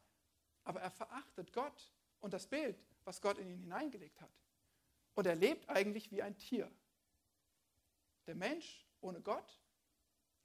aber 0.63 0.81
er 0.81 0.89
verachtet 0.89 1.53
Gott 1.53 1.93
und 2.19 2.33
das 2.33 2.47
Bild, 2.47 2.83
was 3.03 3.21
Gott 3.21 3.37
in 3.37 3.47
ihn 3.47 3.59
hineingelegt 3.59 4.19
hat. 4.21 4.31
Und 5.13 5.27
er 5.27 5.35
lebt 5.35 5.69
eigentlich 5.69 6.11
wie 6.11 6.23
ein 6.23 6.35
Tier. 6.37 6.71
Der 8.25 8.35
Mensch 8.35 8.87
ohne 9.01 9.21
Gott, 9.21 9.59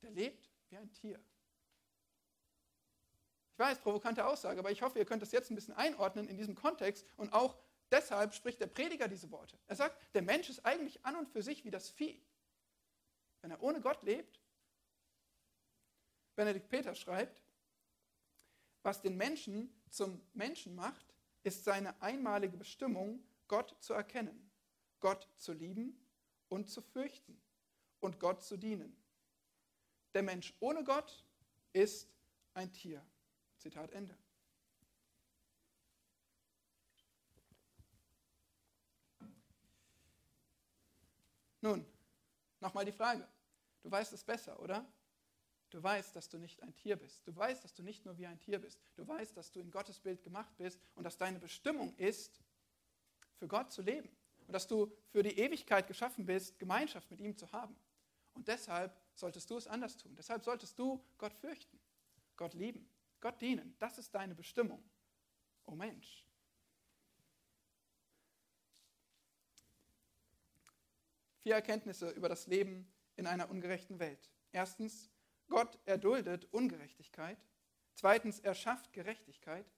der 0.02 0.10
lebt 0.10 0.50
wie 0.68 0.76
ein 0.76 0.92
Tier. 0.92 1.18
Ich 3.54 3.58
weiß, 3.60 3.78
provokante 3.78 4.26
Aussage, 4.26 4.58
aber 4.58 4.72
ich 4.72 4.82
hoffe, 4.82 4.98
ihr 4.98 5.04
könnt 5.04 5.22
das 5.22 5.30
jetzt 5.30 5.50
ein 5.50 5.54
bisschen 5.54 5.74
einordnen 5.74 6.26
in 6.26 6.36
diesem 6.36 6.56
Kontext 6.56 7.06
und 7.16 7.32
auch 7.32 7.56
deshalb 7.88 8.34
spricht 8.34 8.60
der 8.60 8.66
Prediger 8.66 9.06
diese 9.06 9.30
Worte. 9.30 9.56
Er 9.68 9.76
sagt, 9.76 9.96
der 10.12 10.22
Mensch 10.22 10.50
ist 10.50 10.66
eigentlich 10.66 11.04
an 11.04 11.14
und 11.14 11.28
für 11.28 11.40
sich 11.40 11.64
wie 11.64 11.70
das 11.70 11.88
Vieh. 11.88 12.20
Wenn 13.42 13.52
er 13.52 13.62
ohne 13.62 13.80
Gott 13.80 14.02
lebt, 14.02 14.40
Benedikt 16.34 16.68
Peter 16.68 16.96
schreibt, 16.96 17.44
was 18.82 19.00
den 19.00 19.16
Menschen 19.16 19.72
zum 19.88 20.20
Menschen 20.32 20.74
macht, 20.74 21.14
ist 21.44 21.62
seine 21.62 22.02
einmalige 22.02 22.56
Bestimmung, 22.56 23.22
Gott 23.46 23.76
zu 23.78 23.94
erkennen, 23.94 24.50
Gott 24.98 25.28
zu 25.36 25.52
lieben 25.52 26.04
und 26.48 26.68
zu 26.68 26.82
fürchten 26.82 27.40
und 28.00 28.18
Gott 28.18 28.42
zu 28.42 28.56
dienen. 28.56 29.00
Der 30.12 30.24
Mensch 30.24 30.54
ohne 30.58 30.82
Gott 30.82 31.24
ist 31.72 32.08
ein 32.54 32.72
Tier. 32.72 33.06
Zitat 33.64 33.92
Ende. 33.92 34.14
Nun, 41.62 41.86
nochmal 42.60 42.84
die 42.84 42.92
Frage. 42.92 43.26
Du 43.82 43.90
weißt 43.90 44.12
es 44.12 44.22
besser, 44.22 44.60
oder? 44.60 44.86
Du 45.70 45.82
weißt, 45.82 46.14
dass 46.14 46.28
du 46.28 46.36
nicht 46.36 46.62
ein 46.62 46.74
Tier 46.74 46.96
bist. 46.96 47.26
Du 47.26 47.34
weißt, 47.34 47.64
dass 47.64 47.72
du 47.72 47.82
nicht 47.82 48.04
nur 48.04 48.18
wie 48.18 48.26
ein 48.26 48.38
Tier 48.38 48.58
bist. 48.58 48.78
Du 48.96 49.08
weißt, 49.08 49.34
dass 49.34 49.50
du 49.50 49.60
in 49.60 49.70
Gottes 49.70 49.98
Bild 49.98 50.22
gemacht 50.22 50.54
bist 50.58 50.78
und 50.94 51.04
dass 51.04 51.16
deine 51.16 51.38
Bestimmung 51.38 51.96
ist, 51.96 52.42
für 53.38 53.48
Gott 53.48 53.72
zu 53.72 53.80
leben. 53.80 54.14
Und 54.46 54.52
dass 54.52 54.68
du 54.68 54.94
für 55.08 55.22
die 55.22 55.38
Ewigkeit 55.38 55.88
geschaffen 55.88 56.26
bist, 56.26 56.58
Gemeinschaft 56.58 57.10
mit 57.10 57.18
ihm 57.18 57.34
zu 57.34 57.50
haben. 57.50 57.74
Und 58.34 58.46
deshalb 58.46 58.94
solltest 59.14 59.48
du 59.48 59.56
es 59.56 59.66
anders 59.66 59.96
tun. 59.96 60.14
Deshalb 60.16 60.44
solltest 60.44 60.78
du 60.78 61.02
Gott 61.16 61.32
fürchten, 61.32 61.80
Gott 62.36 62.52
lieben. 62.52 62.86
Gott 63.24 63.40
dienen, 63.40 63.74
das 63.78 63.96
ist 63.96 64.14
deine 64.14 64.34
Bestimmung. 64.34 64.84
Oh 65.64 65.74
Mensch. 65.74 66.26
Vier 71.38 71.54
Erkenntnisse 71.54 72.10
über 72.10 72.28
das 72.28 72.46
Leben 72.48 72.86
in 73.16 73.26
einer 73.26 73.48
ungerechten 73.48 73.98
Welt. 73.98 74.30
Erstens, 74.52 75.08
Gott 75.48 75.78
erduldet 75.86 76.52
Ungerechtigkeit. 76.52 77.38
Zweitens, 77.94 78.40
er 78.40 78.54
schafft 78.54 78.92
Gerechtigkeit. 78.92 79.72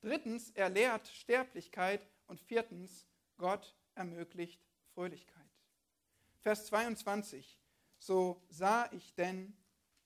Drittens, 0.00 0.50
er 0.50 0.68
lehrt 0.68 1.06
Sterblichkeit. 1.06 2.04
Und 2.26 2.40
viertens, 2.40 3.06
Gott 3.36 3.76
ermöglicht 3.94 4.60
Fröhlichkeit. 4.94 5.52
Vers 6.40 6.66
22. 6.66 7.60
So 8.00 8.42
sah 8.48 8.90
ich 8.90 9.14
denn, 9.14 9.56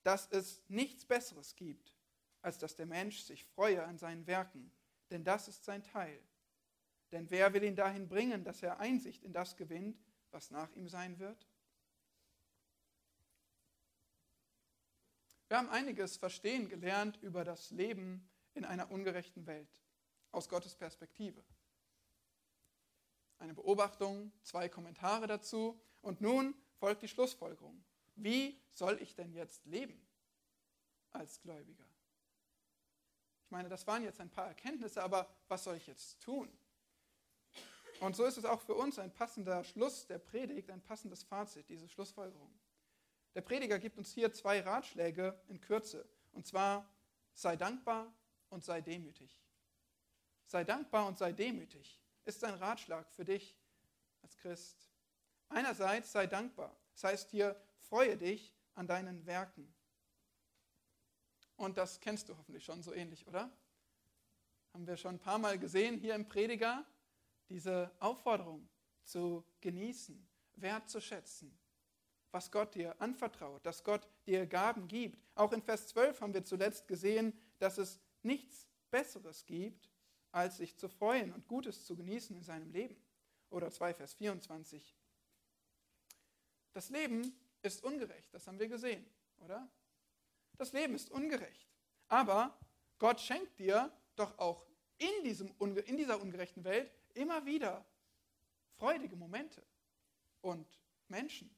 dass 0.03 0.29
es 0.29 0.61
nichts 0.67 1.05
Besseres 1.05 1.55
gibt, 1.55 1.92
als 2.43 2.59
dass 2.59 2.75
der 2.75 2.85
Mensch 2.85 3.21
sich 3.21 3.45
freue 3.45 3.83
an 3.83 3.97
seinen 3.97 4.27
Werken, 4.27 4.71
denn 5.09 5.23
das 5.23 5.47
ist 5.47 5.63
sein 5.63 5.81
Teil. 5.81 6.21
Denn 7.11 7.29
wer 7.31 7.53
will 7.53 7.63
ihn 7.63 7.75
dahin 7.75 8.07
bringen, 8.07 8.43
dass 8.43 8.61
er 8.61 8.79
Einsicht 8.79 9.23
in 9.23 9.33
das 9.33 9.55
gewinnt, 9.55 10.03
was 10.29 10.51
nach 10.51 10.71
ihm 10.73 10.87
sein 10.87 11.17
wird? 11.19 11.47
Wir 15.47 15.57
haben 15.57 15.69
einiges 15.69 16.17
verstehen 16.17 16.67
gelernt 16.67 17.17
über 17.21 17.43
das 17.43 17.71
Leben 17.71 18.29
in 18.55 18.65
einer 18.65 18.91
ungerechten 18.91 19.45
Welt 19.45 19.81
aus 20.31 20.49
Gottes 20.49 20.75
Perspektive. 20.75 21.43
Eine 23.37 23.53
Beobachtung, 23.53 24.31
zwei 24.41 24.67
Kommentare 24.67 25.27
dazu 25.27 25.79
und 26.01 26.21
nun 26.21 26.55
folgt 26.75 27.03
die 27.03 27.07
Schlussfolgerung. 27.07 27.83
Wie 28.15 28.59
soll 28.71 28.99
ich 29.01 29.15
denn 29.15 29.31
jetzt 29.31 29.65
leben 29.65 30.05
als 31.11 31.39
Gläubiger? 31.39 31.92
Ich 33.53 33.55
meine, 33.55 33.69
das 33.69 33.85
waren 33.85 34.03
jetzt 34.03 34.19
ein 34.19 34.31
paar 34.31 34.47
Erkenntnisse, 34.47 35.03
aber 35.03 35.29
was 35.47 35.63
soll 35.63 35.75
ich 35.75 35.85
jetzt 35.85 36.19
tun? 36.23 36.51
Und 37.99 38.15
so 38.15 38.25
ist 38.25 38.39
es 38.39 38.45
auch 38.45 38.59
für 38.59 38.73
uns 38.73 38.97
ein 38.97 39.13
passender 39.13 39.63
Schluss 39.63 40.07
der 40.07 40.17
Predigt, 40.17 40.71
ein 40.71 40.81
passendes 40.81 41.21
Fazit, 41.21 41.69
diese 41.69 41.87
Schlussfolgerung. 41.87 42.51
Der 43.35 43.41
Prediger 43.41 43.77
gibt 43.77 43.99
uns 43.99 44.11
hier 44.11 44.33
zwei 44.33 44.61
Ratschläge 44.61 45.39
in 45.49 45.61
Kürze. 45.61 46.03
Und 46.31 46.47
zwar, 46.47 46.89
sei 47.35 47.55
dankbar 47.55 48.11
und 48.49 48.63
sei 48.63 48.81
demütig. 48.81 49.39
Sei 50.47 50.63
dankbar 50.63 51.05
und 51.05 51.19
sei 51.19 51.31
demütig 51.31 52.01
ist 52.25 52.43
ein 52.43 52.55
Ratschlag 52.55 53.07
für 53.11 53.23
dich 53.23 53.55
als 54.23 54.35
Christ. 54.37 54.89
Einerseits 55.49 56.11
sei 56.11 56.25
dankbar. 56.25 56.75
Das 56.93 57.03
heißt 57.03 57.29
hier, 57.29 57.55
freue 57.77 58.17
dich 58.17 58.51
an 58.73 58.87
deinen 58.87 59.27
Werken. 59.27 59.71
Und 61.57 61.77
das 61.77 61.99
kennst 61.99 62.29
du 62.29 62.37
hoffentlich 62.37 62.63
schon 62.63 62.81
so 62.81 62.93
ähnlich, 62.93 63.27
oder? 63.27 63.51
Haben 64.73 64.87
wir 64.87 64.97
schon 64.97 65.15
ein 65.15 65.19
paar 65.19 65.37
Mal 65.37 65.59
gesehen 65.59 65.97
hier 65.99 66.15
im 66.15 66.27
Prediger, 66.27 66.85
diese 67.49 67.91
Aufforderung 67.99 68.67
zu 69.03 69.45
genießen, 69.61 70.27
wertzuschätzen, 70.55 71.57
was 72.31 72.51
Gott 72.51 72.73
dir 72.75 72.99
anvertraut, 73.01 73.65
dass 73.65 73.83
Gott 73.83 74.07
dir 74.25 74.47
Gaben 74.47 74.87
gibt. 74.87 75.19
Auch 75.35 75.51
in 75.51 75.61
Vers 75.61 75.87
12 75.89 76.21
haben 76.21 76.33
wir 76.33 76.43
zuletzt 76.43 76.87
gesehen, 76.87 77.37
dass 77.59 77.77
es 77.77 77.99
nichts 78.23 78.67
Besseres 78.89 79.45
gibt, 79.45 79.89
als 80.31 80.57
sich 80.57 80.77
zu 80.77 80.89
freuen 80.89 81.31
und 81.31 81.47
Gutes 81.47 81.85
zu 81.85 81.95
genießen 81.95 82.35
in 82.35 82.43
seinem 82.43 82.71
Leben. 82.71 82.95
Oder 83.49 83.69
2 83.69 83.93
Vers 83.93 84.15
24. 84.15 84.95
Das 86.73 86.89
Leben 86.89 87.35
ist 87.61 87.83
ungerecht, 87.83 88.33
das 88.33 88.47
haben 88.47 88.57
wir 88.57 88.67
gesehen, 88.67 89.05
oder? 89.37 89.69
Das 90.57 90.73
Leben 90.73 90.95
ist 90.95 91.11
ungerecht. 91.11 91.67
Aber 92.07 92.57
Gott 92.99 93.19
schenkt 93.19 93.59
dir 93.59 93.91
doch 94.15 94.37
auch 94.37 94.65
in, 94.97 95.23
diesem, 95.23 95.53
in 95.59 95.97
dieser 95.97 96.21
ungerechten 96.21 96.63
Welt 96.63 96.91
immer 97.13 97.45
wieder 97.45 97.85
freudige 98.77 99.15
Momente 99.15 99.65
und 100.41 100.67
Menschen 101.07 101.53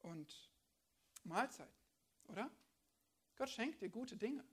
und 0.00 0.50
Mahlzeiten, 1.24 1.74
oder? 2.28 2.50
Gott 3.36 3.50
schenkt 3.50 3.80
dir 3.80 3.88
gute 3.88 4.16
Dinge. 4.16 4.44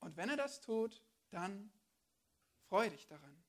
Und 0.00 0.16
wenn 0.16 0.28
er 0.28 0.36
das 0.36 0.60
tut, 0.60 1.02
dann 1.30 1.72
freu 2.68 2.90
dich 2.90 3.06
daran. 3.06 3.42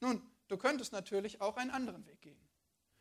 Nun, 0.00 0.22
du 0.48 0.56
könntest 0.56 0.92
natürlich 0.92 1.40
auch 1.40 1.56
einen 1.56 1.70
anderen 1.70 2.06
Weg 2.06 2.20
gehen. 2.20 2.40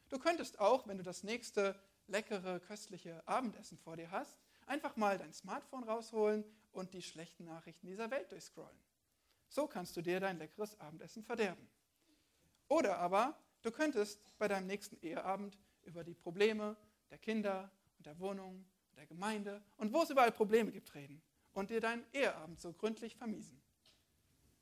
Du 0.09 0.19
könntest 0.19 0.59
auch, 0.59 0.87
wenn 0.87 0.97
du 0.97 1.03
das 1.03 1.23
nächste 1.23 1.79
leckere, 2.07 2.59
köstliche 2.59 3.27
Abendessen 3.27 3.77
vor 3.77 3.97
dir 3.97 4.11
hast, 4.11 4.39
einfach 4.67 4.95
mal 4.95 5.17
dein 5.17 5.33
Smartphone 5.33 5.83
rausholen 5.83 6.43
und 6.71 6.93
die 6.93 7.01
schlechten 7.01 7.45
Nachrichten 7.45 7.87
dieser 7.87 8.11
Welt 8.11 8.31
durchscrollen. 8.31 8.79
So 9.47 9.67
kannst 9.67 9.95
du 9.95 10.01
dir 10.01 10.19
dein 10.19 10.37
leckeres 10.37 10.79
Abendessen 10.79 11.23
verderben. 11.23 11.69
Oder 12.67 12.97
aber 12.97 13.37
du 13.61 13.71
könntest 13.71 14.37
bei 14.37 14.47
deinem 14.47 14.67
nächsten 14.67 14.97
Eheabend 15.01 15.57
über 15.83 16.03
die 16.03 16.15
Probleme 16.15 16.75
der 17.09 17.17
Kinder 17.17 17.71
und 17.97 18.05
der 18.05 18.19
Wohnung 18.19 18.65
der 18.95 19.05
Gemeinde 19.05 19.63
und 19.77 19.93
wo 19.93 20.01
es 20.01 20.09
überall 20.09 20.31
Probleme 20.31 20.71
gibt 20.71 20.93
reden 20.95 21.21
und 21.53 21.69
dir 21.69 21.81
deinen 21.81 22.05
Eheabend 22.13 22.59
so 22.59 22.73
gründlich 22.73 23.15
vermiesen. 23.15 23.61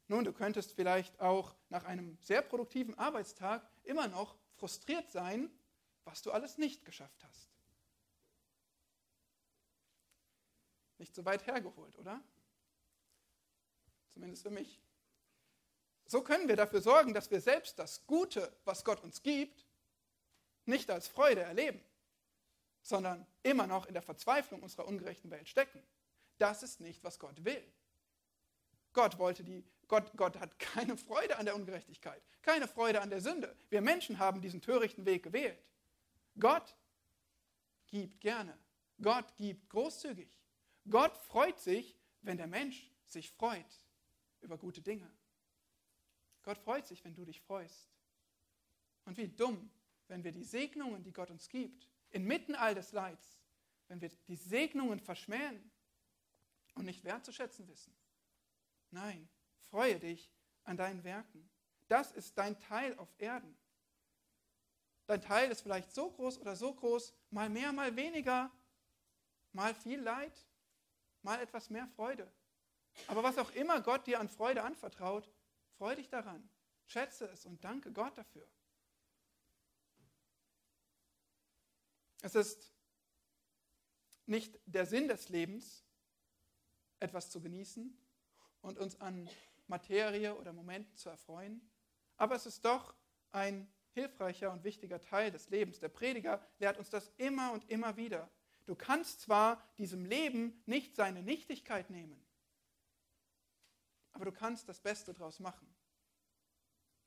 Nun, 0.08 0.26
du 0.26 0.34
könntest 0.34 0.74
vielleicht 0.74 1.20
auch 1.22 1.56
nach 1.70 1.86
einem 1.86 2.18
sehr 2.22 2.42
produktiven 2.42 2.98
Arbeitstag 2.98 3.66
immer 3.84 4.08
noch 4.08 4.36
frustriert 4.56 5.10
sein, 5.10 5.50
was 6.04 6.22
du 6.22 6.32
alles 6.32 6.58
nicht 6.58 6.84
geschafft 6.84 7.24
hast. 7.24 7.50
Nicht 11.02 11.16
so 11.16 11.26
weit 11.26 11.48
hergeholt, 11.48 11.98
oder? 11.98 12.22
Zumindest 14.14 14.44
für 14.44 14.52
mich. 14.52 14.80
So 16.06 16.22
können 16.22 16.48
wir 16.48 16.56
dafür 16.56 16.80
sorgen, 16.80 17.16
dass 17.16 17.32
wir 17.32 17.42
selbst 17.42 17.80
das 17.80 18.06
Gute, 18.06 18.56
was 18.66 18.86
Gott 18.86 19.02
uns 19.02 19.24
gibt, 19.24 19.66
nicht 20.66 20.92
als 20.92 21.08
Freude 21.08 21.42
erleben, 21.42 21.84
sondern 22.84 23.26
immer 23.42 23.66
noch 23.66 23.88
in 23.88 23.96
der 23.96 24.04
Verzweiflung 24.04 24.62
unserer 24.62 24.88
ungerechten 24.88 25.32
Welt 25.32 25.50
stecken. 25.50 25.82
Das 26.38 26.62
ist 26.62 26.82
nicht, 26.82 27.04
was 27.04 27.18
Gott 27.18 27.44
will. 27.44 27.74
Gott 28.94 29.18
wollte 29.18 29.44
die, 29.44 29.66
Gott, 29.88 30.12
Gott 30.16 30.40
hat 30.40 30.60
keine 30.60 30.98
Freude 30.98 31.40
an 31.40 31.46
der 31.46 31.56
Ungerechtigkeit, 31.56 32.22
keine 32.44 32.68
Freude 32.68 33.02
an 33.02 33.10
der 33.10 33.22
Sünde. 33.22 33.58
Wir 33.70 33.82
Menschen 33.82 34.20
haben 34.20 34.40
diesen 34.40 34.62
törichten 34.62 35.08
Weg 35.08 35.24
gewählt. 35.24 35.66
Gott 36.38 36.76
gibt 37.88 38.22
gerne. 38.22 38.56
Gott 39.02 39.36
gibt 39.38 39.68
großzügig. 39.68 40.30
Gott 40.90 41.18
freut 41.18 41.60
sich, 41.60 41.98
wenn 42.22 42.38
der 42.38 42.48
Mensch 42.48 42.92
sich 43.06 43.30
freut 43.32 43.86
über 44.42 44.58
gute 44.58 44.82
Dinge. 44.82 45.10
Gott 46.44 46.58
freut 46.58 46.88
sich, 46.88 47.04
wenn 47.04 47.14
du 47.14 47.24
dich 47.24 47.40
freust. 47.42 47.92
Und 49.06 49.18
wie 49.18 49.28
dumm, 49.28 49.70
wenn 50.08 50.24
wir 50.24 50.32
die 50.32 50.44
Segnungen, 50.44 51.04
die 51.04 51.14
Gott 51.14 51.30
uns 51.30 51.50
gibt, 51.50 51.88
inmitten 52.10 52.56
all 52.56 52.76
des 52.76 52.92
Leids, 52.92 53.40
wenn 53.88 54.02
wir 54.02 54.10
die 54.28 54.36
Segnungen 54.36 55.00
verschmähen 55.00 55.72
und 56.76 56.86
nicht 56.86 57.04
wertzuschätzen 57.04 57.68
wissen. 57.68 57.96
Nein, 58.90 59.30
freue 59.70 60.00
dich 60.00 60.32
an 60.64 60.78
deinen 60.78 61.04
Werken. 61.04 61.50
Das 61.88 62.12
ist 62.12 62.38
dein 62.38 62.60
Teil 62.60 62.98
auf 62.98 63.14
Erden. 63.18 63.56
Dein 65.08 65.22
Teil 65.22 65.52
ist 65.52 65.62
vielleicht 65.62 65.92
so 65.92 66.10
groß 66.10 66.40
oder 66.40 66.56
so 66.56 66.74
groß, 66.74 67.14
mal 67.32 67.50
mehr, 67.50 67.74
mal 67.74 67.96
weniger, 67.96 68.52
mal 69.52 69.76
viel 69.76 70.00
Leid, 70.00 70.46
mal 71.24 71.40
etwas 71.40 71.70
mehr 71.70 71.88
Freude. 71.88 72.32
Aber 73.08 73.24
was 73.24 73.38
auch 73.38 73.52
immer 73.52 73.82
Gott 73.82 74.08
dir 74.08 74.20
an 74.20 74.30
Freude 74.30 74.64
anvertraut, 74.64 75.30
freu 75.78 75.96
dich 75.96 76.10
daran, 76.10 76.50
schätze 76.86 77.26
es 77.30 77.46
und 77.46 77.64
danke 77.64 77.92
Gott 77.92 78.18
dafür. 78.18 78.48
Es 82.22 82.36
ist 82.36 82.72
nicht 84.26 84.60
der 84.66 84.86
Sinn 84.86 85.08
des 85.08 85.30
Lebens, 85.30 85.84
etwas 87.00 87.30
zu 87.30 87.42
genießen 87.42 87.98
und 88.62 88.78
uns 88.78 89.00
an 89.02 89.28
Materie 89.68 90.36
oder 90.36 90.54
Momenten 90.54 90.96
zu 90.96 91.10
erfreuen, 91.10 91.68
aber 92.18 92.36
es 92.36 92.46
ist 92.46 92.64
doch 92.64 92.96
ein 93.32 93.72
hilfreicher 93.94 94.52
und 94.52 94.64
wichtiger 94.64 95.02
Teil 95.02 95.32
des 95.32 95.50
Lebens. 95.50 95.80
Der 95.80 95.90
Prediger 95.90 96.46
lehrt 96.60 96.78
uns 96.78 96.90
das 96.90 97.12
immer 97.18 97.52
und 97.52 97.68
immer 97.70 97.98
wieder. 97.98 98.30
Du 98.66 98.76
kannst 98.76 99.22
zwar 99.22 99.62
diesem 99.78 100.06
Leben 100.06 100.62
nicht 100.66 100.96
seine 100.96 101.24
Nichtigkeit 101.24 101.90
nehmen, 101.90 102.24
aber 104.14 104.26
du 104.26 104.32
kannst 104.32 104.70
das 104.70 104.80
Beste 104.80 105.14
daraus 105.14 105.40
machen. 105.40 105.68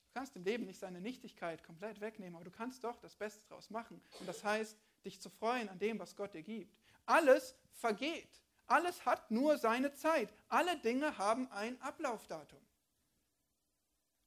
Du 0.09 0.21
kannst 0.21 0.35
dem 0.35 0.45
Leben 0.45 0.65
nicht 0.65 0.79
seine 0.79 1.01
Nichtigkeit 1.01 1.63
komplett 1.65 2.01
wegnehmen, 2.01 2.37
aber 2.37 2.45
du 2.45 2.51
kannst 2.51 2.85
doch 2.85 2.99
das 2.99 3.17
Beste 3.17 3.43
daraus 3.49 3.71
machen. 3.71 4.01
Und 4.21 4.29
das 4.29 4.45
heißt, 4.45 4.77
dich 5.05 5.21
zu 5.21 5.29
freuen 5.29 5.69
an 5.69 5.79
dem, 5.79 5.99
was 5.99 6.17
Gott 6.17 6.35
dir 6.35 6.43
gibt. 6.43 6.77
Alles 7.07 7.57
vergeht. 7.73 8.41
Alles 8.67 9.05
hat 9.05 9.31
nur 9.31 9.59
seine 9.59 9.93
Zeit. 9.93 10.33
Alle 10.49 10.79
Dinge 10.79 11.19
haben 11.19 11.51
ein 11.51 11.81
Ablaufdatum. 11.83 12.65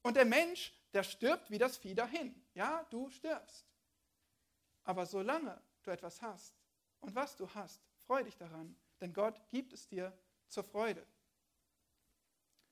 Und 0.04 0.16
der 0.16 0.26
Mensch, 0.26 0.74
der 0.94 1.04
stirbt 1.04 1.50
wie 1.50 1.58
das 1.58 1.78
Vieh 1.78 1.96
dahin. 1.96 2.36
Ja, 2.54 2.86
du 2.90 3.10
stirbst. 3.10 3.66
Aber 4.84 5.06
solange 5.06 5.62
du 5.84 5.92
etwas 5.92 6.22
hast 6.22 6.57
und 7.02 7.16
was 7.16 7.36
du 7.36 7.50
hast, 7.54 7.82
freu 8.06 8.24
dich 8.24 8.38
daran, 8.38 8.76
denn 9.02 9.14
Gott 9.14 9.42
gibt 9.50 9.74
es 9.74 9.88
dir 9.88 10.18
zur 10.48 10.64
Freude. 10.64 11.06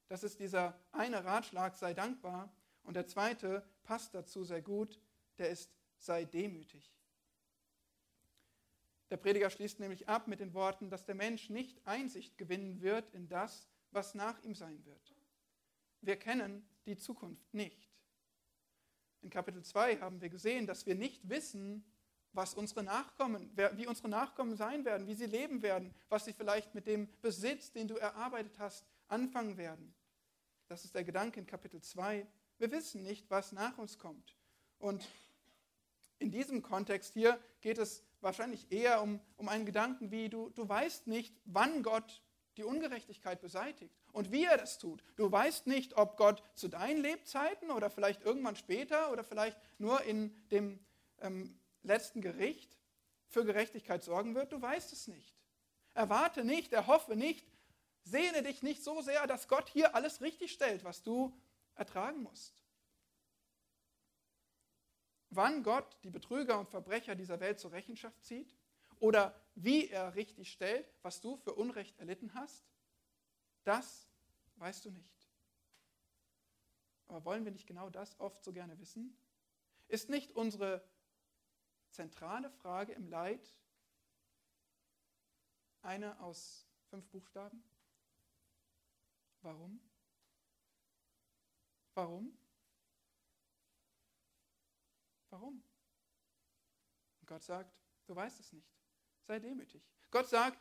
Das 0.08 0.24
ist 0.24 0.40
dieser 0.40 0.80
eine 0.92 1.26
Ratschlag, 1.26 1.76
sei 1.76 1.94
dankbar. 1.94 2.54
Und 2.84 2.96
der 2.96 3.08
zweite 3.08 3.68
passt 3.84 4.14
dazu 4.14 4.44
sehr 4.44 4.62
gut, 4.62 5.00
der 5.38 5.50
ist, 5.50 5.72
sei 5.98 6.26
demütig. 6.26 6.94
Der 9.10 9.18
Prediger 9.18 9.50
schließt 9.50 9.80
nämlich 9.80 10.08
ab 10.08 10.28
mit 10.28 10.40
den 10.40 10.54
Worten, 10.54 10.90
dass 10.90 11.06
der 11.06 11.16
Mensch 11.16 11.50
nicht 11.50 11.86
Einsicht 11.88 12.38
gewinnen 12.38 12.82
wird 12.82 13.10
in 13.14 13.28
das, 13.28 13.68
was 13.92 14.14
nach 14.14 14.42
ihm 14.44 14.56
sein 14.56 14.84
wird. 14.86 15.16
Wir 16.02 16.18
kennen 16.18 16.68
die 16.86 16.98
Zukunft 16.98 17.54
nicht. 17.54 17.90
In 19.22 19.30
Kapitel 19.30 19.64
2 19.64 19.98
haben 19.98 20.22
wir 20.22 20.30
gesehen, 20.30 20.68
dass 20.68 20.86
wir 20.86 20.96
nicht 20.96 21.28
wissen, 21.30 21.84
was 22.36 22.54
unsere 22.54 22.84
Nachkommen, 22.84 23.50
wie 23.74 23.88
unsere 23.88 24.10
Nachkommen 24.10 24.56
sein 24.56 24.86
werden, 24.86 25.08
wie 25.08 25.16
sie 25.16 25.26
leben 25.26 25.62
werden, 25.62 25.94
was 26.10 26.26
sie 26.26 26.34
vielleicht 26.34 26.76
mit 26.76 26.88
dem 26.88 27.10
Besitz, 27.22 27.72
den 27.72 27.88
du 27.88 27.96
erarbeitet 27.96 28.60
hast, 28.60 28.86
anfangen 29.08 29.58
werden. 29.58 29.94
Das 30.68 30.84
ist 30.84 30.96
der 30.96 31.04
Gedanke 31.04 31.40
in 31.40 31.46
Kapitel 31.46 31.82
2. 31.82 32.26
Wir 32.58 32.72
wissen 32.72 33.04
nicht, 33.04 33.30
was 33.30 33.52
nach 33.52 33.78
uns 33.78 33.98
kommt. 33.98 34.36
Und 34.80 35.08
in 36.20 36.32
diesem 36.32 36.62
Kontext 36.62 37.14
hier 37.14 37.40
geht 37.62 37.78
es 37.78 38.04
wahrscheinlich 38.22 38.72
eher 38.72 39.02
um, 39.02 39.20
um 39.38 39.48
einen 39.48 39.66
Gedanken 39.66 40.12
wie, 40.12 40.30
du, 40.30 40.50
du 40.50 40.68
weißt 40.68 41.08
nicht, 41.08 41.36
wann 41.46 41.84
Gott 41.84 42.22
die 42.58 42.64
Ungerechtigkeit 42.64 43.42
beseitigt 43.42 43.94
und 44.12 44.32
wie 44.32 44.46
er 44.46 44.58
das 44.58 44.80
tut. 44.80 45.04
Du 45.18 45.32
weißt 45.32 45.68
nicht, 45.68 45.98
ob 45.98 46.18
Gott 46.18 46.42
zu 46.56 46.68
deinen 46.68 47.02
Lebzeiten 47.02 47.70
oder 47.70 47.90
vielleicht 47.90 48.24
irgendwann 48.24 48.56
später 48.56 49.12
oder 49.12 49.24
vielleicht 49.24 49.58
nur 49.78 50.02
in 50.04 50.34
dem 50.52 50.80
ähm, 51.20 51.60
letzten 51.86 52.22
Gericht 52.22 52.78
für 53.28 53.46
Gerechtigkeit 53.46 54.04
sorgen 54.04 54.36
wird. 54.36 54.52
Du 54.52 54.62
weißt 54.62 54.92
es 54.94 55.08
nicht. 55.08 55.36
Erwarte 55.94 56.44
nicht, 56.44 56.74
erhoffe 56.74 57.16
nicht, 57.16 57.48
sehne 58.04 58.44
dich 58.44 58.62
nicht 58.62 58.84
so 58.84 59.02
sehr, 59.02 59.26
dass 59.28 59.48
Gott 59.48 59.70
hier 59.70 59.96
alles 59.96 60.22
richtig 60.22 60.52
stellt, 60.52 60.84
was 60.84 61.04
du 61.04 61.36
ertragen 61.76 62.22
musst. 62.22 62.64
Wann 65.30 65.64
Gott 65.64 65.98
die 66.04 66.10
Betrüger 66.10 66.60
und 66.60 66.70
Verbrecher 66.70 67.16
dieser 67.16 67.40
Welt 67.40 67.60
zur 67.60 67.72
Rechenschaft 67.72 68.24
zieht 68.24 68.56
oder 69.00 69.40
wie 69.56 69.90
er 69.90 70.16
richtig 70.16 70.52
stellt, 70.52 70.88
was 71.02 71.20
du 71.22 71.36
für 71.38 71.54
Unrecht 71.54 71.98
erlitten 72.00 72.34
hast, 72.34 72.64
das 73.64 74.08
weißt 74.58 74.86
du 74.86 74.92
nicht. 74.92 75.28
Aber 77.08 77.26
wollen 77.26 77.46
wir 77.46 77.52
nicht 77.52 77.68
genau 77.68 77.90
das 77.90 78.20
oft 78.20 78.44
so 78.44 78.54
gerne 78.54 78.80
wissen? 78.80 79.18
Ist 79.88 80.10
nicht 80.10 80.32
unsere 80.32 80.84
zentrale 81.96 82.50
Frage 82.50 82.94
im 82.94 83.08
Leid 83.08 83.54
eine 85.82 86.20
aus 86.20 86.68
fünf 86.90 87.08
Buchstaben? 87.10 87.64
Warum? 89.42 89.80
Warum? 91.94 92.38
Warum? 95.30 95.64
Und 97.22 97.28
Gott 97.28 97.44
sagt, 97.44 97.74
du 98.06 98.16
weißt 98.16 98.40
es 98.40 98.52
nicht. 98.52 98.70
Sei 99.24 99.40
demütig. 99.40 99.88
Gott 100.12 100.28
sagt, 100.28 100.60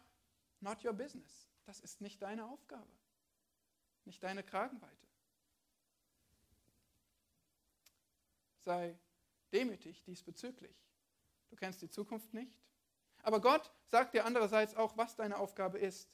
not 0.61 0.85
your 0.85 0.93
business. 0.93 1.49
Das 1.65 1.81
ist 1.81 2.01
nicht 2.01 2.21
deine 2.21 2.47
Aufgabe, 2.47 2.93
nicht 4.05 4.23
deine 4.23 4.43
Kragenweite. 4.43 5.09
Sei 8.61 8.99
demütig 9.53 10.03
diesbezüglich. 10.05 10.84
Du 11.55 11.61
kennst 11.61 11.83
die 11.83 11.89
Zukunft 11.89 12.35
nicht. 12.35 12.53
Aber 13.23 13.41
Gott 13.41 13.71
sagt 13.87 14.13
dir 14.13 14.25
andererseits 14.25 14.75
auch, 14.75 14.97
was 14.97 15.15
deine 15.15 15.39
Aufgabe 15.39 15.79
ist. 15.79 16.11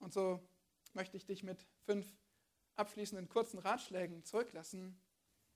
Und 0.00 0.12
so 0.12 0.46
möchte 0.92 1.16
ich 1.16 1.24
dich 1.24 1.42
mit 1.42 1.66
fünf 1.86 2.06
abschließenden 2.76 3.30
kurzen 3.30 3.58
Ratschlägen 3.58 4.22
zurücklassen. 4.22 5.00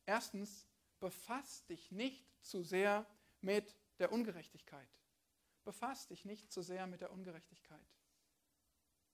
Erstens, 0.06 0.66
befass 1.00 1.66
dich 1.66 1.92
nicht 1.92 2.26
zu 2.40 2.62
sehr 2.62 3.04
mit 3.42 3.76
der 3.98 4.10
Ungerechtigkeit. 4.10 4.88
Befass 5.64 6.06
dich 6.06 6.24
nicht 6.24 6.50
zu 6.50 6.62
sehr 6.62 6.86
mit 6.86 7.02
der 7.02 7.12
Ungerechtigkeit. 7.12 7.86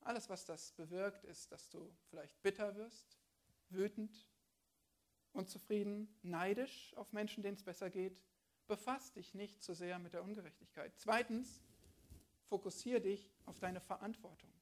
Alles, 0.02 0.28
was 0.28 0.44
das 0.44 0.70
bewirkt, 0.70 1.24
ist, 1.24 1.50
dass 1.50 1.68
du 1.68 1.92
vielleicht 2.10 2.40
bitter 2.42 2.76
wirst, 2.76 3.18
wütend, 3.70 4.28
unzufrieden, 5.32 6.16
neidisch 6.22 6.94
auf 6.96 7.12
Menschen, 7.12 7.42
denen 7.42 7.56
es 7.56 7.64
besser 7.64 7.90
geht. 7.90 8.22
Befass 8.70 9.10
dich 9.10 9.34
nicht 9.34 9.60
zu 9.64 9.74
sehr 9.74 9.98
mit 9.98 10.12
der 10.12 10.22
Ungerechtigkeit. 10.22 10.92
Zweitens, 10.96 11.60
fokussiere 12.44 13.00
dich 13.00 13.28
auf 13.44 13.58
deine 13.58 13.80
Verantwortung. 13.80 14.52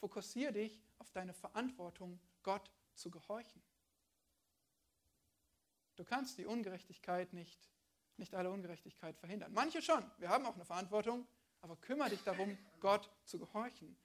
Fokussiere 0.00 0.54
dich 0.54 0.82
auf 0.96 1.10
deine 1.10 1.34
Verantwortung, 1.34 2.18
Gott 2.42 2.72
zu 2.94 3.10
gehorchen. 3.10 3.62
Du 5.96 6.04
kannst 6.04 6.38
die 6.38 6.46
Ungerechtigkeit 6.46 7.34
nicht, 7.34 7.68
nicht 8.16 8.34
alle 8.34 8.50
Ungerechtigkeit 8.50 9.18
verhindern. 9.18 9.52
Manche 9.52 9.82
schon, 9.82 10.02
wir 10.16 10.30
haben 10.30 10.46
auch 10.46 10.54
eine 10.54 10.64
Verantwortung, 10.64 11.28
aber 11.60 11.76
kümmere 11.76 12.08
dich 12.08 12.22
darum, 12.22 12.56
Gott 12.80 13.10
zu 13.26 13.38
gehorchen. 13.38 13.98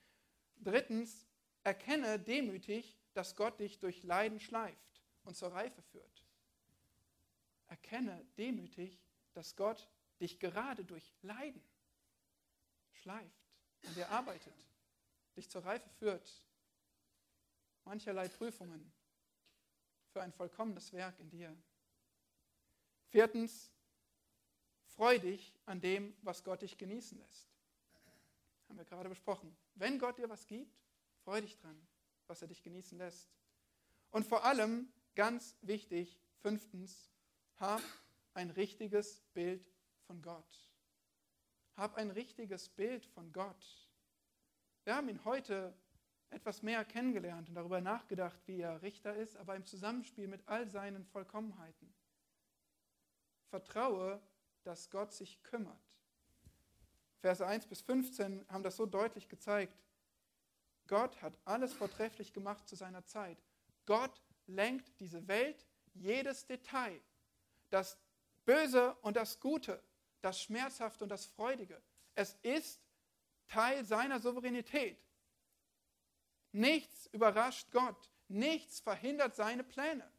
Drittens, 0.58 1.26
erkenne 1.64 2.20
demütig, 2.20 3.00
dass 3.14 3.38
Gott 3.38 3.62
dich 3.62 3.80
durch 3.80 4.04
Leiden 4.04 4.42
schleift 4.42 5.02
und 5.24 5.38
zur 5.38 5.54
Reife 5.54 5.82
führt. 5.84 6.26
Erkenne 7.68 8.26
demütig, 8.38 9.07
dass 9.38 9.56
Gott 9.56 9.88
dich 10.20 10.40
gerade 10.40 10.84
durch 10.84 11.14
Leiden 11.22 11.62
schleift 12.92 13.46
und 13.84 13.96
er 13.96 14.10
arbeitet, 14.10 14.56
dich 15.36 15.48
zur 15.48 15.64
Reife 15.64 15.88
führt. 16.00 16.44
Mancherlei 17.86 18.28
Prüfungen 18.28 18.92
für 20.10 20.24
ein 20.24 20.34
vollkommenes 20.34 20.92
Werk 20.92 21.20
in 21.20 21.30
dir. 21.30 21.56
Viertens, 23.10 23.72
freu 24.88 25.20
dich 25.20 25.54
an 25.68 25.82
dem, 25.82 26.18
was 26.24 26.44
Gott 26.44 26.64
dich 26.64 26.80
genießen 26.80 27.20
lässt. 27.20 27.48
Haben 28.68 28.78
wir 28.80 28.86
gerade 28.86 29.08
besprochen. 29.08 29.56
Wenn 29.76 30.00
Gott 30.00 30.18
dir 30.18 30.30
was 30.30 30.48
gibt, 30.48 30.76
freu 31.24 31.42
dich 31.42 31.56
dran, 31.58 31.88
was 32.26 32.42
er 32.42 32.48
dich 32.48 32.64
genießen 32.64 32.98
lässt. 32.98 33.30
Und 34.10 34.26
vor 34.26 34.44
allem, 34.46 34.92
ganz 35.14 35.56
wichtig, 35.62 36.20
fünftens, 36.42 37.12
hab 37.58 37.84
ein 38.38 38.52
richtiges 38.52 39.22
Bild 39.34 39.68
von 40.06 40.22
Gott. 40.22 40.72
Hab 41.76 41.96
ein 41.96 42.12
richtiges 42.12 42.70
Bild 42.70 43.06
von 43.08 43.34
Gott. 43.34 43.90
Wir 44.84 44.96
haben 44.96 45.10
ihn 45.10 45.26
heute 45.26 45.74
etwas 46.30 46.62
mehr 46.62 46.86
kennengelernt 46.86 47.50
und 47.50 47.56
darüber 47.56 47.82
nachgedacht, 47.82 48.40
wie 48.46 48.62
er 48.62 48.82
Richter 48.84 49.16
ist, 49.16 49.36
aber 49.38 49.56
im 49.56 49.66
Zusammenspiel 49.66 50.28
mit 50.28 50.48
all 50.48 50.70
seinen 50.70 51.04
Vollkommenheiten. 51.06 51.92
Vertraue, 53.50 54.22
dass 54.64 54.92
Gott 54.92 55.14
sich 55.14 55.42
kümmert. 55.42 55.82
Verse 57.22 57.46
1 57.46 57.66
bis 57.66 57.82
15 57.82 58.46
haben 58.50 58.64
das 58.64 58.76
so 58.76 58.86
deutlich 58.86 59.30
gezeigt. 59.30 59.84
Gott 60.86 61.22
hat 61.24 61.38
alles 61.44 61.74
vortrefflich 61.74 62.34
gemacht 62.34 62.68
zu 62.68 62.76
seiner 62.76 63.04
Zeit. 63.04 63.44
Gott 63.88 64.22
lenkt 64.46 65.00
diese 65.00 65.28
Welt, 65.28 65.66
jedes 65.94 66.46
Detail, 66.46 67.02
das 67.70 67.98
Böse 68.48 68.96
und 69.02 69.18
das 69.18 69.42
Gute, 69.42 69.84
das 70.22 70.42
Schmerzhafte 70.42 71.04
und 71.04 71.10
das 71.10 71.26
Freudige. 71.26 71.80
Es 72.16 72.34
ist 72.42 72.82
Teil 73.50 73.84
seiner 73.84 74.22
Souveränität. 74.22 74.98
Nichts 76.54 77.08
überrascht 77.08 77.70
Gott, 77.72 78.10
nichts 78.30 78.80
verhindert 78.80 79.36
seine 79.36 79.66
Pläne. 79.66 80.10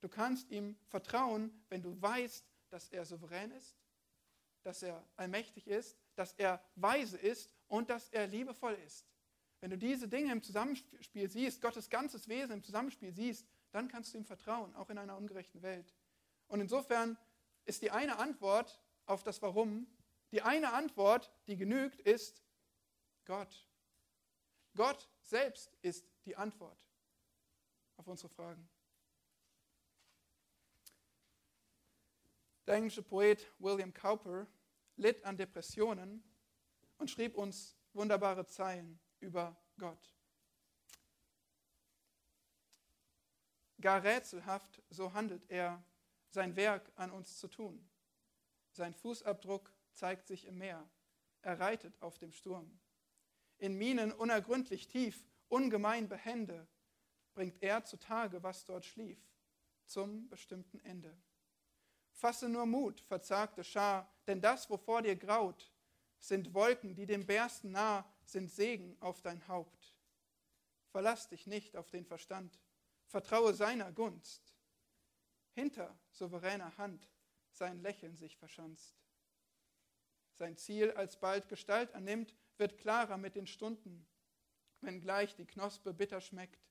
Du 0.00 0.08
kannst 0.08 0.50
ihm 0.50 0.76
vertrauen, 0.88 1.64
wenn 1.68 1.80
du 1.80 2.00
weißt, 2.02 2.44
dass 2.70 2.88
er 2.88 3.04
souverän 3.04 3.52
ist, 3.52 3.76
dass 4.64 4.82
er 4.82 5.06
allmächtig 5.14 5.68
ist, 5.68 5.96
dass 6.16 6.32
er 6.34 6.60
weise 6.74 7.18
ist 7.18 7.54
und 7.68 7.88
dass 7.88 8.08
er 8.08 8.26
liebevoll 8.26 8.74
ist. 8.84 9.06
Wenn 9.60 9.70
du 9.70 9.78
diese 9.78 10.08
Dinge 10.08 10.32
im 10.32 10.42
Zusammenspiel 10.42 11.30
siehst, 11.30 11.60
Gottes 11.60 11.88
ganzes 11.88 12.26
Wesen 12.26 12.54
im 12.54 12.62
Zusammenspiel 12.64 13.12
siehst, 13.12 13.46
dann 13.70 13.86
kannst 13.86 14.12
du 14.12 14.18
ihm 14.18 14.24
vertrauen, 14.24 14.74
auch 14.74 14.90
in 14.90 14.98
einer 14.98 15.16
ungerechten 15.16 15.62
Welt. 15.62 15.94
Und 16.48 16.60
insofern 16.60 17.16
ist 17.64 17.82
die 17.82 17.90
eine 17.90 18.18
Antwort 18.18 18.80
auf 19.06 19.22
das 19.22 19.42
Warum, 19.42 19.86
die 20.32 20.42
eine 20.42 20.72
Antwort, 20.72 21.32
die 21.46 21.56
genügt, 21.56 22.00
ist 22.00 22.42
Gott. 23.24 23.68
Gott 24.74 25.08
selbst 25.22 25.76
ist 25.82 26.10
die 26.24 26.36
Antwort 26.36 26.86
auf 27.96 28.06
unsere 28.06 28.28
Fragen. 28.28 28.68
Der 32.66 32.76
englische 32.76 33.02
Poet 33.02 33.52
William 33.58 33.92
Cowper 33.92 34.46
litt 34.96 35.24
an 35.24 35.36
Depressionen 35.36 36.22
und 36.98 37.10
schrieb 37.10 37.34
uns 37.34 37.76
wunderbare 37.92 38.46
Zeilen 38.46 39.00
über 39.18 39.56
Gott. 39.78 40.14
Gar 43.80 44.02
rätselhaft, 44.02 44.82
so 44.90 45.12
handelt 45.12 45.50
er, 45.50 45.82
sein 46.30 46.56
Werk 46.56 46.90
an 46.96 47.10
uns 47.10 47.38
zu 47.38 47.48
tun. 47.48 47.88
Sein 48.72 48.94
Fußabdruck 48.94 49.72
zeigt 49.92 50.26
sich 50.26 50.46
im 50.46 50.58
Meer. 50.58 50.88
Er 51.42 51.58
reitet 51.58 52.00
auf 52.00 52.18
dem 52.18 52.32
Sturm. 52.32 52.78
In 53.58 53.76
Minen 53.76 54.12
unergründlich 54.12 54.88
tief, 54.88 55.24
ungemein 55.48 56.08
behende, 56.08 56.66
bringt 57.34 57.62
er 57.62 57.84
zutage, 57.84 58.42
was 58.42 58.64
dort 58.64 58.84
schlief, 58.84 59.18
zum 59.86 60.28
bestimmten 60.28 60.80
Ende. 60.80 61.16
Fasse 62.12 62.48
nur 62.48 62.66
Mut, 62.66 63.00
verzagte 63.00 63.64
Schar, 63.64 64.10
denn 64.26 64.40
das, 64.40 64.68
wovor 64.70 65.02
dir 65.02 65.16
graut, 65.16 65.72
sind 66.18 66.52
Wolken, 66.54 66.94
die 66.94 67.06
dem 67.06 67.26
Bersten 67.26 67.72
nah, 67.72 68.04
sind 68.24 68.50
Segen 68.50 68.96
auf 69.00 69.22
dein 69.22 69.46
Haupt. 69.48 69.94
Verlass 70.90 71.28
dich 71.28 71.46
nicht 71.46 71.76
auf 71.76 71.90
den 71.90 72.04
Verstand, 72.04 72.60
vertraue 73.06 73.54
seiner 73.54 73.90
Gunst. 73.92 74.54
Hinter 75.60 75.94
souveräner 76.12 76.74
Hand 76.78 77.06
sein 77.52 77.82
Lächeln 77.82 78.16
sich 78.16 78.34
verschanzt. 78.38 78.96
Sein 80.32 80.56
Ziel 80.56 80.90
alsbald 80.92 81.50
Gestalt 81.50 81.92
annimmt, 81.92 82.34
wird 82.56 82.78
klarer 82.78 83.18
mit 83.18 83.36
den 83.36 83.46
Stunden, 83.46 84.06
wenngleich 84.80 85.34
die 85.34 85.44
Knospe 85.44 85.92
bitter 85.92 86.22
schmeckt, 86.22 86.66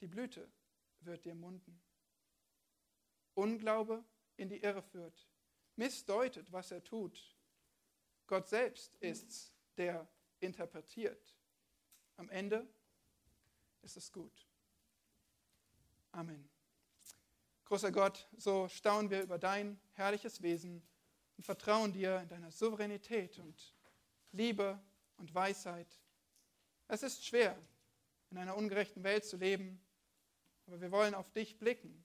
die 0.00 0.06
Blüte 0.06 0.50
wird 1.00 1.26
dir 1.26 1.34
munden. 1.34 1.78
Unglaube 3.34 4.02
in 4.38 4.48
die 4.48 4.62
Irre 4.62 4.82
führt, 4.82 5.28
missdeutet, 5.76 6.50
was 6.52 6.70
er 6.70 6.82
tut. 6.82 7.36
Gott 8.26 8.48
selbst 8.48 8.94
ist's, 8.94 9.52
der 9.76 10.08
interpretiert. 10.40 11.36
Am 12.16 12.30
Ende 12.30 12.66
ist 13.82 13.98
es 13.98 14.10
gut. 14.10 14.48
Amen. 16.12 16.51
Großer 17.72 17.90
Gott, 17.90 18.28
so 18.36 18.68
staunen 18.68 19.08
wir 19.08 19.22
über 19.22 19.38
dein 19.38 19.80
herrliches 19.94 20.42
Wesen 20.42 20.82
und 21.38 21.44
vertrauen 21.44 21.90
dir 21.90 22.20
in 22.20 22.28
deiner 22.28 22.50
Souveränität 22.50 23.38
und 23.38 23.74
Liebe 24.32 24.78
und 25.16 25.34
Weisheit. 25.34 25.88
Es 26.86 27.02
ist 27.02 27.24
schwer, 27.24 27.56
in 28.28 28.36
einer 28.36 28.58
ungerechten 28.58 29.02
Welt 29.04 29.24
zu 29.24 29.38
leben, 29.38 29.82
aber 30.66 30.82
wir 30.82 30.90
wollen 30.90 31.14
auf 31.14 31.32
dich 31.32 31.58
blicken, 31.58 32.04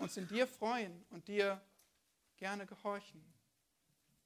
uns 0.00 0.16
in 0.16 0.26
dir 0.26 0.48
freuen 0.48 1.06
und 1.10 1.28
dir 1.28 1.64
gerne 2.36 2.66
gehorchen. 2.66 3.24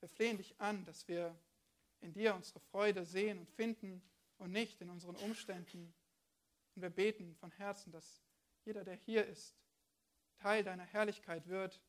Wir 0.01 0.09
flehen 0.09 0.39
dich 0.39 0.59
an, 0.59 0.87
dass 0.87 1.07
wir 1.07 1.39
in 2.01 2.15
dir 2.15 2.35
unsere 2.35 2.61
Freude 2.61 3.05
sehen 3.05 3.41
und 3.41 3.51
finden 3.51 4.01
und 4.39 4.53
nicht 4.53 4.81
in 4.81 4.89
unseren 4.89 5.17
Umständen. 5.17 5.93
Und 6.75 6.81
wir 6.81 6.89
beten 6.89 7.35
von 7.35 7.51
Herzen, 7.51 7.93
dass 7.93 8.23
jeder, 8.65 8.85
der 8.85 8.97
hier 8.97 9.27
ist, 9.27 9.55
Teil 10.37 10.65
deiner 10.65 10.85
Herrlichkeit 10.85 11.47
wird, 11.49 11.81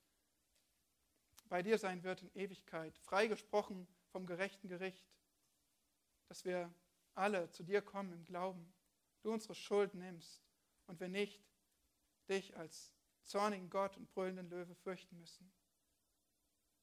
bei 1.50 1.64
dir 1.64 1.78
sein 1.78 2.04
wird 2.04 2.24
in 2.24 2.32
Ewigkeit, 2.36 2.98
freigesprochen 3.00 3.88
vom 4.12 4.26
gerechten 4.26 4.68
Gericht, 4.68 5.08
dass 6.28 6.44
wir 6.46 6.74
alle 7.14 7.50
zu 7.52 7.64
dir 7.64 7.82
kommen 7.82 8.14
im 8.14 8.26
Glauben, 8.26 8.74
du 9.22 9.32
unsere 9.32 9.56
Schuld 9.56 9.94
nimmst 9.94 10.42
und 10.88 11.00
wir 11.00 11.08
nicht 11.08 11.42
dich 12.30 12.56
als 12.58 12.94
zornigen 13.24 13.70
Gott 13.70 13.98
und 13.98 14.10
brüllenden 14.12 14.50
Löwe 14.50 14.76
fürchten 14.76 15.18
müssen. 15.18 15.52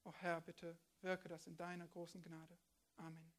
O 0.04 0.12
Herr, 0.12 0.40
bitte 0.40 0.78
wirke 1.00 1.28
das 1.28 1.46
in 1.46 1.56
deiner 1.56 1.86
großen 1.88 2.22
Gnade. 2.22 2.58
Amen. 2.96 3.33